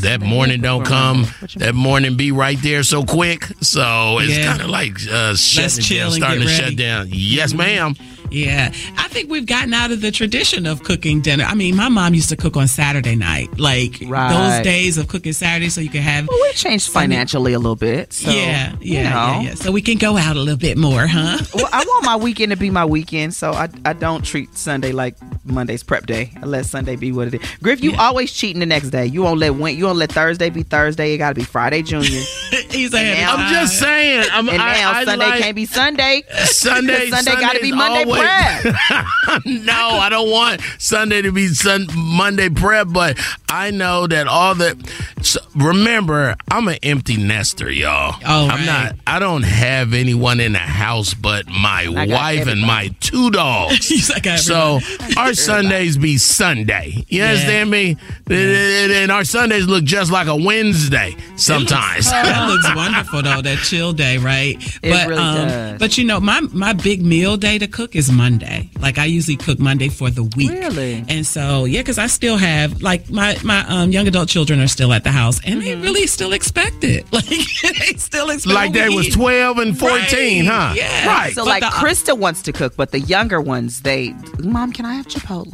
That 0.02 0.20
morning 0.22 0.62
don't 0.62 0.84
come. 0.84 1.26
That 1.56 1.74
morning 1.74 2.16
be 2.16 2.32
right 2.32 2.56
there 2.62 2.82
so 2.82 3.04
quick. 3.04 3.44
So 3.60 4.18
it's 4.20 4.36
Yeah. 4.36 4.46
kind 4.46 4.62
of 4.62 4.70
like 4.70 4.96
uh, 5.10 5.34
shutting 5.34 5.84
down, 5.84 6.10
starting 6.12 6.40
to 6.40 6.46
get 6.46 6.56
shut 6.64 6.76
down. 6.76 7.08
Yes, 7.10 7.52
ma'am. 7.52 7.94
Yeah, 8.30 8.72
I 8.96 9.08
think 9.08 9.28
we've 9.30 9.46
gotten 9.46 9.74
out 9.74 9.90
of 9.90 10.00
the 10.00 10.10
tradition 10.10 10.66
of 10.66 10.82
cooking 10.82 11.20
dinner. 11.20 11.44
I 11.44 11.54
mean, 11.54 11.76
my 11.76 11.88
mom 11.88 12.14
used 12.14 12.28
to 12.30 12.36
cook 12.36 12.56
on 12.56 12.68
Saturday 12.68 13.16
night, 13.16 13.58
like 13.58 13.98
Right. 14.06 14.32
those 14.56 14.64
days 14.64 14.98
of 14.98 15.08
cooking 15.08 15.32
Saturday, 15.32 15.68
so 15.68 15.80
you 15.80 15.88
could 15.90 16.00
have. 16.00 16.28
Well, 16.28 16.38
we 16.40 16.52
changed 16.52 16.90
financially 16.90 17.52
a 17.52 17.58
little 17.58 17.76
bit. 17.76 18.12
So, 18.12 18.30
yeah, 18.30 18.72
you 18.80 18.94
yeah, 18.94 19.02
know. 19.10 19.10
yeah, 19.16 19.40
yeah. 19.40 19.54
So 19.54 19.72
we 19.72 19.82
can 19.82 19.98
go 19.98 20.16
out 20.16 20.36
a 20.36 20.40
little 20.40 20.56
bit 20.58 20.78
more, 20.78 21.06
huh? 21.06 21.38
well, 21.54 21.68
I 21.72 21.84
want 21.84 22.04
my 22.04 22.16
weekend 22.16 22.50
to 22.52 22.56
be 22.56 22.70
my 22.70 22.84
weekend, 22.84 23.34
so 23.34 23.52
I, 23.52 23.68
I 23.84 23.92
don't 23.94 24.24
treat 24.24 24.56
Sunday 24.56 24.92
like 24.92 25.16
Monday's 25.44 25.82
prep 25.82 26.06
day. 26.06 26.30
I 26.40 26.46
let 26.46 26.66
Sunday 26.66 26.96
be 26.96 27.10
what 27.12 27.28
it 27.28 27.34
is. 27.42 27.48
Griff, 27.62 27.82
you 27.82 27.94
always 27.96 28.32
cheating 28.32 28.60
the 28.60 28.66
next 28.66 28.90
day. 28.90 29.06
You 29.06 29.22
won't 29.22 29.40
let 29.40 29.54
when 29.56 29.76
you 29.76 29.86
won't 29.86 29.98
let 29.98 30.12
Thursday 30.12 30.50
be 30.50 30.62
Thursday. 30.62 31.14
It 31.14 31.18
got 31.18 31.30
to 31.30 31.34
be 31.34 31.44
Friday 31.44 31.82
Junior. 31.82 32.08
He's 32.70 32.94
And 32.94 33.18
now- 33.18 33.34
I'm 33.36 33.52
just 33.52 33.78
saying. 33.78 34.28
I'm, 34.32 34.48
and 34.48 34.60
I, 34.62 34.72
now 34.74 34.92
I 34.92 35.04
Sunday 35.04 35.26
like- 35.26 35.40
can't 35.42 35.56
be 35.56 35.66
Sunday. 35.66 36.22
Sunday, 36.44 37.10
Sunday 37.10 37.32
got 37.32 37.54
to 37.54 37.60
be 37.60 37.70
Sunday's 37.70 37.74
Monday 37.76 38.04
always- 38.26 38.62
prep. 38.62 39.46
no, 39.46 39.72
I 39.98 40.08
don't 40.10 40.30
want 40.30 40.60
Sunday 40.78 41.22
to 41.22 41.32
be 41.32 41.48
sun, 41.48 41.86
Monday 41.94 42.48
prep, 42.48 42.88
but 42.90 43.18
I 43.48 43.70
know 43.70 44.06
that 44.06 44.26
all 44.28 44.54
the. 44.54 44.76
So 45.22 45.40
remember, 45.54 46.34
I'm 46.50 46.68
an 46.68 46.78
empty 46.82 47.16
nester, 47.16 47.70
y'all. 47.70 48.16
Oh, 48.26 48.44
I'm 48.48 48.48
right. 48.48 48.66
not. 48.66 48.96
I 49.06 49.18
don't 49.18 49.42
have 49.42 49.92
anyone 49.94 50.40
in 50.40 50.52
the 50.52 50.58
house 50.58 51.14
but 51.14 51.46
my 51.48 51.86
I 51.96 52.06
wife 52.06 52.46
and 52.46 52.60
my 52.62 52.88
two 53.00 53.30
dogs. 53.30 53.88
He's 53.88 54.10
like, 54.10 54.26
so 54.38 54.80
our 55.16 55.34
Sundays 55.34 55.98
be 55.98 56.18
Sunday. 56.18 57.04
You 57.08 57.20
Yeah. 57.20 57.30
understand 57.30 57.70
me? 57.70 57.96
And 58.30 59.10
our 59.10 59.24
Sundays 59.24 59.66
look 59.66 59.84
just 59.84 60.10
like 60.10 60.26
a 60.28 60.36
Wednesday 60.36 61.16
sometimes. 61.36 62.10
that 62.10 62.48
looks 62.48 62.66
wonderful 62.76 63.22
though. 63.22 63.42
That 63.42 63.58
chill 63.58 63.92
day, 63.92 64.18
right? 64.18 64.56
but 64.82 65.08
really 65.08 65.20
um, 65.22 65.48
does. 65.48 65.78
but 65.78 65.98
you 65.98 66.04
know, 66.04 66.20
my 66.20 66.40
my 66.52 66.72
big 66.72 67.04
meal 67.04 67.36
day 67.36 67.58
to 67.58 67.66
cook 67.66 67.94
is 67.96 68.09
Monday. 68.10 68.70
Like 68.80 68.98
I 68.98 69.04
usually 69.06 69.36
cook 69.36 69.58
Monday 69.58 69.88
for 69.88 70.10
the 70.10 70.24
week. 70.36 70.50
Really? 70.50 71.04
And 71.08 71.26
so 71.26 71.64
yeah, 71.64 71.80
because 71.80 71.98
I 71.98 72.06
still 72.06 72.36
have 72.36 72.82
like 72.82 73.10
my 73.10 73.36
my 73.44 73.64
um, 73.68 73.90
young 73.92 74.06
adult 74.08 74.28
children 74.28 74.60
are 74.60 74.68
still 74.68 74.92
at 74.92 75.04
the 75.04 75.10
house, 75.10 75.40
and 75.44 75.62
they 75.62 75.74
really 75.76 76.06
still 76.06 76.32
expect 76.32 76.84
it. 76.84 77.06
Like 77.12 77.26
they 77.26 77.92
still 77.98 78.30
expect 78.30 78.54
like 78.54 78.72
they 78.72 78.88
was 78.88 79.08
12 79.08 79.58
and 79.58 79.78
14, 79.78 80.44
huh? 80.44 80.72
Yeah. 80.74 81.06
Right. 81.06 81.34
So 81.34 81.44
But 81.44 81.48
like 81.48 81.60
the- 81.62 81.66
Krista 81.68 82.16
wants 82.18 82.42
to 82.42 82.52
cook, 82.52 82.76
but 82.76 82.90
the 82.92 83.00
younger 83.00 83.40
ones, 83.40 83.82
they, 83.82 84.14
Mom, 84.38 84.72
can 84.72 84.84
I 84.86 84.94
have 84.94 85.06
Chipotle? 85.06 85.52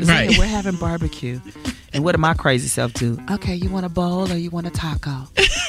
Right. 0.00 0.30
yeah, 0.30 0.38
we're 0.38 0.44
having 0.46 0.76
barbecue. 0.76 1.40
And 1.92 2.04
what 2.04 2.12
did 2.12 2.18
my 2.20 2.34
crazy 2.34 2.68
self 2.68 2.92
do? 2.92 3.18
Okay, 3.30 3.54
you 3.54 3.70
want 3.70 3.86
a 3.86 3.88
bowl 3.88 4.30
or 4.30 4.36
you 4.36 4.50
want 4.50 4.66
a 4.66 4.70
taco? 4.70 5.26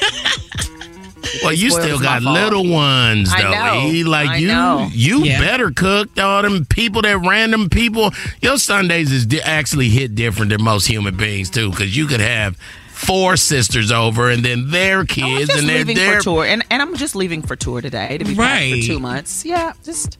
Well, 1.42 1.52
you 1.52 1.70
still 1.70 1.98
got 2.00 2.22
little 2.22 2.68
ones 2.68 3.30
I 3.32 3.42
though. 3.42 3.50
know. 3.52 3.86
E. 3.92 4.04
Like 4.04 4.30
I 4.30 4.36
you, 4.36 4.48
know. 4.48 4.88
you 4.92 5.24
Yeah. 5.24 5.40
better 5.40 5.70
cook. 5.70 6.18
All 6.18 6.42
them 6.42 6.64
people, 6.66 7.02
that 7.02 7.18
random 7.18 7.68
people. 7.68 8.12
Your 8.42 8.58
Sundays 8.58 9.10
is 9.12 9.26
di- 9.26 9.40
actually 9.42 9.88
hit 9.88 10.14
different 10.14 10.50
than 10.50 10.62
most 10.62 10.86
human 10.86 11.16
beings 11.16 11.50
too, 11.50 11.70
because 11.70 11.96
you 11.96 12.06
could 12.06 12.20
have 12.20 12.56
four 12.90 13.36
sisters 13.36 13.90
over 13.90 14.28
and 14.28 14.44
then 14.44 14.70
their 14.70 15.00
I'm 15.00 15.06
kids 15.06 15.46
just 15.48 15.58
and 15.60 15.68
they're 15.68 15.78
leaving 15.78 15.96
their 15.96 16.18
for 16.18 16.24
tour, 16.24 16.44
and, 16.44 16.62
and 16.70 16.82
I'm 16.82 16.96
just 16.96 17.14
leaving 17.16 17.40
for 17.42 17.56
tour 17.56 17.80
today 17.80 18.18
to 18.18 18.24
be 18.24 18.34
back 18.34 18.60
Right. 18.60 18.82
for 18.82 18.86
two 18.86 18.98
months. 19.00 19.44
Yeah, 19.44 19.72
just 19.84 20.18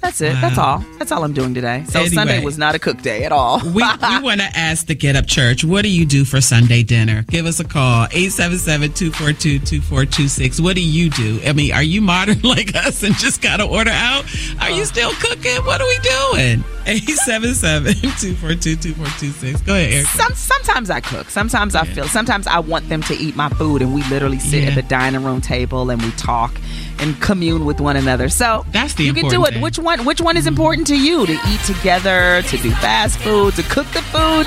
that's 0.00 0.20
it. 0.20 0.34
That's 0.40 0.58
all. 0.58 0.78
That's 0.98 1.10
all 1.10 1.24
I'm 1.24 1.32
doing 1.32 1.54
today. 1.54 1.84
So 1.88 1.98
Anyway. 2.00 2.14
Sunday 2.14 2.44
was 2.44 2.56
not 2.56 2.74
a 2.74 2.78
cook 2.78 3.02
day 3.02 3.24
at 3.24 3.32
all. 3.32 3.60
we, 3.64 3.72
we 3.74 3.82
want 4.20 4.40
to 4.40 4.48
ask 4.54 4.86
the 4.86 4.94
Get 4.94 5.16
Up 5.16 5.26
Church, 5.26 5.64
what 5.64 5.82
do 5.82 5.88
you 5.88 6.06
do 6.06 6.24
for 6.24 6.40
Sunday 6.40 6.82
dinner? 6.84 7.24
Give 7.28 7.46
us 7.46 7.58
a 7.58 7.64
call, 7.64 8.06
877-242-2426. 8.08 10.60
What 10.60 10.76
do 10.76 10.82
you 10.82 11.10
do? 11.10 11.40
I 11.44 11.52
mean, 11.52 11.72
are 11.72 11.82
you 11.82 12.00
modern 12.00 12.40
like 12.42 12.74
us 12.76 13.02
and 13.02 13.14
just 13.16 13.42
got 13.42 13.56
to 13.58 13.64
order 13.64 13.90
out? 13.90 14.24
Are 14.60 14.70
you 14.70 14.82
uh. 14.82 14.86
still 14.86 15.10
cooking? 15.14 15.64
What 15.64 15.80
are 15.80 15.86
we 15.86 15.98
doing? 15.98 16.62
877-242-2426. 16.88 19.66
Go 19.66 19.74
ahead, 19.74 19.92
Eric. 19.92 20.06
Some, 20.06 20.32
sometimes 20.34 20.88
I 20.90 21.00
cook. 21.00 21.28
Sometimes 21.28 21.74
I 21.74 21.84
feel. 21.84 22.08
Sometimes 22.08 22.46
I 22.46 22.60
want 22.60 22.88
them 22.88 23.02
to 23.02 23.14
eat 23.14 23.36
my 23.36 23.50
food, 23.50 23.82
and 23.82 23.92
we 23.92 24.02
literally 24.04 24.38
sit 24.38 24.66
at 24.66 24.74
the 24.74 24.80
dining 24.82 25.22
room 25.22 25.42
table 25.42 25.90
and 25.90 26.00
we 26.00 26.10
talk 26.12 26.58
and 26.98 27.20
commune 27.20 27.66
with 27.66 27.80
one 27.80 27.96
another. 27.96 28.28
So 28.28 28.64
That's 28.70 28.94
the 28.94 29.04
you 29.04 29.12
can 29.12 29.28
do 29.28 29.44
it. 29.44 29.54
thing. 29.54 29.62
Which 29.62 29.78
one? 29.78 29.87
Which 29.96 30.20
one 30.20 30.36
is 30.36 30.46
important 30.46 30.86
to 30.88 30.96
you? 31.00 31.24
To 31.24 31.32
eat 31.32 31.60
together, 31.64 32.42
to 32.42 32.56
do 32.58 32.70
fast 32.72 33.18
food, 33.20 33.54
to 33.56 33.62
cook 33.62 33.86
the 33.96 34.02
food. 34.12 34.44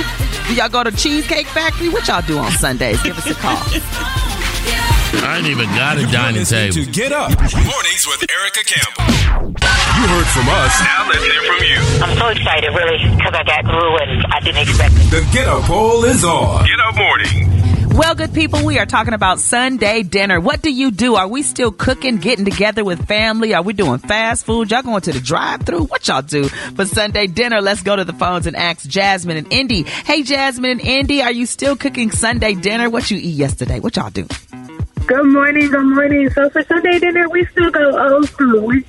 Do 0.47 0.53
y'all 0.53 0.69
go 0.69 0.83
to 0.83 0.91
Cheesecake 0.91 1.47
Factory? 1.47 1.89
What 1.89 2.07
y'all 2.07 2.21
do 2.21 2.37
on 2.37 2.51
Sundays? 2.51 3.01
Give 3.01 3.17
us 3.17 3.25
a 3.25 3.33
call. 3.33 3.57
I 5.25 5.37
ain't 5.39 5.47
even 5.47 5.65
got 5.69 5.97
a 5.97 6.05
dining 6.11 6.45
table. 6.45 6.75
To 6.75 6.85
get 6.85 7.11
up. 7.11 7.31
Mornings 7.41 8.05
with 8.05 8.21
Erica 8.29 8.61
Campbell. 8.69 9.57
You 9.97 10.07
heard 10.13 10.29
from 10.29 10.47
us. 10.47 10.79
Now 10.79 11.09
let's 11.09 11.25
hear 11.25 11.41
from 11.41 11.63
you. 11.65 12.05
I'm 12.05 12.17
so 12.19 12.27
excited, 12.27 12.69
really, 12.69 12.99
because 13.17 13.33
I 13.33 13.41
got 13.41 13.65
through 13.65 13.97
and 13.97 14.25
I 14.31 14.39
didn't 14.41 14.61
expect 14.61 14.93
it. 14.93 15.09
The 15.09 15.27
Get 15.33 15.47
Up 15.47 15.63
poll 15.63 16.03
is 16.05 16.23
on. 16.23 16.65
Get 16.67 16.79
up 16.79 16.95
morning. 16.95 17.80
Well, 17.93 18.15
good 18.15 18.33
people, 18.33 18.63
we 18.65 18.79
are 18.79 18.85
talking 18.85 19.13
about 19.13 19.39
Sunday 19.39 20.01
dinner. 20.03 20.39
What 20.39 20.61
do 20.61 20.71
you 20.71 20.91
do? 20.91 21.15
Are 21.15 21.27
we 21.27 21.43
still 21.43 21.73
cooking, 21.73 22.17
getting 22.17 22.45
together 22.45 22.85
with 22.85 23.05
family? 23.05 23.53
Are 23.53 23.61
we 23.61 23.73
doing 23.73 23.99
fast 23.99 24.45
food? 24.45 24.71
Y'all 24.71 24.81
going 24.81 25.01
to 25.01 25.11
the 25.11 25.19
drive-through? 25.19 25.83
What 25.83 26.07
y'all 26.07 26.21
do 26.21 26.47
for 26.47 26.85
Sunday 26.85 27.27
dinner? 27.27 27.59
Let's 27.59 27.83
go 27.83 27.97
to 27.97 28.05
the 28.05 28.13
phones 28.13 28.47
and 28.47 28.55
ask 28.55 28.87
Jasmine 28.87 29.35
and 29.35 29.51
Indy. 29.51 29.83
Hey, 29.83 30.23
Jasmine 30.23 30.71
and 30.71 30.81
Indy, 30.81 31.21
are 31.21 31.33
you 31.33 31.45
still 31.45 31.75
cooking 31.75 32.11
Sunday 32.11 32.55
dinner? 32.55 32.89
What 32.89 33.11
you 33.11 33.17
eat 33.17 33.35
yesterday? 33.35 33.81
What 33.81 33.97
y'all 33.97 34.09
do? 34.09 34.25
Good 35.05 35.25
morning, 35.25 35.69
good 35.69 35.83
morning. 35.83 36.29
So 36.29 36.49
for 36.49 36.63
Sunday 36.63 36.97
dinner, 36.97 37.27
we 37.27 37.45
still 37.47 37.71
go 37.71 38.13
old 38.13 38.29
school. 38.29 38.61
We, 38.61 38.85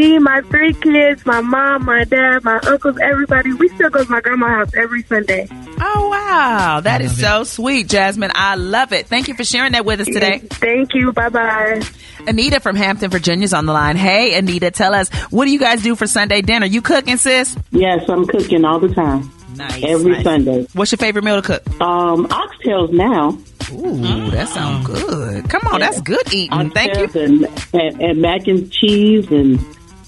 me, 0.00 0.18
my 0.18 0.40
three 0.42 0.72
kids, 0.72 1.26
my 1.26 1.40
mom, 1.40 1.84
my 1.84 2.04
dad, 2.04 2.42
my 2.42 2.58
uncles, 2.66 2.96
everybody, 3.02 3.52
we 3.52 3.68
still 3.68 3.90
go 3.90 4.02
to 4.02 4.10
my 4.10 4.20
grandma's 4.20 4.48
house 4.48 4.74
every 4.74 5.02
Sunday. 5.02 5.46
Oh, 5.50 6.08
wow. 6.08 6.80
That 6.80 7.02
is 7.02 7.20
so 7.20 7.44
sweet, 7.44 7.88
Jasmine. 7.88 8.32
I 8.34 8.54
love 8.54 8.92
it. 8.92 9.06
Thank 9.06 9.28
you 9.28 9.34
for 9.34 9.44
sharing 9.44 9.72
that 9.72 9.84
with 9.84 10.00
us 10.00 10.06
today. 10.06 10.38
Thank 10.38 10.94
you. 10.94 11.12
Bye-bye. 11.12 11.82
Anita 12.26 12.60
from 12.60 12.76
Hampton, 12.76 13.10
Virginia 13.10 13.44
is 13.44 13.52
on 13.52 13.66
the 13.66 13.72
line. 13.72 13.96
Hey, 13.96 14.36
Anita, 14.38 14.70
tell 14.70 14.94
us, 14.94 15.10
what 15.30 15.44
do 15.44 15.50
you 15.50 15.58
guys 15.58 15.82
do 15.82 15.94
for 15.94 16.06
Sunday 16.06 16.40
dinner? 16.40 16.66
You 16.66 16.80
cooking, 16.82 17.16
sis? 17.16 17.56
Yes, 17.70 18.08
I'm 18.08 18.26
cooking 18.26 18.64
all 18.64 18.80
the 18.80 18.92
time. 18.94 19.30
Nice. 19.56 19.84
Every 19.84 20.12
nice. 20.12 20.24
Sunday. 20.24 20.66
What's 20.72 20.92
your 20.92 20.98
favorite 20.98 21.24
meal 21.24 21.42
to 21.42 21.46
cook? 21.46 21.80
Um, 21.80 22.26
oxtails 22.28 22.92
now. 22.92 23.38
Ooh, 23.72 24.30
that 24.30 24.48
sounds 24.48 24.86
good. 24.86 25.48
Come 25.48 25.62
on, 25.70 25.80
that's 25.80 26.00
good 26.00 26.32
eating. 26.32 26.70
Thank 26.70 26.96
you. 26.96 27.20
And, 27.20 27.44
and, 27.72 28.00
and 28.00 28.22
mac 28.22 28.46
and 28.48 28.70
cheese, 28.72 29.30
and 29.30 29.60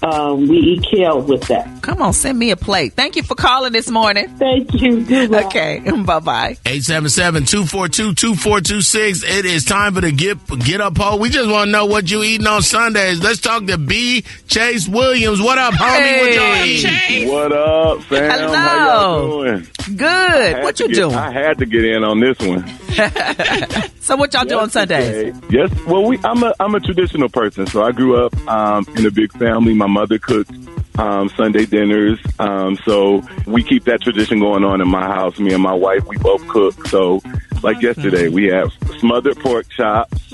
uh, 0.03 0.35
we 0.35 0.57
eat 0.57 0.83
kale 0.83 1.21
with 1.21 1.43
that. 1.47 1.81
Come 1.81 2.01
on, 2.01 2.11
send 2.13 2.37
me 2.37 2.51
a 2.51 2.55
plate. 2.57 2.93
Thank 2.93 3.15
you 3.15 3.23
for 3.23 3.35
calling 3.35 3.71
this 3.73 3.89
morning. 3.89 4.27
Thank 4.37 4.73
you. 4.73 5.03
Goodbye. 5.05 5.43
Okay, 5.45 5.79
bye 6.03 6.19
bye. 6.19 6.57
877-242-2426. 6.65 9.23
It 9.25 9.45
is 9.45 9.63
time 9.65 9.93
for 9.95 10.01
the 10.01 10.11
get 10.11 10.37
get 10.59 10.81
up 10.81 10.95
poll. 10.95 11.19
We 11.19 11.29
just 11.29 11.49
want 11.49 11.67
to 11.67 11.71
know 11.71 11.85
what 11.85 12.09
you 12.11 12.21
eating 12.23 12.47
on 12.47 12.61
Sundays. 12.61 13.21
Let's 13.21 13.39
talk 13.39 13.65
to 13.67 13.77
B. 13.77 14.23
Chase 14.47 14.87
Williams. 14.87 15.41
What 15.41 15.57
up, 15.57 15.73
homie? 15.73 16.21
What 16.21 16.33
y'all 16.33 16.53
Hey. 16.55 16.67
eating? 16.75 17.29
What 17.31 17.51
up, 17.51 18.01
fam? 18.03 18.29
How 18.31 18.37
y'all 18.39 18.53
Hello. 18.55 19.43
doing? 19.43 19.67
Good. 19.97 20.63
What 20.63 20.79
you 20.79 20.87
get- 20.87 20.95
doing? 20.95 21.15
I 21.15 21.31
had 21.31 21.57
to 21.59 21.65
get 21.65 21.83
in 21.85 22.03
on 22.03 22.19
this 22.19 22.37
one. 22.39 22.63
So 24.03 24.17
what 24.17 24.33
y'all 24.33 24.43
do 24.43 24.59
on 24.59 24.69
Sundays? 24.69 25.33
Yes, 25.49 25.71
well, 25.85 26.03
we 26.03 26.19
I'm 26.25 26.43
a 26.43 26.53
I'm 26.59 26.75
a 26.75 26.79
traditional 26.81 27.29
person, 27.29 27.65
so 27.67 27.83
I 27.83 27.93
grew 27.93 28.17
up 28.25 28.35
um, 28.49 28.85
in 28.97 29.05
a 29.05 29.11
big 29.11 29.31
family. 29.31 29.73
My 29.73 29.87
mother 29.93 30.17
cooked 30.19 30.51
um, 30.97 31.29
Sunday 31.29 31.65
dinners, 31.65 32.19
um, 32.39 32.77
so 32.85 33.23
we 33.47 33.63
keep 33.63 33.85
that 33.85 34.01
tradition 34.01 34.39
going 34.39 34.63
on 34.63 34.81
in 34.81 34.87
my 34.87 35.05
house. 35.05 35.39
Me 35.39 35.53
and 35.53 35.63
my 35.63 35.73
wife, 35.73 36.05
we 36.07 36.17
both 36.17 36.45
cook. 36.47 36.87
So, 36.87 37.21
like 37.63 37.81
yesterday, 37.81 38.27
we 38.27 38.45
have 38.45 38.71
smothered 38.99 39.37
pork 39.39 39.67
chops, 39.69 40.33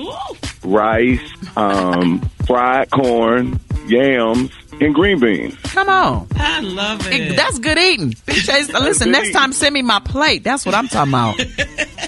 rice, 0.64 1.22
um, 1.56 2.20
fried 2.46 2.90
corn, 2.92 3.60
yams, 3.88 4.52
and 4.82 4.94
green 4.94 5.20
beans. 5.20 5.56
Come 5.64 5.90
on. 5.90 6.28
I 6.36 6.60
love 6.62 7.08
it. 7.10 7.36
That's 7.36 7.60
good 7.60 7.78
eating. 7.78 8.16
Big 8.26 8.36
Chase, 8.44 8.72
listen, 8.74 9.08
good 9.08 9.12
next 9.12 9.30
eating. 9.30 9.40
time 9.40 9.54
send 9.54 9.74
me 9.74 9.82
my 9.82 10.00
plate. 10.00 10.44
That's 10.44 10.66
what 10.66 10.76
I'm 10.76 10.88
talking 10.88 11.14
about. 11.14 11.40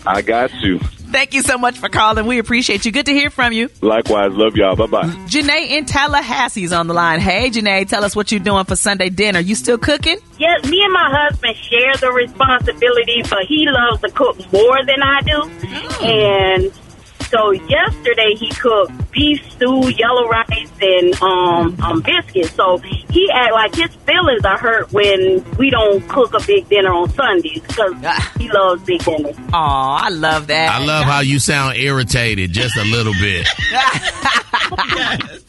I 0.05 0.21
got 0.21 0.53
you. 0.61 0.79
Thank 1.11 1.33
you 1.33 1.41
so 1.41 1.57
much 1.57 1.77
for 1.77 1.89
calling. 1.89 2.25
We 2.25 2.39
appreciate 2.39 2.85
you. 2.85 2.91
Good 2.91 3.07
to 3.07 3.13
hear 3.13 3.29
from 3.29 3.53
you. 3.53 3.69
Likewise, 3.81 4.31
love 4.33 4.55
y'all. 4.55 4.75
Bye 4.75 4.87
bye. 4.87 5.07
Janae 5.27 5.69
in 5.69 5.85
Tallahassee's 5.85 6.71
on 6.71 6.87
the 6.87 6.93
line. 6.93 7.19
Hey, 7.19 7.49
Janae, 7.49 7.87
tell 7.87 8.03
us 8.03 8.15
what 8.15 8.31
you're 8.31 8.39
doing 8.39 8.65
for 8.65 8.75
Sunday 8.75 9.09
dinner. 9.09 9.39
You 9.39 9.55
still 9.55 9.77
cooking? 9.77 10.17
Yes, 10.39 10.63
me 10.69 10.81
and 10.83 10.93
my 10.93 11.09
husband 11.11 11.55
share 11.57 11.95
the 11.97 12.11
responsibility, 12.11 13.23
but 13.29 13.45
he 13.47 13.67
loves 13.67 14.01
to 14.01 14.11
cook 14.11 14.37
more 14.53 14.85
than 14.85 15.01
I 15.03 15.21
do. 15.21 15.41
Mm. 15.41 16.03
And 16.03 16.73
so 17.25 17.51
yesterday 17.51 18.35
he 18.35 18.49
cooked 18.49 19.11
beef 19.11 19.41
stew, 19.51 19.89
yellow 19.89 20.27
rice, 20.27 20.47
and 20.81 21.21
um, 21.21 21.79
um 21.81 22.01
biscuits. 22.01 22.51
So 22.53 22.77
he 22.77 23.29
act 23.33 23.53
like 23.53 23.75
his 23.75 23.93
feelings 24.05 24.43
are 24.45 24.57
hurt 24.57 24.91
when 24.91 25.43
we 25.57 25.69
don't 25.69 26.07
cook 26.09 26.33
a 26.33 26.45
big 26.45 26.67
dinner 26.69 26.91
on 26.91 27.09
Sundays 27.11 27.61
because 27.61 27.93
he 28.37 28.49
loves 28.51 28.83
big 28.83 29.03
dinners. 29.03 29.35
Oh, 29.53 29.97
I 30.01 30.09
love 30.09 30.47
that. 30.47 30.69
I 30.81 30.83
love 30.85 31.05
how 31.05 31.19
you 31.21 31.39
sound 31.39 31.77
irritated 31.77 32.51
just 32.51 32.75
a 32.77 32.83
little 32.83 33.13
bit. 33.13 33.47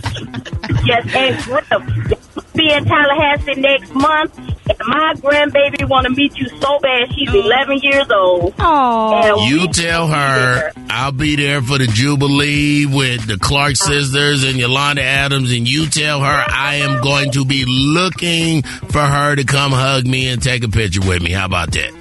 Yes, 0.85 1.07
and 1.15 1.37
Griff, 1.45 2.53
be 2.55 2.73
in 2.73 2.85
Tallahassee 2.85 3.55
next 3.61 3.95
month. 3.95 4.37
And 4.69 4.79
my 4.89 5.15
grandbaby 5.17 5.89
want 5.89 6.07
to 6.07 6.13
meet 6.13 6.37
you 6.37 6.49
so 6.61 6.79
bad. 6.81 7.13
She's 7.15 7.33
11 7.33 7.79
years 7.79 8.11
old. 8.11 8.55
Oh. 8.59 9.47
You 9.47 9.69
tell 9.69 10.07
her 10.07 10.73
I'll 10.89 11.13
be 11.13 11.37
there 11.37 11.63
for 11.63 11.79
the 11.79 11.87
Jubilee 11.87 12.87
with 12.87 13.27
the 13.27 13.39
Clark 13.39 13.73
uh-huh. 13.73 13.93
sisters 13.93 14.45
and 14.45 14.57
Yolanda 14.57 15.03
Adams, 15.03 15.53
and 15.53 15.69
you 15.69 15.89
tell 15.89 16.21
her 16.21 16.45
I 16.49 16.77
am 16.77 17.03
going 17.03 17.33
to 17.33 17.45
be 17.45 17.65
looking 17.67 18.63
for 18.63 19.01
her 19.01 19.35
to 19.35 19.45
come 19.45 19.73
hug 19.73 20.07
me 20.07 20.29
and 20.29 20.43
take 20.43 20.65
a 20.65 20.69
picture 20.69 21.01
with 21.01 21.23
me. 21.23 21.33
How 21.33 21.47
about 21.47 21.73
that? 21.73 21.93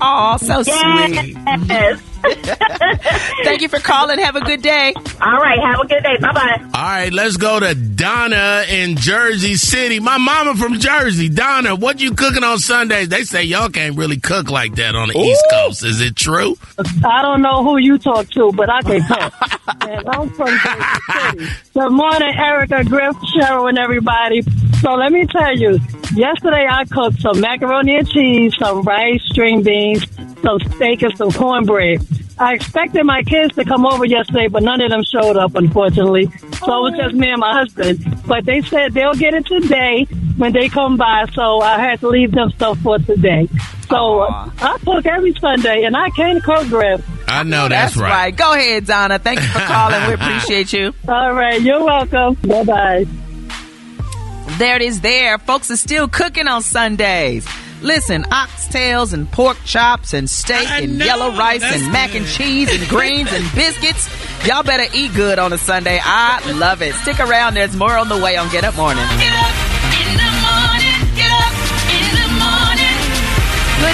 Oh, 0.00 0.36
so 0.38 0.62
sweet. 0.62 1.98
Yes. 2.24 3.32
Thank 3.44 3.62
you 3.62 3.68
for 3.68 3.78
calling. 3.78 4.18
Have 4.18 4.36
a 4.36 4.40
good 4.40 4.62
day. 4.62 4.94
All 5.20 5.38
right. 5.38 5.58
Have 5.58 5.80
a 5.80 5.86
good 5.86 6.02
day. 6.02 6.16
Bye 6.20 6.32
bye. 6.32 6.58
All 6.74 6.82
right, 6.82 7.12
let's 7.12 7.36
go 7.36 7.60
to 7.60 7.74
Donna 7.74 8.64
in 8.68 8.96
Jersey 8.96 9.56
City. 9.56 10.00
My 10.00 10.18
mama 10.18 10.54
from 10.54 10.78
Jersey. 10.78 11.28
Donna, 11.28 11.74
what 11.74 12.00
you 12.00 12.14
cooking 12.14 12.44
on 12.44 12.58
Sundays? 12.58 13.08
They 13.08 13.24
say 13.24 13.42
y'all 13.44 13.68
can't 13.68 13.96
really 13.96 14.18
cook 14.18 14.50
like 14.50 14.74
that 14.76 14.94
on 14.94 15.08
the 15.08 15.18
East 15.18 15.44
Coast. 15.50 15.84
Is 15.84 16.00
it 16.00 16.16
true? 16.16 16.56
I 17.04 17.22
don't 17.22 17.42
know 17.42 17.62
who 17.62 17.78
you 17.78 17.98
talk 17.98 18.28
to, 18.30 18.52
but 18.52 18.70
I 18.70 18.82
can 18.82 19.02
cook. 19.02 19.32
and 19.88 20.08
I'm 20.08 20.30
from 20.30 20.48
Jersey 20.48 21.40
City. 21.40 21.52
Good 21.74 21.90
morning, 21.90 22.34
Erica, 22.36 22.84
Griff, 22.84 23.16
Cheryl, 23.34 23.68
and 23.68 23.78
everybody. 23.78 24.42
So 24.80 24.94
let 24.94 25.10
me 25.12 25.26
tell 25.26 25.56
you, 25.56 25.78
yesterday 26.14 26.66
I 26.70 26.84
cooked 26.84 27.20
some 27.20 27.40
macaroni 27.40 27.96
and 27.96 28.08
cheese, 28.08 28.54
some 28.58 28.82
rice, 28.82 29.22
string 29.24 29.62
beans, 29.62 30.06
some 30.42 30.58
steak, 30.76 31.02
and 31.02 31.16
some 31.16 31.32
cornbread. 31.32 32.00
I 32.38 32.54
expected 32.54 33.04
my 33.04 33.22
kids 33.24 33.54
to 33.56 33.64
come 33.64 33.84
over 33.84 34.04
yesterday, 34.04 34.46
but 34.46 34.62
none 34.62 34.80
of 34.80 34.90
them 34.90 35.02
showed 35.02 35.36
up, 35.36 35.56
unfortunately. 35.56 36.26
So 36.64 36.86
it 36.86 36.90
was 36.90 36.94
just 36.96 37.14
me 37.16 37.28
and 37.30 37.40
my 37.40 37.52
husband. 37.58 38.22
But 38.26 38.44
they 38.44 38.62
said 38.62 38.94
they'll 38.94 39.14
get 39.14 39.34
it 39.34 39.46
today 39.46 40.04
when 40.36 40.52
they 40.52 40.68
come 40.68 40.96
by, 40.96 41.26
so 41.34 41.60
I 41.60 41.80
had 41.80 41.98
to 42.00 42.08
leave 42.08 42.30
them 42.30 42.50
stuff 42.50 42.78
for 42.78 42.98
today. 43.00 43.48
So 43.88 44.20
uh, 44.20 44.50
I 44.60 44.78
cook 44.84 45.06
every 45.06 45.34
Sunday, 45.40 45.82
and 45.82 45.96
I 45.96 46.10
can't 46.10 46.42
cook, 46.44 46.68
Griff. 46.68 47.04
I 47.26 47.42
know 47.42 47.68
that's, 47.68 47.96
right. 47.96 48.34
Go 48.34 48.52
ahead, 48.52 48.86
Donna. 48.86 49.18
Thank 49.18 49.40
you 49.40 49.48
for 49.48 49.58
calling. 49.58 50.06
We 50.06 50.14
appreciate 50.14 50.72
you. 50.72 50.94
All 51.08 51.32
right, 51.34 51.60
you're 51.60 51.82
welcome. 51.84 52.34
Bye 52.48 52.62
bye. 52.64 53.06
There 54.56 54.76
it 54.76 54.82
is 54.82 55.00
there. 55.02 55.38
Folks 55.38 55.70
are 55.70 55.76
still 55.76 56.08
cooking 56.08 56.48
on 56.48 56.62
Sundays. 56.62 57.46
Listen, 57.80 58.24
oxtails 58.24 59.12
and 59.12 59.30
pork 59.30 59.56
chops 59.64 60.12
and 60.12 60.28
steak 60.28 60.68
and 60.68 60.98
yellow 60.98 61.30
rice 61.36 61.62
and 61.62 61.92
mac 61.92 62.14
and 62.14 62.26
cheese 62.26 62.68
and 62.72 62.88
greens 62.88 63.32
and 63.32 63.44
biscuits. 63.54 64.08
Y'all 64.46 64.64
better 64.64 64.92
eat 64.94 65.14
good 65.14 65.38
on 65.38 65.52
a 65.52 65.58
Sunday. 65.58 66.00
I 66.02 66.40
love 66.52 66.82
it. 66.82 66.94
Stick 66.96 67.20
around. 67.20 67.54
There's 67.54 67.76
more 67.76 67.96
on 67.96 68.08
the 68.08 68.16
way 68.16 68.36
on 68.36 68.48
Get 68.50 68.64
Up 68.64 68.74
Morning. 68.76 69.04
Get 69.18 69.32
up 69.32 69.54
in 69.94 70.16
the 70.16 70.30
morning. 70.42 71.14
Get 71.14 71.30
up 71.30 71.54
in 71.94 72.06
the 72.18 72.28
Morning. 72.42 72.98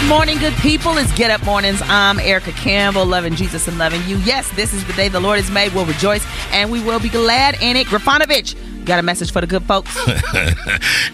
Good 0.01 0.09
morning, 0.09 0.39
good 0.39 0.55
people. 0.63 0.97
It's 0.97 1.13
Get 1.13 1.31
Up 1.31 1.45
Mornings. 1.45 1.83
I'm 1.85 2.19
Erica 2.19 2.53
Campbell, 2.53 3.05
loving 3.05 3.35
Jesus 3.35 3.69
and 3.69 3.77
loving 3.77 4.03
you. 4.09 4.17
Yes, 4.19 4.49
this 4.57 4.73
is 4.73 4.83
the 4.87 4.95
day 4.95 5.09
the 5.09 5.21
Lord 5.21 5.39
has 5.39 5.51
made. 5.51 5.75
We'll 5.75 5.85
rejoice 5.85 6.25
and 6.53 6.71
we 6.71 6.83
will 6.83 7.01
be 7.01 7.11
glad 7.11 7.57
in 7.61 7.77
it. 7.77 7.87
Grafanovich, 7.89 8.55
got 8.85 8.99
a 8.99 9.03
message 9.03 9.33
for 9.33 9.41
the 9.41 9.47
good 9.47 9.65
folks? 9.65 9.91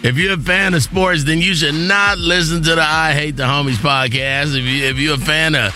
if 0.03 0.17
you're 0.17 0.35
a 0.35 0.39
fan 0.39 0.75
of 0.75 0.83
sports, 0.83 1.25
then 1.25 1.39
you 1.39 1.55
should 1.55 1.75
not 1.75 2.19
listen 2.19 2.63
to 2.63 2.75
the 2.75 2.83
I 2.83 3.13
Hate 3.13 3.37
the 3.37 3.45
Homies 3.45 3.77
podcast. 3.77 4.57
If 4.57 4.65
you 4.65 4.85
if 4.85 4.99
you're 4.99 5.15
a 5.15 5.19
fan 5.19 5.55
of 5.55 5.73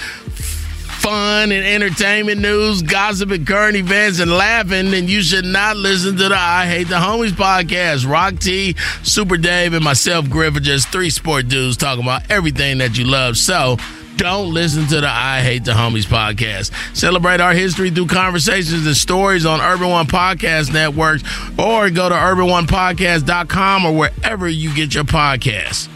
fun 1.05 1.53
and 1.53 1.66
entertainment 1.66 2.40
news, 2.40 2.80
gossip 2.80 3.30
and 3.30 3.47
current 3.47 3.76
events 3.76 4.20
and 4.20 4.30
laughing, 4.30 4.90
then 4.90 5.07
you 5.07 5.22
should 5.22 5.45
not 5.45 5.76
listen 5.76 6.16
to 6.16 6.28
the 6.28 6.34
I 6.34 6.66
Hate 6.66 6.88
the 6.88 6.95
Homies 6.95 7.30
podcast. 7.30 8.11
Rock 8.11 8.38
T, 8.38 8.74
Super 9.03 9.36
Dave, 9.36 9.74
and 9.74 9.84
myself, 9.84 10.30
Griff, 10.30 10.57
are 10.57 10.61
just 10.61 10.88
three 10.88 11.11
sport 11.11 11.49
dudes 11.49 11.76
talking 11.76 12.03
about 12.03 12.30
everything 12.30 12.78
that 12.78 12.97
you 12.97 13.05
love. 13.05 13.36
So 13.36 13.76
don't 14.16 14.52
listen 14.52 14.86
to 14.88 15.00
the 15.00 15.08
I 15.08 15.40
Hate 15.40 15.64
the 15.64 15.72
Homies 15.72 16.06
podcast. 16.06 16.72
Celebrate 16.96 17.40
our 17.40 17.52
history 17.52 17.90
through 17.90 18.06
conversations 18.06 18.86
and 18.86 18.96
stories 18.96 19.46
on 19.46 19.60
Urban 19.60 19.88
One 19.90 20.06
Podcast 20.06 20.72
Networks 20.72 21.22
or 21.58 21.90
go 21.90 22.08
to 22.08 22.14
urbanonepodcast.com 22.14 23.86
or 23.86 23.92
wherever 23.96 24.48
you 24.48 24.74
get 24.74 24.94
your 24.94 25.04
podcasts. 25.04 25.88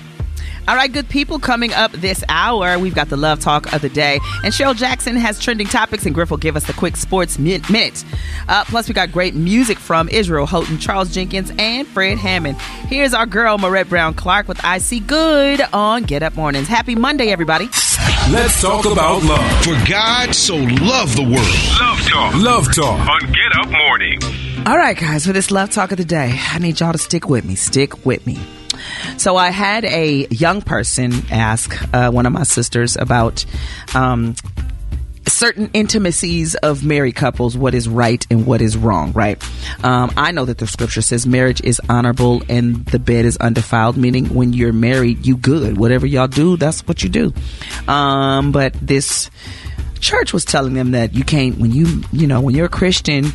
All 0.69 0.77
right, 0.77 0.93
good 0.93 1.09
people, 1.09 1.39
coming 1.39 1.73
up 1.73 1.93
this 1.93 2.23
hour, 2.29 2.79
we've 2.79 2.95
got 2.95 3.09
the 3.09 3.17
love 3.17 3.41
talk 3.41 3.73
of 3.73 3.81
the 3.81 3.89
day. 3.89 4.21
And 4.45 4.53
Cheryl 4.53 4.77
Jackson 4.77 5.17
has 5.17 5.39
trending 5.39 5.67
topics, 5.67 6.05
and 6.05 6.15
Griff 6.15 6.31
will 6.31 6.37
give 6.37 6.57
us 6.57 6.67
the 6.67 6.75
quick 6.75 6.99
sports 6.99 7.39
minute. 7.39 8.05
Uh, 8.49 8.65
plus, 8.67 8.87
we 8.87 8.93
got 8.93 9.11
great 9.11 9.35
music 9.35 9.79
from 9.79 10.11
Israel 10.11 10.45
Houghton, 10.45 10.77
Charles 10.77 11.11
Jenkins, 11.11 11.51
and 11.59 11.89
Fred 11.89 12.19
Hammond. 12.19 12.61
Here's 12.61 13.15
our 13.15 13.25
girl, 13.25 13.57
Marette 13.57 13.89
Brown 13.89 14.13
Clark, 14.13 14.47
with 14.47 14.63
I 14.63 14.77
See 14.77 15.01
Good 15.01 15.63
on 15.73 16.03
Get 16.03 16.23
Up 16.23 16.37
Mornings. 16.37 16.69
Happy 16.69 16.95
Monday, 16.95 17.29
everybody. 17.29 17.65
Let's 18.31 18.61
talk 18.61 18.85
about 18.85 19.23
love. 19.23 19.65
For 19.65 19.89
God 19.89 20.35
so 20.35 20.55
loved 20.55 21.17
the 21.17 21.23
world. 21.23 21.81
Love 21.81 21.99
Talk. 22.07 22.35
Love 22.35 22.75
Talk. 22.75 23.09
On 23.09 23.21
Get 23.33 23.57
Up 23.57 23.71
Morning. 23.71 24.19
All 24.67 24.77
right, 24.77 24.99
guys, 24.99 25.25
for 25.25 25.33
this 25.33 25.51
love 25.51 25.71
talk 25.71 25.93
of 25.93 25.97
the 25.97 26.05
day, 26.05 26.39
I 26.39 26.59
need 26.59 26.79
y'all 26.79 26.93
to 26.93 26.99
stick 26.99 27.27
with 27.27 27.47
me. 27.47 27.55
Stick 27.55 28.05
with 28.05 28.27
me. 28.27 28.39
So 29.17 29.37
I 29.37 29.51
had 29.51 29.85
a 29.85 30.27
young 30.29 30.63
person 30.63 31.13
ask 31.31 31.77
uh, 31.95 32.11
one 32.11 32.27
of 32.27 32.33
my 32.33 32.45
sisters 32.45 32.97
about 32.97 33.45
um, 33.95 34.35
certain 35.29 35.71
intimacies 35.73 36.55
of 36.57 36.85
married 36.85 37.15
couples, 37.15 37.57
what 37.57 37.75
is 37.75 37.89
right 37.89 38.27
and 38.31 38.47
what 38.47 38.61
is 38.61 38.77
wrong, 38.77 39.13
right? 39.13 39.43
Um, 39.85 40.13
I 40.17 40.33
know 40.33 40.45
that 40.45 40.59
the 40.59 40.67
scripture 40.67 41.03
says 41.03 41.27
marriage 41.27 41.61
is 41.63 41.81
honorable 41.89 42.43
and 42.49 42.85
the 42.87 42.99
bed 42.99 43.25
is 43.25 43.37
undefiled, 43.37 43.97
meaning 43.97 44.35
when 44.35 44.53
you're 44.53 44.73
married, 44.73 45.27
you 45.27 45.37
good. 45.37 45.79
Whatever 45.79 46.07
y'all 46.07 46.29
do, 46.29 46.57
that's 46.57 46.87
what 46.87 47.03
you 47.03 47.09
do. 47.09 47.33
Um, 47.87 48.53
but 48.53 48.73
this 48.75 49.31
church 50.01 50.33
was 50.33 50.45
telling 50.45 50.75
them 50.75 50.93
that 50.93 51.15
you 51.15 51.25
can't, 51.25 51.59
when 51.59 51.73
you, 51.73 52.03
you 52.13 52.27
know, 52.27 52.41
when 52.41 52.55
you're 52.55 52.67
a 52.67 52.71
Christian, 52.71 53.27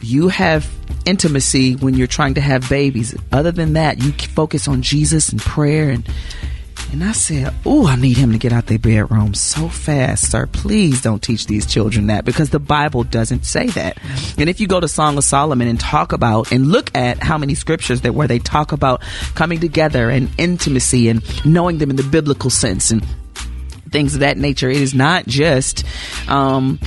you 0.00 0.28
have 0.28 0.68
intimacy 1.04 1.74
when 1.76 1.94
you're 1.94 2.06
trying 2.06 2.34
to 2.34 2.40
have 2.40 2.68
babies. 2.68 3.14
Other 3.30 3.52
than 3.52 3.74
that, 3.74 4.02
you 4.02 4.12
focus 4.12 4.68
on 4.68 4.82
Jesus 4.82 5.30
and 5.30 5.40
prayer 5.40 5.90
and 5.90 6.08
and 6.92 7.02
I 7.02 7.12
said, 7.12 7.54
"Oh, 7.64 7.86
I 7.86 7.96
need 7.96 8.18
him 8.18 8.32
to 8.32 8.38
get 8.38 8.52
out 8.52 8.66
their 8.66 8.78
bedroom 8.78 9.32
so 9.32 9.68
fast, 9.68 10.30
sir. 10.30 10.46
Please 10.46 11.00
don't 11.00 11.22
teach 11.22 11.46
these 11.46 11.64
children 11.64 12.08
that 12.08 12.26
because 12.26 12.50
the 12.50 12.58
Bible 12.58 13.02
doesn't 13.02 13.46
say 13.46 13.68
that." 13.68 13.96
And 14.36 14.50
if 14.50 14.60
you 14.60 14.66
go 14.66 14.78
to 14.78 14.88
Song 14.88 15.16
of 15.16 15.24
Solomon 15.24 15.68
and 15.68 15.80
talk 15.80 16.12
about 16.12 16.52
and 16.52 16.66
look 16.66 16.90
at 16.94 17.22
how 17.22 17.38
many 17.38 17.54
scriptures 17.54 18.02
there 18.02 18.12
where 18.12 18.28
they 18.28 18.38
talk 18.38 18.72
about 18.72 19.00
coming 19.34 19.58
together 19.58 20.10
and 20.10 20.28
intimacy 20.36 21.08
and 21.08 21.22
knowing 21.46 21.78
them 21.78 21.88
in 21.88 21.96
the 21.96 22.02
biblical 22.02 22.50
sense 22.50 22.90
and 22.90 23.02
things 23.90 24.12
of 24.14 24.20
that 24.20 24.36
nature, 24.36 24.68
it 24.68 24.76
is 24.76 24.94
not 24.94 25.26
just 25.26 25.84
um, 26.28 26.78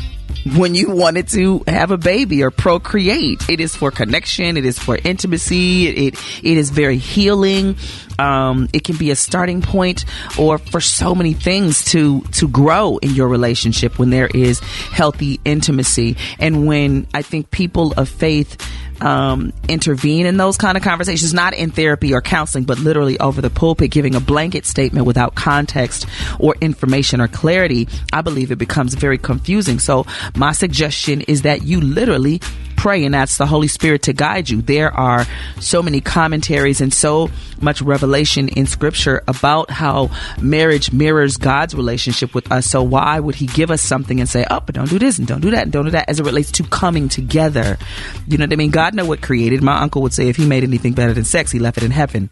when 0.55 0.75
you 0.75 0.91
wanted 0.91 1.27
to 1.29 1.63
have 1.67 1.91
a 1.91 1.97
baby 1.97 2.43
or 2.43 2.51
procreate. 2.51 3.49
It 3.49 3.59
is 3.59 3.75
for 3.75 3.91
connection. 3.91 4.57
It 4.57 4.65
is 4.65 4.79
for 4.79 4.97
intimacy. 5.03 5.87
It 5.87 6.05
it, 6.05 6.15
it 6.43 6.57
is 6.57 6.69
very 6.69 6.97
healing. 6.97 7.75
Um, 8.17 8.69
it 8.71 8.83
can 8.83 8.97
be 8.97 9.11
a 9.11 9.15
starting 9.15 9.61
point 9.61 10.05
or 10.37 10.57
for 10.57 10.79
so 10.79 11.15
many 11.15 11.33
things 11.33 11.83
to 11.85 12.21
to 12.21 12.47
grow 12.47 12.97
in 12.97 13.11
your 13.11 13.27
relationship 13.27 13.99
when 13.99 14.09
there 14.09 14.27
is 14.27 14.59
healthy 14.59 15.39
intimacy 15.43 16.15
and 16.39 16.65
when 16.65 17.07
I 17.13 17.21
think 17.21 17.51
people 17.51 17.93
of 17.97 18.07
faith 18.07 18.57
um, 19.01 19.53
intervene 19.67 20.25
in 20.25 20.37
those 20.37 20.57
kind 20.57 20.77
of 20.77 20.83
conversations, 20.83 21.33
not 21.33 21.53
in 21.53 21.71
therapy 21.71 22.13
or 22.13 22.21
counseling, 22.21 22.63
but 22.63 22.79
literally 22.79 23.19
over 23.19 23.41
the 23.41 23.49
pulpit, 23.49 23.91
giving 23.91 24.15
a 24.15 24.19
blanket 24.19 24.65
statement 24.65 25.05
without 25.05 25.35
context 25.35 26.05
or 26.39 26.55
information 26.61 27.21
or 27.21 27.27
clarity, 27.27 27.87
I 28.13 28.21
believe 28.21 28.51
it 28.51 28.57
becomes 28.57 28.93
very 28.93 29.17
confusing. 29.17 29.79
So 29.79 30.05
my 30.35 30.51
suggestion 30.51 31.21
is 31.21 31.43
that 31.43 31.63
you 31.63 31.81
literally 31.81 32.41
pray 32.85 33.03
and 33.03 33.15
ask 33.15 33.39
the 33.39 33.47
Holy 33.47 33.67
Spirit 33.67 34.03
to 34.03 34.13
guide 34.13 34.47
you. 34.47 34.61
There 34.61 34.93
are 34.93 35.25
so 35.59 35.81
many 35.81 36.01
commentaries 36.01 36.81
and 36.81 36.93
so 36.93 37.31
much 37.59 37.81
revelation 37.81 38.47
in 38.47 38.67
scripture 38.67 39.23
about 39.27 39.71
how 39.71 40.11
marriage 40.39 40.91
mirrors 40.91 41.37
God's 41.37 41.73
relationship 41.73 42.35
with 42.35 42.51
us. 42.51 42.67
So 42.67 42.83
why 42.83 43.19
would 43.19 43.33
he 43.33 43.47
give 43.47 43.71
us 43.71 43.81
something 43.81 44.19
and 44.19 44.29
say, 44.29 44.45
oh, 44.51 44.59
but 44.59 44.75
don't 44.75 44.87
do 44.87 44.99
this 44.99 45.17
and 45.17 45.27
don't 45.27 45.41
do 45.41 45.49
that 45.49 45.63
and 45.63 45.71
don't 45.71 45.85
do 45.85 45.91
that 45.91 46.09
as 46.09 46.19
it 46.19 46.27
relates 46.27 46.51
to 46.51 46.63
coming 46.63 47.09
together? 47.09 47.79
You 48.27 48.37
know 48.37 48.43
what 48.43 48.53
I 48.53 48.55
mean? 48.55 48.69
God 48.69 48.93
know 48.93 49.05
what 49.05 49.19
created. 49.19 49.63
My 49.63 49.81
uncle 49.81 50.03
would 50.03 50.13
say 50.13 50.29
if 50.29 50.35
he 50.35 50.45
made 50.45 50.63
anything 50.63 50.93
better 50.93 51.13
than 51.13 51.23
sex, 51.23 51.49
he 51.49 51.57
left 51.57 51.79
it 51.79 51.83
in 51.85 51.89
heaven. 51.89 52.29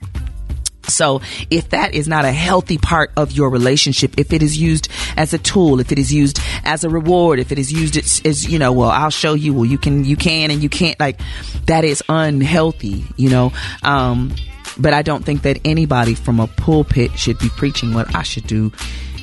So 0.87 1.21
if 1.49 1.69
that 1.69 1.93
is 1.93 2.07
not 2.07 2.25
a 2.25 2.31
healthy 2.31 2.77
part 2.77 3.11
of 3.15 3.31
your 3.31 3.49
relationship, 3.49 4.15
if 4.17 4.33
it 4.33 4.43
is 4.43 4.57
used 4.57 4.89
as 5.17 5.33
a 5.33 5.37
tool, 5.37 5.79
if 5.79 5.91
it 5.91 5.99
is 5.99 6.13
used 6.13 6.39
as 6.63 6.83
a 6.83 6.89
reward, 6.89 7.39
if 7.39 7.51
it 7.51 7.59
is 7.59 7.71
used 7.71 7.97
as, 7.97 8.21
as 8.25 8.51
you 8.51 8.59
know, 8.59 8.71
well, 8.71 8.89
I'll 8.89 9.09
show 9.09 9.33
you, 9.33 9.53
well, 9.53 9.65
you 9.65 9.77
can, 9.77 10.03
you 10.03 10.15
can 10.15 10.51
and 10.51 10.61
you 10.61 10.69
can't, 10.69 10.99
like, 10.99 11.19
that 11.65 11.85
is 11.85 12.03
unhealthy, 12.09 13.05
you 13.15 13.29
know, 13.29 13.53
um, 13.83 14.33
but 14.77 14.93
I 14.93 15.01
don't 15.01 15.23
think 15.23 15.43
that 15.43 15.59
anybody 15.65 16.15
from 16.15 16.39
a 16.39 16.47
pulpit 16.47 17.17
should 17.17 17.39
be 17.39 17.49
preaching 17.49 17.93
what 17.93 18.15
I 18.15 18.23
should 18.23 18.47
do 18.47 18.71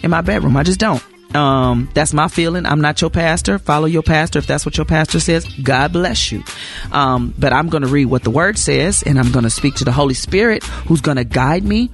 in 0.03 0.11
my 0.11 0.21
bedroom. 0.21 0.57
I 0.57 0.63
just 0.63 0.81
don't. 0.81 1.03
Um, 1.35 1.89
that's 1.95 2.13
my 2.13 2.29
feeling. 2.29 2.67
I'm 2.67 2.81
not 2.81 3.01
your 3.01 3.11
pastor. 3.11 3.59
Follow 3.59 3.87
your 3.87 4.03
pastor 4.03 4.39
if 4.39 4.47
that's 4.47 4.67
what 4.67 4.77
your 4.77 4.87
pastor 4.87 5.21
says. 5.21 5.47
God 5.63 5.93
bless 5.93 6.33
you. 6.33 6.43
Um, 6.93 7.35
but 7.39 7.53
I'm 7.53 7.69
going 7.69 7.83
to 7.83 7.89
read 7.89 8.07
what 8.07 8.25
the 8.25 8.31
word 8.31 8.59
says 8.59 9.03
and 9.03 9.19
I'm 9.19 9.31
going 9.31 9.45
to 9.45 9.51
speak 9.51 9.77
to 9.77 9.85
the 9.85 9.93
Holy 9.93 10.15
Spirit 10.15 10.65
who's 10.65 11.01
going 11.01 11.17
to 11.17 11.25
guide 11.25 11.65
me, 11.65 11.91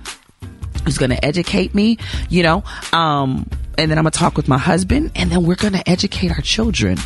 who's 0.85 0.99
going 0.99 1.11
to 1.11 1.25
educate 1.25 1.75
me, 1.75 1.99
you 2.31 2.43
know. 2.43 2.65
Um, 2.93 3.49
and 3.79 3.91
then 3.91 3.99
I'm 3.99 4.05
going 4.05 4.13
to 4.13 4.19
talk 4.19 4.37
with 4.37 4.49
my 4.49 4.59
husband 4.59 5.13
and 5.15 5.31
then 5.31 5.45
we're 5.45 5.57
going 5.57 5.75
to 5.75 5.89
educate 5.89 6.31
our 6.31 6.41
children 6.41 6.97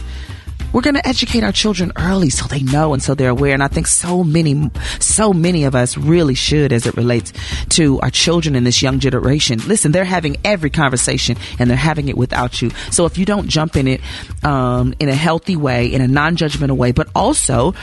we're 0.73 0.81
going 0.83 0.95
to 0.95 1.07
educate 1.07 1.43
our 1.43 1.53
children 1.53 1.93
early 1.97 2.31
so 2.31 2.47
they 2.47 2.63
know 2.63 2.93
and 2.93 3.03
so 3.03 3.15
they're 3.15 3.31
aware. 3.31 3.55
And 3.55 3.63
I 3.63 3.69
think 3.69 3.87
so 3.87 4.23
many, 4.23 4.71
so 4.99 5.33
many 5.33 5.65
of 5.65 5.75
us 5.75 5.97
really 5.97 6.35
should 6.35 6.73
as 6.73 6.87
it 6.87 6.97
relates 6.97 7.33
to 7.71 8.01
our 8.01 8.11
children 8.11 8.55
in 8.55 8.65
this 8.65 8.83
young 8.83 8.99
generation. 8.99 9.61
Listen, 9.67 9.93
they're 9.93 10.05
having 10.05 10.37
every 10.45 10.71
conversation 10.71 11.37
and 11.59 11.69
they're 11.69 11.77
having 11.77 12.09
it 12.09 12.17
without 12.17 12.63
you. 12.63 12.71
So 12.91 13.07
if 13.07 13.19
you 13.19 13.25
don't 13.25 13.49
jump 13.49 13.77
in 13.77 13.89
it, 13.89 14.01
um, 14.45 14.95
in 15.01 15.09
a 15.09 15.15
healthy 15.15 15.57
way, 15.57 15.93
in 15.93 16.01
a 16.01 16.09
non-judgmental 16.09 16.77
way, 16.77 16.93
but 16.93 17.09
also 17.15 17.75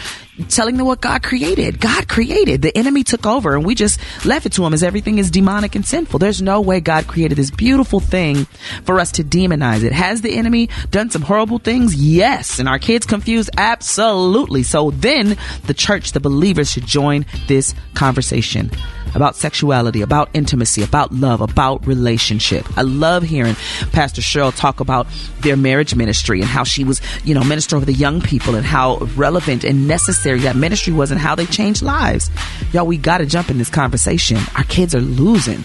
telling 0.50 0.78
them 0.78 0.86
what 0.86 1.02
God 1.02 1.24
created. 1.24 1.80
God 1.80 2.08
created. 2.08 2.62
The 2.62 2.78
enemy 2.78 3.04
took 3.04 3.26
over 3.26 3.56
and 3.56 3.66
we 3.66 3.76
just 3.76 4.00
left 4.26 4.46
it 4.46 4.54
to 4.54 4.66
him 4.66 4.74
as 4.74 4.84
everything 4.84 5.18
is 5.18 5.32
demonic 5.32 5.76
and 5.76 5.86
sinful. 5.86 6.20
There's 6.20 6.42
no 6.42 6.62
way 6.62 6.80
God 6.80 7.08
created 7.08 7.38
this 7.38 7.52
beautiful 7.52 8.00
thing 8.00 8.46
for 8.86 9.00
us 9.00 9.12
to 9.14 9.24
demonize 9.24 9.84
it. 9.84 9.94
Has 9.94 10.22
the 10.22 10.36
enemy 10.36 10.70
done 10.92 11.10
some 11.10 11.22
horrible 11.22 11.60
things? 11.60 11.96
Yes. 11.96 12.60
And 12.60 12.70
our 12.70 12.80
kids 12.80 13.06
confused? 13.06 13.50
Absolutely. 13.58 14.64
So 14.64 14.92
then 14.92 15.38
the 15.66 15.74
church, 15.74 16.12
the 16.12 16.20
believers 16.20 16.72
should 16.72 16.86
join 16.86 17.26
this 17.48 17.74
conversation 17.94 18.72
about 19.16 19.36
sexuality, 19.36 20.02
about 20.02 20.30
intimacy, 20.34 20.84
about 20.84 21.12
love, 21.12 21.42
about 21.42 21.86
relationship. 21.86 22.66
I 22.78 22.82
love 22.82 23.24
hearing 23.24 23.56
Pastor 23.92 24.22
Cheryl 24.22 24.56
talk 24.56 24.80
about 24.80 25.08
their 25.40 25.58
marriage 25.58 25.96
ministry 25.96 26.40
and 26.40 26.50
how 26.50 26.64
she 26.64 26.84
was, 26.84 27.02
you 27.24 27.34
know, 27.34 27.44
minister 27.44 27.76
over 27.76 27.86
the 27.86 27.94
young 27.94 28.22
people 28.22 28.56
and 28.56 28.66
how 28.66 28.98
relevant 29.16 29.64
and 29.64 29.88
necessary 29.88 30.40
that 30.40 30.56
ministry 30.56 30.94
was 30.94 31.12
and 31.12 31.20
how 31.20 31.36
they 31.36 31.46
changed 31.46 31.82
lives. 31.82 32.30
Y'all, 32.74 32.86
we 32.86 32.98
got 32.98 33.20
to 33.20 33.26
jump 33.26 33.50
in 33.50 33.58
this 33.58 33.70
conversation. 33.70 34.38
Our 34.56 34.64
kids 34.66 34.94
are 34.96 35.02
losing 35.02 35.64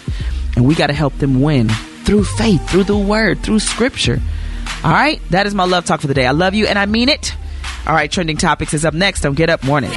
and 0.55 0.65
we 0.65 0.75
got 0.75 0.87
to 0.87 0.93
help 0.93 1.17
them 1.17 1.41
win 1.41 1.69
through 2.05 2.23
faith, 2.23 2.69
through 2.69 2.83
the 2.83 2.97
word, 2.97 3.41
through 3.41 3.59
scripture. 3.59 4.21
All 4.83 4.91
right, 4.91 5.21
that 5.29 5.47
is 5.47 5.55
my 5.55 5.65
love 5.65 5.85
talk 5.85 6.01
for 6.01 6.07
the 6.07 6.13
day. 6.13 6.25
I 6.25 6.31
love 6.31 6.53
you 6.53 6.67
and 6.67 6.77
I 6.77 6.85
mean 6.85 7.09
it. 7.09 7.35
All 7.87 7.93
right, 7.93 8.11
trending 8.11 8.37
topics 8.37 8.73
is 8.73 8.85
up 8.85 8.93
next 8.93 9.25
on 9.25 9.33
Get 9.33 9.49
Up 9.49 9.63
Morning. 9.63 9.91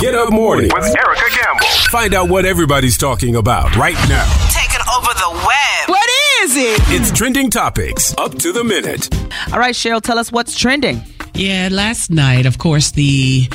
Get 0.00 0.14
up 0.14 0.32
morning 0.32 0.70
with 0.72 0.84
Erica 0.96 1.28
Campbell. 1.28 1.66
Find 1.90 2.14
out 2.14 2.28
what 2.28 2.44
everybody's 2.44 2.96
talking 2.96 3.34
about 3.34 3.74
right 3.74 3.96
now. 4.08 4.24
Taking 4.48 4.80
over 4.96 5.12
the 5.12 5.30
web. 5.44 5.88
What 5.88 6.08
is 6.42 6.56
it? 6.56 6.80
It's 6.86 7.10
trending 7.10 7.50
topics 7.50 8.14
up 8.16 8.36
to 8.36 8.52
the 8.52 8.62
minute. 8.62 9.12
All 9.52 9.58
right, 9.58 9.74
Cheryl, 9.74 10.00
tell 10.00 10.20
us 10.20 10.30
what's 10.30 10.56
trending. 10.56 11.02
Yeah, 11.34 11.68
last 11.72 12.10
night, 12.12 12.46
of 12.46 12.58
course, 12.58 12.92
the 12.92 13.48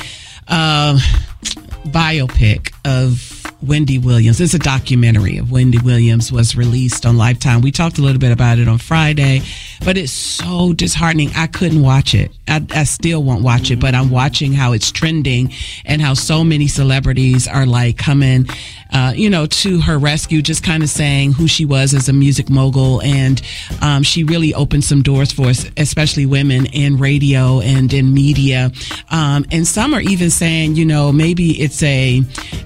uh, 0.46 0.98
biopic 1.86 2.74
of 2.84 3.40
Wendy 3.66 3.98
Williams. 3.98 4.38
It's 4.38 4.52
a 4.52 4.58
documentary 4.58 5.38
of 5.38 5.50
Wendy 5.50 5.78
Williams 5.78 6.30
was 6.30 6.54
released 6.56 7.06
on 7.06 7.16
Lifetime. 7.16 7.62
We 7.62 7.72
talked 7.72 7.96
a 7.96 8.02
little 8.02 8.20
bit 8.20 8.32
about 8.32 8.58
it 8.58 8.68
on 8.68 8.76
Friday, 8.76 9.40
but 9.84 9.98
it's 9.98 10.12
so 10.12 10.72
disheartening. 10.72 11.30
I 11.36 11.46
couldn't 11.46 11.82
watch 11.82 12.14
it. 12.14 12.32
I, 12.48 12.64
I 12.70 12.84
still 12.84 13.22
won't 13.22 13.42
watch 13.42 13.70
it, 13.70 13.80
but 13.80 13.94
I'm 13.94 14.10
watching 14.10 14.52
how 14.52 14.72
it's 14.72 14.90
trending 14.90 15.52
and 15.84 16.00
how 16.00 16.14
so 16.14 16.42
many 16.42 16.66
celebrities 16.68 17.46
are 17.46 17.66
like 17.66 17.98
coming, 17.98 18.46
uh, 18.92 19.12
you 19.14 19.28
know, 19.28 19.46
to 19.46 19.80
her 19.80 19.98
rescue, 19.98 20.42
just 20.42 20.62
kind 20.62 20.82
of 20.82 20.88
saying 20.88 21.32
who 21.32 21.46
she 21.46 21.64
was 21.64 21.94
as 21.94 22.08
a 22.08 22.12
music 22.12 22.48
mogul. 22.48 23.02
And 23.02 23.40
um, 23.82 24.02
she 24.02 24.24
really 24.24 24.54
opened 24.54 24.84
some 24.84 25.02
doors 25.02 25.32
for 25.32 25.46
us, 25.46 25.70
especially 25.76 26.26
women 26.26 26.66
in 26.66 26.96
radio 26.96 27.60
and 27.60 27.92
in 27.92 28.14
media. 28.14 28.72
Um, 29.10 29.44
and 29.50 29.66
some 29.66 29.94
are 29.94 30.00
even 30.00 30.30
saying, 30.30 30.76
you 30.76 30.86
know, 30.86 31.12
maybe 31.12 31.60
it's 31.60 31.82
a, 31.82 32.22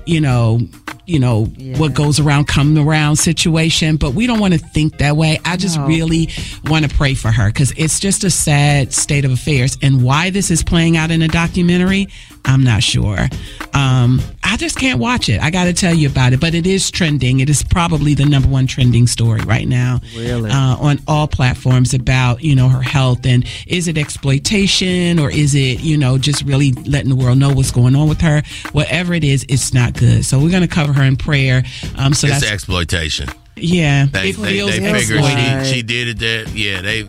you 0.07 0.21
know, 0.21 0.61
you 1.09 1.19
know 1.19 1.45
what 1.79 1.95
goes 1.95 2.21
around 2.21 2.47
come 2.47 2.77
around 2.77 3.17
situation 3.17 3.97
but 3.97 4.13
we 4.13 4.27
don't 4.27 4.41
want 4.41 4.53
to 4.53 4.59
think 4.59 4.99
that 4.99 5.17
way. 5.17 5.41
I 5.45 5.57
just 5.57 5.79
No. 5.79 5.87
really 5.87 6.29
want 6.67 6.89
to 6.89 6.95
pray 6.95 7.15
for 7.15 7.31
her 7.31 7.49
because 7.49 7.73
it's 7.77 7.99
just 7.99 8.25
a 8.25 8.31
sad 8.31 8.93
state 8.93 9.25
of 9.25 9.31
affairs. 9.33 9.79
And 9.81 10.03
why 10.03 10.29
this 10.31 10.51
is 10.51 10.63
playing 10.63 10.97
out 10.97 11.11
in 11.11 11.23
a 11.23 11.29
documentary 11.29 12.09
i'm 12.49 12.65
not 12.65 12.83
sure 12.83 13.29
um, 13.75 14.21
i 14.43 14.57
just 14.57 14.77
can't 14.79 14.99
watch 14.99 15.29
it 15.29 15.41
i 15.41 15.51
gotta 15.51 15.73
tell 15.73 15.95
you 15.95 16.09
about 16.09 16.33
it 16.33 16.41
but 16.41 16.55
it 16.55 16.67
is 16.67 16.91
trending 16.91 17.39
it 17.41 17.49
is 17.49 17.63
probably 17.63 18.15
the 18.15 18.25
number 18.25 18.49
one 18.49 18.67
trending 18.67 19.07
story 19.07 19.41
right 19.43 19.69
now 19.69 20.01
Really? 20.17 20.51
uh, 20.51 20.77
on 20.79 20.99
all 21.07 21.29
platforms 21.29 21.95
about 21.95 22.43
you 22.43 22.55
know 22.57 22.69
her 22.69 22.83
health 22.83 23.25
and 23.27 23.45
is 23.67 23.87
it 23.87 23.97
exploitation 23.99 25.19
or 25.19 25.31
is 25.31 25.55
it 25.55 25.81
you 25.81 25.97
know 25.97 26.19
just 26.19 26.43
really 26.45 26.73
letting 26.73 27.11
the 27.11 27.17
world 27.17 27.39
know 27.39 27.53
what's 27.53 27.71
going 27.71 27.95
on 27.95 28.09
with 28.09 28.21
her 28.21 28.43
whatever 28.73 29.15
it 29.15 29.25
is 29.25 29.45
it's 29.49 29.73
not 29.75 29.95
good 29.95 30.25
so 30.25 30.39
we're 30.41 30.51
going 30.51 30.63
to 30.63 30.69
cover 30.69 30.93
her 30.93 31.03
in 31.05 31.17
prayer 31.17 31.63
um 31.97 32.13
so 32.15 32.27
it's 32.27 32.41
that's 32.41 32.51
exploitation. 32.53 33.29
yeah 33.57 34.07
They 34.07 34.31
it 34.31 34.37
they, 34.37 34.53
feels 34.55 34.71
they 34.71 34.93
figure 34.93 35.17
exploited. 35.19 35.67
she, 35.67 35.75
she 35.75 35.83
did 35.83 36.09
it 36.09 36.19
that 36.21 36.53
yeah 36.57 36.81
they 36.83 37.03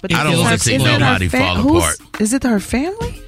But 0.00 0.14
I 0.14 0.24
don't 0.24 0.38
want 0.38 0.54
to 0.58 0.58
see 0.58 0.74
exploited. 0.76 1.00
nobody 1.00 1.28
fall 1.28 1.76
apart. 1.76 1.96
Is 2.20 2.32
it 2.32 2.42
her 2.44 2.58
family? 2.60 3.20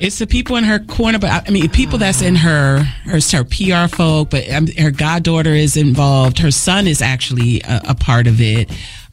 It's 0.00 0.18
the 0.18 0.26
people 0.26 0.56
in 0.56 0.64
her 0.64 0.78
corner, 0.78 1.18
but 1.18 1.46
I 1.46 1.50
mean, 1.50 1.68
people 1.68 1.98
that's 1.98 2.22
in 2.22 2.34
her, 2.34 2.78
her, 3.04 3.20
her 3.20 3.44
PR 3.44 3.94
folk, 3.94 4.30
but 4.30 4.50
um, 4.50 4.66
her 4.78 4.90
goddaughter 4.90 5.52
is 5.52 5.76
involved. 5.76 6.38
Her 6.38 6.50
son 6.50 6.86
is 6.86 7.02
actually 7.02 7.60
a, 7.60 7.82
a 7.90 7.94
part 7.94 8.26
of 8.26 8.40
it. 8.40 8.70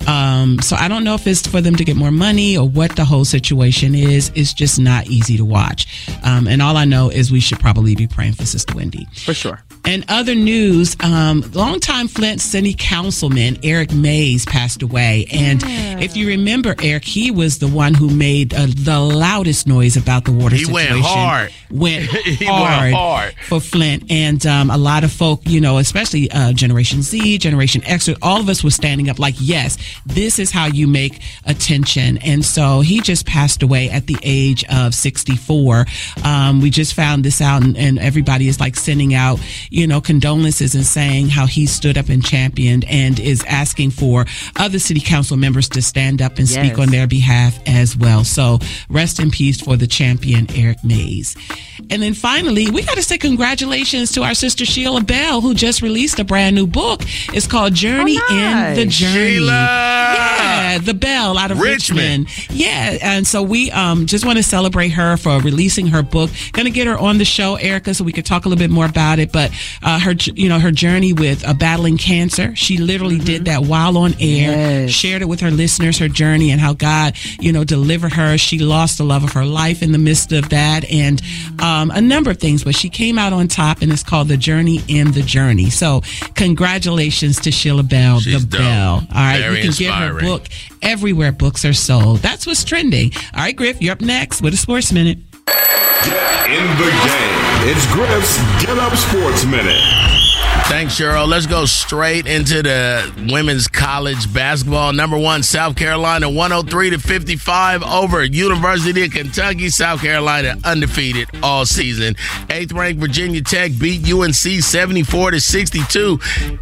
Um, 0.07 0.59
so 0.61 0.77
I 0.77 0.87
don't 0.87 1.03
know 1.03 1.15
if 1.15 1.27
it's 1.27 1.45
for 1.45 1.59
them 1.59 1.75
to 1.75 1.83
get 1.83 1.97
more 1.97 2.11
money 2.11 2.57
or 2.57 2.67
what 2.69 2.95
the 2.95 3.03
whole 3.03 3.25
situation 3.25 3.95
is. 3.95 4.31
It's 4.33 4.53
just 4.53 4.79
not 4.79 5.07
easy 5.07 5.35
to 5.35 5.43
watch. 5.43 6.07
Um, 6.23 6.47
and 6.47 6.61
all 6.61 6.77
I 6.77 6.85
know 6.85 7.09
is 7.09 7.31
we 7.31 7.41
should 7.41 7.59
probably 7.59 7.93
be 7.95 8.07
praying 8.07 8.33
for 8.33 8.45
Sister 8.45 8.73
Wendy. 8.73 9.07
For 9.25 9.33
sure. 9.33 9.61
And 9.87 10.03
other 10.09 10.35
news, 10.35 10.97
um, 11.01 11.41
longtime 11.53 12.09
Flint 12.09 12.41
City 12.41 12.75
Councilman 12.77 13.57
Eric 13.63 13.93
Mays 13.93 14.45
passed 14.45 14.81
away. 14.81 15.27
And 15.31 15.61
if 16.03 16.17
you 16.17 16.27
remember, 16.27 16.75
Eric, 16.83 17.05
he 17.05 17.31
was 17.31 17.59
the 17.59 17.69
one 17.69 17.93
who 17.93 18.09
made 18.09 18.53
uh, 18.53 18.67
the 18.67 18.99
loudest 18.99 19.65
noise 19.65 19.95
about 19.95 20.25
the 20.25 20.33
water 20.33 20.57
He 20.57 20.65
went 20.65 20.89
situation. 20.89 21.03
hard. 21.05 21.53
Went 21.71 22.03
He 22.11 22.45
went 22.45 22.57
hard, 22.57 22.93
hard. 22.93 23.35
for 23.47 23.61
Flint. 23.61 24.11
And 24.11 24.45
um, 24.45 24.69
a 24.69 24.77
lot 24.77 25.05
of 25.05 25.11
folk, 25.11 25.41
you 25.45 25.61
know, 25.61 25.77
especially 25.77 26.29
uh, 26.31 26.51
Generation 26.51 27.01
Z, 27.01 27.37
Generation 27.37 27.81
X, 27.85 28.09
all 28.21 28.41
of 28.41 28.49
us 28.49 28.63
were 28.65 28.69
standing 28.71 29.09
up 29.09 29.19
like, 29.19 29.35
yes, 29.39 29.77
this 30.05 30.37
is 30.37 30.51
how 30.51 30.65
you 30.65 30.87
make 30.87 31.21
attention. 31.45 32.17
And 32.17 32.43
so 32.43 32.81
he 32.81 32.99
just 32.99 33.25
passed 33.25 33.63
away 33.63 33.89
at 33.89 34.07
the 34.07 34.17
age 34.21 34.65
of 34.65 34.93
64. 34.93 35.85
Um, 36.25 36.59
we 36.61 36.69
just 36.71 36.93
found 36.93 37.23
this 37.23 37.39
out, 37.41 37.63
and, 37.63 37.77
and 37.77 37.97
everybody 37.99 38.49
is 38.49 38.59
like 38.59 38.75
sending 38.75 39.13
out, 39.13 39.39
you 39.77 39.85
know, 39.85 40.01
condolences 40.01 40.73
and 40.73 40.83
saying 40.85 41.29
how 41.29 41.45
he 41.45 41.67
stood 41.67 41.99
up 41.99 42.09
and 42.09 42.25
championed 42.25 42.83
and 42.85 43.19
is 43.19 43.43
asking 43.47 43.91
for 43.91 44.25
other 44.55 44.79
city 44.79 44.99
council 44.99 45.37
members 45.37 45.69
to 45.69 45.83
stand 45.83 46.19
up 46.19 46.39
and 46.39 46.49
speak 46.49 46.79
on 46.79 46.89
their 46.89 47.05
behalf 47.05 47.59
as 47.67 47.95
well. 47.95 48.23
So 48.23 48.57
rest 48.89 49.19
in 49.19 49.29
peace 49.29 49.61
for 49.61 49.77
the 49.77 49.85
champion, 49.85 50.47
Eric 50.55 50.83
Mays. 50.83 51.35
And 51.91 52.01
then 52.01 52.15
finally, 52.15 52.71
we 52.71 52.81
got 52.83 52.95
to 52.95 53.03
say 53.03 53.19
congratulations 53.19 54.11
to 54.13 54.23
our 54.23 54.33
sister 54.33 54.65
Sheila 54.65 55.01
Bell, 55.01 55.41
who 55.41 55.53
just 55.53 55.83
released 55.83 56.17
a 56.19 56.23
brand 56.23 56.55
new 56.55 56.65
book. 56.65 57.01
It's 57.31 57.45
called 57.47 57.75
Journey 57.75 58.17
Oh, 58.19 58.35
in 58.35 58.75
the. 58.75 58.85
Journey. 58.87 59.35
Sheila! 59.35 59.51
Yeah, 59.51 60.77
the 60.79 60.93
Bell 60.95 61.37
out 61.37 61.51
of 61.51 61.59
Richmond. 61.59 62.25
Richmond. 62.27 62.59
Yeah, 62.59 62.97
and 63.01 63.27
so 63.27 63.43
we 63.43 63.69
um, 63.71 64.05
just 64.07 64.25
want 64.25 64.37
to 64.37 64.43
celebrate 64.43 64.89
her 64.89 65.17
for 65.17 65.39
releasing 65.39 65.87
her 65.87 66.01
book. 66.03 66.31
Going 66.53 66.65
to 66.65 66.71
get 66.71 66.87
her 66.87 66.97
on 66.97 67.19
the 67.19 67.25
show, 67.25 67.55
Erica, 67.55 67.93
so 67.93 68.03
we 68.03 68.11
could 68.11 68.25
talk 68.25 68.45
a 68.45 68.49
little 68.49 68.61
bit 68.61 68.71
more 68.71 68.85
about 68.85 69.19
it. 69.19 69.31
But 69.31 69.51
uh, 69.83 69.99
her, 69.99 70.13
you 70.35 70.49
know, 70.49 70.59
her 70.59 70.71
journey 70.71 71.13
with 71.13 71.47
uh, 71.47 71.53
battling 71.53 71.97
cancer, 71.97 72.55
she 72.55 72.77
literally 72.77 73.17
did 73.17 73.45
that 73.45 73.63
while 73.63 73.97
on 73.97 74.13
air. 74.13 74.51
Yes. 74.51 74.91
Shared 74.91 75.21
it 75.21 75.25
with 75.25 75.39
her 75.41 75.51
listeners, 75.51 75.97
her 75.99 76.07
journey 76.07 76.51
and 76.51 76.59
how 76.59 76.73
God, 76.73 77.15
you 77.39 77.51
know, 77.51 77.63
delivered 77.63 78.13
her. 78.13 78.37
She 78.37 78.59
lost 78.59 78.97
the 78.97 79.03
love 79.03 79.23
of 79.23 79.33
her 79.33 79.45
life 79.45 79.81
in 79.81 79.91
the 79.91 79.97
midst 79.97 80.31
of 80.31 80.49
that, 80.49 80.89
and 80.91 81.21
um, 81.61 81.91
a 81.91 82.01
number 82.01 82.31
of 82.31 82.37
things. 82.39 82.63
But 82.63 82.75
she 82.75 82.89
came 82.89 83.17
out 83.17 83.33
on 83.33 83.47
top, 83.47 83.81
and 83.81 83.91
it's 83.91 84.03
called 84.03 84.27
the 84.27 84.37
Journey 84.37 84.81
in 84.87 85.11
the 85.11 85.21
Journey. 85.21 85.69
So 85.69 86.01
congratulations 86.35 87.39
to 87.41 87.51
Sheila 87.51 87.83
Bell, 87.83 88.19
She's 88.19 88.45
the 88.45 88.57
dope. 88.57 88.61
Bell. 88.61 88.93
All 88.93 89.07
right, 89.15 89.39
Very 89.39 89.57
you 89.57 89.63
can 89.63 89.71
get 89.73 89.93
her 89.93 90.19
book 90.19 90.47
everywhere 90.81 91.31
books 91.31 91.65
are 91.65 91.73
sold. 91.73 92.19
That's 92.19 92.45
what's 92.47 92.63
trending. 92.63 93.11
All 93.33 93.41
right, 93.41 93.55
Griff, 93.55 93.81
you're 93.81 93.93
up 93.93 94.01
next 94.01 94.41
with 94.41 94.53
a 94.53 94.57
sports 94.57 94.91
minute. 94.91 95.19
Get 96.03 96.49
in 96.51 96.67
the 96.77 96.91
game. 97.05 97.37
It's 97.69 97.85
Griff's 97.93 98.37
Get 98.63 98.77
Up 98.77 98.95
Sports 98.95 99.45
Minute. 99.45 99.81
Thanks, 100.67 100.99
Cheryl. 100.99 101.27
Let's 101.27 101.45
go 101.45 101.65
straight 101.65 102.27
into 102.27 102.61
the 102.61 103.29
women's 103.31 103.69
college 103.69 104.31
basketball. 104.33 104.91
Number 104.91 105.17
one, 105.17 105.41
South 105.41 105.77
Carolina, 105.77 106.29
103 106.29 106.89
to 106.89 106.99
55 106.99 107.83
over 107.83 108.21
University 108.25 109.05
of 109.05 109.11
Kentucky. 109.11 109.69
South 109.69 110.01
Carolina 110.01 110.57
undefeated 110.65 111.29
all 111.41 111.65
season. 111.65 112.17
Eighth 112.49 112.73
ranked 112.73 112.99
Virginia 112.99 113.41
Tech 113.41 113.71
beat 113.79 114.11
UNC 114.11 114.33
74 114.33 115.31
to 115.31 115.39
62. 115.39 116.17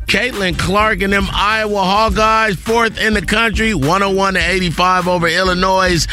Caitlin 0.05 0.57
Clark 0.59 1.01
and 1.01 1.11
them 1.11 1.25
Iowa 1.31 1.81
Hawkeyes, 1.81 2.57
fourth 2.57 2.99
in 2.99 3.15
the 3.15 3.25
country, 3.25 3.73
101 3.73 4.35
to 4.35 4.39
85 4.39 5.07
over 5.07 5.27
Illinois. 5.27 6.05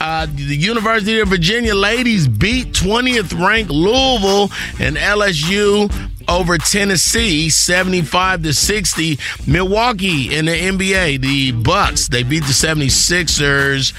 Uh, 0.00 0.26
the 0.26 0.56
University 0.56 1.20
of 1.20 1.28
Virginia 1.28 1.74
ladies 1.74 2.26
beat 2.26 2.68
20th 2.68 3.38
ranked 3.38 3.70
Louisville 3.70 4.50
and 4.80 4.96
LSU 4.96 5.92
over 6.26 6.56
Tennessee 6.56 7.50
75 7.50 8.42
to 8.44 8.54
60. 8.54 9.18
Milwaukee 9.46 10.34
in 10.34 10.46
the 10.46 10.52
NBA, 10.52 11.20
the 11.20 11.52
Bucks, 11.52 12.08
they 12.08 12.22
beat 12.22 12.44
the 12.44 12.52
76ers 12.52 13.92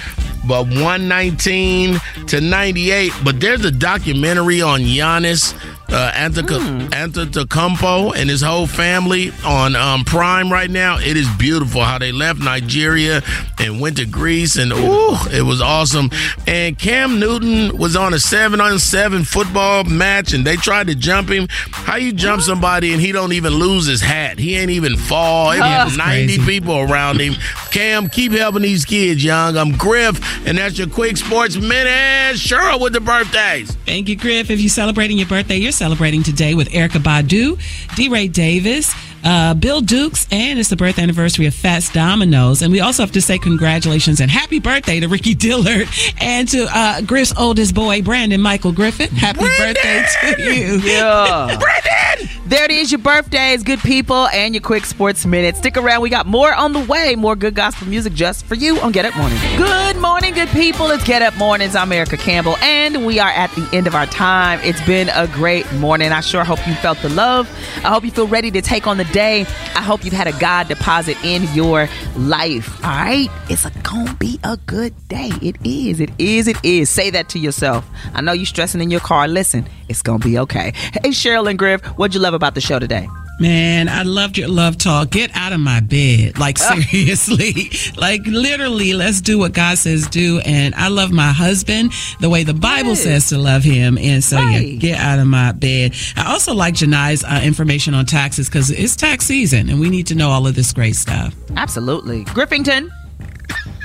but 0.47 0.65
119 0.65 1.99
to 2.27 2.41
98. 2.41 3.11
But 3.23 3.39
there's 3.39 3.63
a 3.65 3.71
documentary 3.71 4.61
on 4.61 4.81
Giannis 4.81 5.53
uh, 5.89 6.11
Antetokounmpo, 6.13 6.89
Antetokounmpo 6.89 8.15
and 8.15 8.29
his 8.29 8.41
whole 8.41 8.67
family 8.67 9.31
on 9.45 9.75
um, 9.75 10.03
Prime 10.03 10.51
right 10.51 10.69
now. 10.69 10.97
It 10.97 11.17
is 11.17 11.27
beautiful 11.37 11.83
how 11.83 11.97
they 11.97 12.11
left 12.11 12.39
Nigeria 12.39 13.21
and 13.61 13.79
went 13.79 13.97
to 13.97 14.05
Greece, 14.05 14.57
and 14.57 14.73
ooh, 14.73 15.15
it 15.31 15.45
was 15.45 15.61
awesome. 15.61 16.09
And 16.47 16.77
Cam 16.77 17.19
Newton 17.19 17.77
was 17.77 17.95
on 17.95 18.13
a 18.13 18.19
seven 18.19 18.59
on 18.59 18.79
seven 18.79 19.23
football 19.23 19.83
match, 19.83 20.33
and 20.33 20.45
they 20.45 20.55
tried 20.55 20.87
to 20.87 20.95
jump 20.95 21.29
him. 21.29 21.47
How 21.71 21.95
you 21.95 22.11
jump 22.11 22.41
somebody 22.41 22.91
and 22.91 23.01
he 23.01 23.11
don't 23.11 23.33
even 23.33 23.53
lose 23.53 23.85
his 23.85 24.01
hat? 24.01 24.39
He 24.39 24.55
ain't 24.55 24.71
even 24.71 24.97
fall. 24.97 25.51
It 25.51 25.59
was 25.59 25.97
ninety 25.97 26.37
crazy. 26.37 26.59
people 26.59 26.79
around 26.79 27.21
him. 27.21 27.35
Cam, 27.71 28.09
keep 28.09 28.31
helping 28.31 28.63
these 28.63 28.83
kids, 28.83 29.23
young. 29.23 29.55
I'm 29.55 29.73
Griff, 29.77 30.19
and 30.47 30.57
that's 30.57 30.77
your 30.77 30.87
quick 30.87 31.17
sports 31.17 31.55
minute. 31.55 32.35
Cheryl 32.35 32.81
with 32.81 32.93
the 32.93 33.01
birthdays. 33.01 33.75
Thank 33.85 34.09
you, 34.09 34.15
Griff. 34.15 34.49
If 34.49 34.59
you're 34.59 34.69
celebrating 34.69 35.17
your 35.17 35.27
birthday, 35.27 35.57
you're 35.57 35.71
celebrating 35.71 36.23
today 36.23 36.55
with 36.55 36.69
Erykah 36.69 37.01
Badu, 37.01 37.59
D. 37.95 38.09
Ray 38.09 38.27
Davis, 38.27 38.93
uh, 39.23 39.53
Bill 39.53 39.81
Dukes, 39.81 40.27
and 40.31 40.59
it's 40.59 40.69
the 40.69 40.75
birth 40.75 40.99
anniversary 40.99 41.45
of 41.45 41.53
Fats 41.53 41.91
Dominoes. 41.91 42.61
And 42.61 42.71
we 42.71 42.79
also 42.79 43.03
have 43.03 43.11
to 43.13 43.21
say 43.21 43.37
congratulations 43.37 44.19
and 44.19 44.29
happy 44.29 44.59
birthday 44.59 44.99
to 44.99 45.07
Ricky 45.07 45.33
Dillard 45.35 45.87
and 46.21 46.47
to 46.49 46.67
uh, 46.71 47.01
Griff's 47.01 47.33
oldest 47.37 47.73
boy, 47.75 48.01
Brandon 48.01 48.41
Michael 48.41 48.71
Griffith. 48.71 49.11
Happy 49.11 49.39
birthday 49.57 50.05
to 50.21 50.41
you. 50.53 50.81
Yeah. 50.91 51.57
Brandon! 51.59 52.29
There 52.45 52.65
it 52.65 52.71
is, 52.71 52.91
your 52.91 52.99
birthdays, 52.99 53.63
good 53.63 53.79
people, 53.79 54.27
and 54.27 54.53
your 54.53 54.61
quick 54.61 54.85
sports 54.85 55.25
minute. 55.25 55.55
Stick 55.55 55.77
around. 55.77 56.01
We 56.01 56.09
got 56.09 56.25
more 56.25 56.53
on 56.53 56.73
the 56.73 56.81
way. 56.81 57.15
More 57.15 57.35
good 57.35 57.55
gospel 57.55 57.87
music 57.87 58.13
just 58.13 58.45
for 58.45 58.55
you 58.55 58.77
on 58.81 58.91
Get 58.91 59.05
Up 59.05 59.15
Morning. 59.15 59.37
Good 59.57 59.95
morning, 59.97 60.33
good 60.33 60.49
people. 60.49 60.91
It's 60.91 61.03
Get 61.05 61.21
Up 61.21 61.37
Mornings. 61.37 61.75
I'm 61.75 61.91
Erica 61.93 62.17
Campbell, 62.17 62.57
and 62.57 63.05
we 63.05 63.19
are 63.19 63.29
at 63.29 63.51
the 63.51 63.69
end 63.71 63.87
of 63.87 63.95
our 63.95 64.05
time. 64.07 64.59
It's 64.63 64.81
been 64.85 65.07
a 65.09 65.27
great 65.27 65.71
morning. 65.73 66.11
I 66.11 66.19
sure 66.19 66.43
hope 66.43 66.65
you 66.67 66.73
felt 66.75 66.97
the 67.01 67.09
love. 67.09 67.49
I 67.85 67.89
hope 67.89 68.03
you 68.03 68.11
feel 68.11 68.27
ready 68.27 68.51
to 68.51 68.61
take 68.61 68.85
on 68.85 68.97
the 68.97 69.05
day. 69.11 69.41
I 69.75 69.81
hope 69.81 70.03
you've 70.03 70.13
had 70.13 70.27
a 70.27 70.37
God 70.39 70.67
deposit 70.67 71.17
in 71.23 71.43
your 71.53 71.87
life. 72.17 72.83
All 72.83 72.91
right? 72.91 73.29
It's 73.49 73.65
gonna 73.81 74.13
be 74.15 74.39
a 74.43 74.57
good 74.65 74.93
day. 75.07 75.31
It 75.41 75.57
is. 75.63 75.99
It 75.99 76.11
is. 76.17 76.47
It 76.47 76.57
is. 76.63 76.89
Say 76.89 77.09
that 77.11 77.29
to 77.29 77.39
yourself. 77.39 77.87
I 78.13 78.21
know 78.21 78.31
you're 78.33 78.45
stressing 78.45 78.81
in 78.81 78.91
your 78.91 78.99
car. 79.01 79.27
Listen, 79.27 79.67
it's 79.89 80.01
gonna 80.01 80.19
be 80.19 80.37
okay. 80.39 80.73
Hey, 81.03 81.09
Cheryl 81.09 81.49
and 81.49 81.59
Griff, 81.59 81.83
what'd 81.97 82.15
you 82.15 82.21
love 82.21 82.33
about 82.33 82.55
the 82.55 82.61
show 82.61 82.79
today? 82.79 83.07
Man, 83.39 83.89
I 83.89 84.03
loved 84.03 84.37
your 84.37 84.49
love 84.49 84.77
talk. 84.77 85.09
Get 85.09 85.31
out 85.33 85.51
of 85.51 85.59
my 85.59 85.79
bed. 85.79 86.37
Like, 86.37 86.59
seriously. 86.59 87.71
like, 87.97 88.21
literally, 88.25 88.93
let's 88.93 89.19
do 89.19 89.39
what 89.39 89.53
God 89.53 89.79
says 89.79 90.07
do. 90.07 90.39
And 90.45 90.75
I 90.75 90.89
love 90.89 91.11
my 91.11 91.31
husband 91.31 91.91
the 92.19 92.29
way 92.29 92.43
the 92.43 92.53
Bible 92.53 92.95
says 92.95 93.29
to 93.29 93.39
love 93.39 93.63
him. 93.63 93.97
And 93.97 94.23
so, 94.23 94.39
yeah, 94.39 94.61
get 94.61 94.99
out 94.99 95.17
of 95.17 95.25
my 95.25 95.53
bed. 95.53 95.95
I 96.15 96.31
also 96.31 96.53
like 96.53 96.75
Jini's 96.75 97.23
uh, 97.23 97.41
information 97.43 97.95
on 97.95 98.05
taxes 98.05 98.47
because 98.47 98.69
it's 98.69 98.95
tax 98.95 99.25
season 99.25 99.69
and 99.69 99.79
we 99.79 99.89
need 99.89 100.07
to 100.07 100.15
know 100.15 100.29
all 100.29 100.45
of 100.45 100.53
this 100.53 100.71
great 100.71 100.95
stuff. 100.95 101.33
Absolutely. 101.55 102.25
Griffington. 102.25 102.91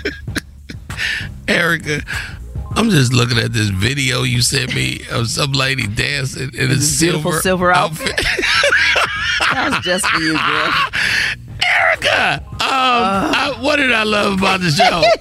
Erica, 1.49 2.03
I'm 2.77 2.91
just 2.91 3.13
looking 3.13 3.39
at 3.39 3.53
this 3.55 3.69
video 3.69 4.23
you 4.23 4.43
sent 4.43 4.75
me 4.75 5.01
of 5.11 5.29
some 5.29 5.53
lady 5.53 5.87
dancing 5.87 6.51
in 6.53 6.71
a 6.71 6.75
This 6.75 7.01
beautiful 7.01 7.33
silver, 7.33 7.71
silver 7.71 7.73
outfit. 7.73 8.21
that 9.53 9.71
was 9.71 9.85
just 9.85 10.07
for 10.07 10.21
you, 10.21 10.33
Griff. 10.33 10.75
Erica, 11.67 12.45
um, 12.53 12.61
I, 12.63 13.57
what 13.61 13.77
did 13.77 13.93
I 13.93 14.03
love 14.05 14.39
about 14.39 14.61
the 14.61 14.71
show? 14.71 15.03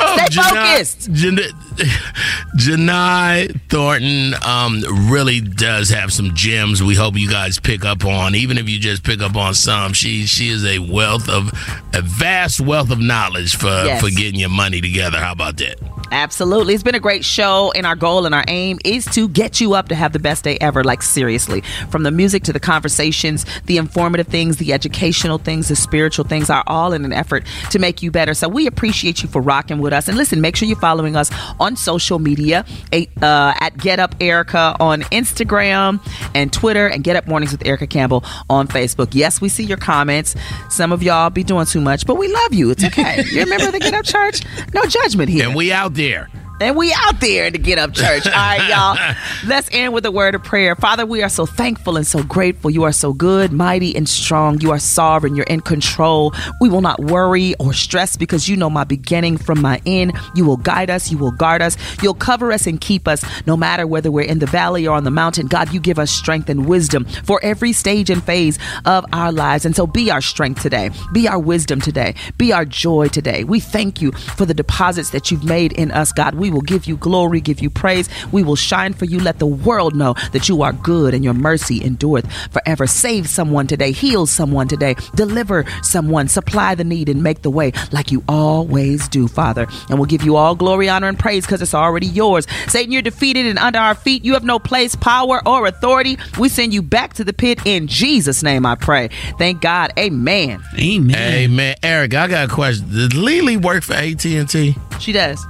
Uh, 0.00 0.16
Stay 0.30 0.40
focused. 0.42 1.12
Jini, 1.12 1.42
Jini 2.56 3.60
Thornton 3.68 4.34
um, 4.44 4.82
really 5.10 5.40
does 5.40 5.90
have 5.90 6.12
some 6.12 6.34
gems. 6.34 6.82
We 6.82 6.94
hope 6.94 7.16
you 7.16 7.28
guys 7.28 7.58
pick 7.58 7.84
up 7.84 8.04
on, 8.04 8.34
even 8.34 8.58
if 8.58 8.68
you 8.68 8.78
just 8.78 9.02
pick 9.04 9.20
up 9.20 9.36
on 9.36 9.54
some. 9.54 9.92
She 9.92 10.26
she 10.26 10.48
is 10.48 10.64
a 10.64 10.78
wealth 10.78 11.28
of 11.28 11.52
a 11.94 12.02
vast 12.02 12.60
wealth 12.60 12.90
of 12.90 12.98
knowledge 13.00 13.56
for 13.56 13.66
Yes. 13.68 14.00
for 14.00 14.10
getting 14.10 14.40
your 14.40 14.48
money 14.48 14.80
together. 14.80 15.18
How 15.18 15.32
about 15.32 15.56
that? 15.58 15.76
Absolutely. 16.10 16.72
It's 16.72 16.82
been 16.82 16.94
a 16.94 17.00
great 17.00 17.22
show, 17.24 17.70
and 17.76 17.84
our 17.86 17.94
goal 17.94 18.24
and 18.24 18.34
our 18.34 18.44
aim 18.48 18.78
is 18.82 19.04
to 19.06 19.28
get 19.28 19.60
you 19.60 19.74
up 19.74 19.88
to 19.88 19.94
have 19.94 20.14
the 20.14 20.18
best 20.18 20.42
day 20.42 20.56
ever. 20.58 20.82
Like, 20.82 21.02
seriously. 21.02 21.60
From 21.90 22.02
the 22.02 22.10
music 22.10 22.44
to 22.44 22.52
the 22.52 22.60
conversations, 22.60 23.44
the 23.66 23.76
informative 23.76 24.26
things, 24.26 24.56
the 24.56 24.72
educational 24.72 25.36
things, 25.36 25.68
the 25.68 25.76
spiritual 25.76 26.24
things 26.24 26.48
are 26.48 26.64
all 26.66 26.94
in 26.94 27.04
an 27.04 27.12
effort 27.12 27.44
to 27.70 27.78
make 27.78 28.02
you 28.02 28.10
better. 28.10 28.32
So, 28.32 28.48
we 28.48 28.66
appreciate 28.66 29.22
you 29.22 29.28
for 29.28 29.42
rocking 29.42 29.80
with 29.80 29.92
us. 29.92 30.08
And 30.08 30.16
listen, 30.16 30.40
make 30.40 30.56
sure 30.56 30.66
you're 30.66 30.78
following 30.78 31.14
us 31.14 31.30
on 31.60 31.67
social 31.76 32.18
media 32.18 32.64
uh, 32.92 33.54
at 33.60 33.76
Get 33.76 33.98
Up 33.98 34.14
Erica 34.20 34.76
on 34.80 35.02
Instagram 35.02 36.00
and 36.34 36.52
Twitter, 36.52 36.86
and 36.86 37.04
Get 37.04 37.16
Up 37.16 37.26
Mornings 37.26 37.52
with 37.52 37.66
Erica 37.66 37.86
Campbell 37.86 38.24
on 38.48 38.68
Facebook. 38.68 39.08
Yes, 39.12 39.40
we 39.40 39.48
see 39.48 39.64
your 39.64 39.78
comments. 39.78 40.34
Some 40.70 40.92
of 40.92 41.02
y'all 41.02 41.30
be 41.30 41.44
doing 41.44 41.66
too 41.66 41.80
much, 41.80 42.06
but 42.06 42.16
we 42.16 42.28
love 42.28 42.54
you. 42.54 42.70
It's 42.70 42.84
okay. 42.84 43.24
you 43.32 43.40
remember 43.40 43.70
the 43.70 43.80
Get 43.80 43.94
Up 43.94 44.04
Church? 44.04 44.42
No 44.74 44.82
judgment 44.84 45.30
here. 45.30 45.46
And 45.46 45.54
we 45.54 45.72
out 45.72 45.94
there. 45.94 46.28
And 46.60 46.76
we 46.76 46.92
out 46.92 47.20
there 47.20 47.46
in 47.46 47.52
the 47.52 47.58
Get 47.58 47.78
Up 47.78 47.92
Church. 47.92 48.26
All 48.26 48.32
right, 48.32 48.68
y'all. 48.68 49.14
Let's 49.46 49.68
end 49.70 49.92
with 49.94 50.04
a 50.06 50.10
word 50.10 50.34
of 50.34 50.42
prayer. 50.42 50.74
Father, 50.74 51.06
we 51.06 51.22
are 51.22 51.28
so 51.28 51.46
thankful 51.46 51.96
and 51.96 52.04
so 52.04 52.22
grateful. 52.24 52.68
You 52.68 52.82
are 52.82 52.92
so 52.92 53.12
good, 53.12 53.52
mighty, 53.52 53.94
and 53.94 54.08
strong. 54.08 54.60
You 54.60 54.72
are 54.72 54.80
sovereign. 54.80 55.36
You're 55.36 55.46
in 55.46 55.60
control. 55.60 56.34
We 56.60 56.68
will 56.68 56.80
not 56.80 56.98
worry 56.98 57.54
or 57.60 57.72
stress 57.72 58.16
because 58.16 58.48
you 58.48 58.56
know 58.56 58.68
my 58.68 58.82
beginning 58.82 59.38
from 59.38 59.60
my 59.62 59.80
end. 59.86 60.14
You 60.34 60.44
will 60.44 60.56
guide 60.56 60.90
us. 60.90 61.12
You 61.12 61.18
will 61.18 61.30
guard 61.30 61.62
us. 61.62 61.76
You'll 62.02 62.14
cover 62.14 62.50
us 62.50 62.66
and 62.66 62.80
keep 62.80 63.06
us 63.06 63.24
no 63.46 63.56
matter 63.56 63.86
whether 63.86 64.10
we're 64.10 64.26
in 64.26 64.40
the 64.40 64.46
valley 64.46 64.84
or 64.86 64.96
on 64.96 65.04
the 65.04 65.12
mountain. 65.12 65.46
God, 65.46 65.72
you 65.72 65.78
give 65.78 66.00
us 66.00 66.10
strength 66.10 66.48
and 66.48 66.66
wisdom 66.66 67.04
for 67.22 67.38
every 67.44 67.72
stage 67.72 68.10
and 68.10 68.22
phase 68.22 68.58
of 68.84 69.04
our 69.12 69.30
lives. 69.30 69.64
And 69.64 69.76
so 69.76 69.86
be 69.86 70.10
our 70.10 70.20
strength 70.20 70.60
today. 70.62 70.90
Be 71.12 71.28
our 71.28 71.38
wisdom 71.38 71.80
today. 71.80 72.16
Be 72.36 72.52
our 72.52 72.64
joy 72.64 73.06
today. 73.06 73.44
We 73.44 73.60
thank 73.60 74.02
you 74.02 74.10
for 74.10 74.44
the 74.44 74.54
deposits 74.54 75.10
that 75.10 75.30
you've 75.30 75.44
made 75.44 75.72
in 75.74 75.92
us, 75.92 76.12
God. 76.12 76.34
We 76.34 76.47
will 76.50 76.60
give 76.60 76.86
you 76.86 76.96
glory, 76.96 77.40
give 77.40 77.60
you 77.60 77.70
praise. 77.70 78.08
We 78.32 78.42
will 78.42 78.56
shine 78.56 78.92
for 78.92 79.04
you. 79.04 79.20
Let 79.20 79.38
the 79.38 79.46
world 79.46 79.94
know 79.94 80.14
that 80.32 80.48
you 80.48 80.62
are 80.62 80.72
good 80.72 81.14
and 81.14 81.24
your 81.24 81.34
mercy 81.34 81.84
endureth 81.84 82.30
forever. 82.50 82.86
Save 82.86 83.28
someone 83.28 83.66
today. 83.66 83.92
Heal 83.92 84.26
someone 84.26 84.68
today. 84.68 84.94
Deliver 85.14 85.64
someone. 85.82 86.28
Supply 86.28 86.74
the 86.74 86.84
need 86.84 87.08
and 87.08 87.22
make 87.22 87.42
the 87.42 87.50
way 87.50 87.72
like 87.92 88.10
you 88.10 88.22
always 88.28 89.08
do, 89.08 89.28
Father. 89.28 89.66
And 89.88 89.98
we'll 89.98 90.06
give 90.06 90.22
you 90.22 90.36
all 90.36 90.54
glory, 90.54 90.88
honor, 90.88 91.08
and 91.08 91.18
praise 91.18 91.44
because 91.46 91.62
it's 91.62 91.74
already 91.74 92.06
yours. 92.06 92.46
Satan, 92.68 92.92
you're 92.92 93.02
defeated 93.02 93.46
and 93.46 93.58
under 93.58 93.78
our 93.78 93.94
feet. 93.94 94.24
You 94.24 94.34
have 94.34 94.44
no 94.44 94.58
place, 94.58 94.94
power, 94.94 95.40
or 95.46 95.66
authority. 95.66 96.18
We 96.38 96.48
send 96.48 96.72
you 96.74 96.82
back 96.82 97.14
to 97.14 97.24
the 97.24 97.32
pit 97.32 97.60
in 97.64 97.86
Jesus' 97.86 98.42
name, 98.42 98.66
I 98.66 98.74
pray. 98.74 99.10
Thank 99.38 99.60
God. 99.60 99.92
Amen. 99.98 100.62
Amen. 100.78 101.10
Hey 101.10 101.46
man, 101.46 101.76
Eric, 101.82 102.14
I 102.14 102.26
got 102.28 102.50
a 102.50 102.52
question. 102.52 102.88
Did 102.90 103.14
Lily 103.14 103.56
work 103.56 103.84
for 103.84 103.94
AT 103.94 104.24
and 104.24 104.48
T? 104.48 104.74
She 105.00 105.12
does. 105.12 105.44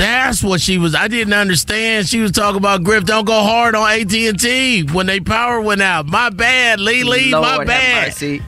That's 0.00 0.42
what 0.42 0.62
she 0.62 0.78
was. 0.78 0.94
I 0.94 1.08
didn't 1.08 1.34
understand. 1.34 2.08
She 2.08 2.20
was 2.20 2.32
talking 2.32 2.56
about 2.56 2.82
Griff. 2.82 3.04
Don't 3.04 3.26
go 3.26 3.42
hard 3.42 3.74
on 3.74 3.86
AT 3.90 4.10
and 4.14 4.40
T 4.40 4.82
when 4.84 5.04
they 5.04 5.20
power 5.20 5.60
went 5.60 5.82
out. 5.82 6.06
My 6.06 6.30
bad, 6.30 6.80
Lily. 6.80 7.30
Lord 7.30 7.42
my 7.44 7.52
have 7.58 7.66
bad. 7.66 8.06
mercy. 8.08 8.40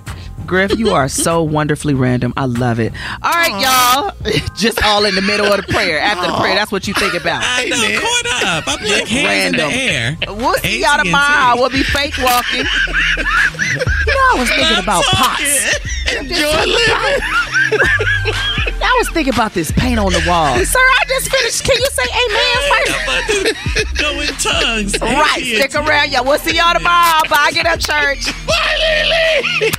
Griff, 0.46 0.78
you 0.78 0.92
are 0.92 1.08
so 1.10 1.42
wonderfully 1.58 1.92
random. 1.92 2.32
I 2.38 2.46
love 2.46 2.80
it. 2.80 2.94
All 3.22 3.30
right, 3.32 3.50
y'all. 3.60 4.32
Just 4.56 4.82
all 4.82 5.04
in 5.04 5.14
the 5.14 5.20
middle 5.20 5.44
of 5.44 5.58
the 5.58 5.70
prayer. 5.70 5.98
After 6.00 6.26
the 6.26 6.38
prayer, 6.38 6.54
that's 6.54 6.72
what 6.72 6.88
you 6.88 6.94
think 6.94 7.12
about. 7.12 7.42
I 7.44 7.66
know, 7.68 8.00
caught 8.00 8.44
up. 8.46 8.64
I'm 8.68 8.82
like 8.88 9.06
hands 9.06 9.58
Random. 9.58 9.70
in 9.70 9.76
the 9.76 9.92
air. 9.92 10.16
We'll 10.28 10.54
see 10.54 10.80
y'all 10.80 10.92
AT&T. 10.92 11.04
tomorrow. 11.10 11.56
We'll 11.60 11.68
be 11.68 11.82
fake 11.82 12.14
walking. 12.18 12.60
you 13.16 13.24
know, 13.24 14.30
I 14.32 14.36
was 14.38 14.48
thinking 14.48 14.82
about 14.82 15.04
pots. 15.04 15.78
Enjoy 16.16 16.64
living. 16.64 17.51
I 18.84 18.94
was 18.98 19.08
thinking 19.10 19.32
about 19.34 19.54
this 19.54 19.70
paint 19.72 19.98
on 19.98 20.12
the 20.12 20.22
wall. 20.26 20.56
Sir, 20.64 20.78
I 20.78 21.04
just 21.08 21.30
finished. 21.30 21.64
Can 21.64 21.76
you 21.78 21.90
say 21.90 22.06
amen 22.24 22.58
first? 22.72 23.98
Go 23.98 24.20
in 24.20 24.28
tongues. 24.38 24.96
Right. 25.02 25.42
Amen. 25.42 25.68
Stick 25.68 25.74
around, 25.74 26.10
y'all. 26.12 26.24
We'll 26.24 26.38
see 26.38 26.56
y'all 26.56 26.74
tomorrow. 26.74 27.20
Bye. 27.30 27.50
Get 27.52 27.66
up, 27.66 27.80
church. 27.80 28.26
Bye, 28.46 28.76
Lily. 28.80 29.70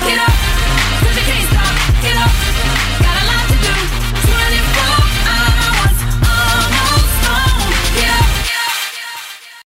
Get 0.00 0.18
up. 0.18 0.32
Get 2.02 2.16
up. 2.16 2.39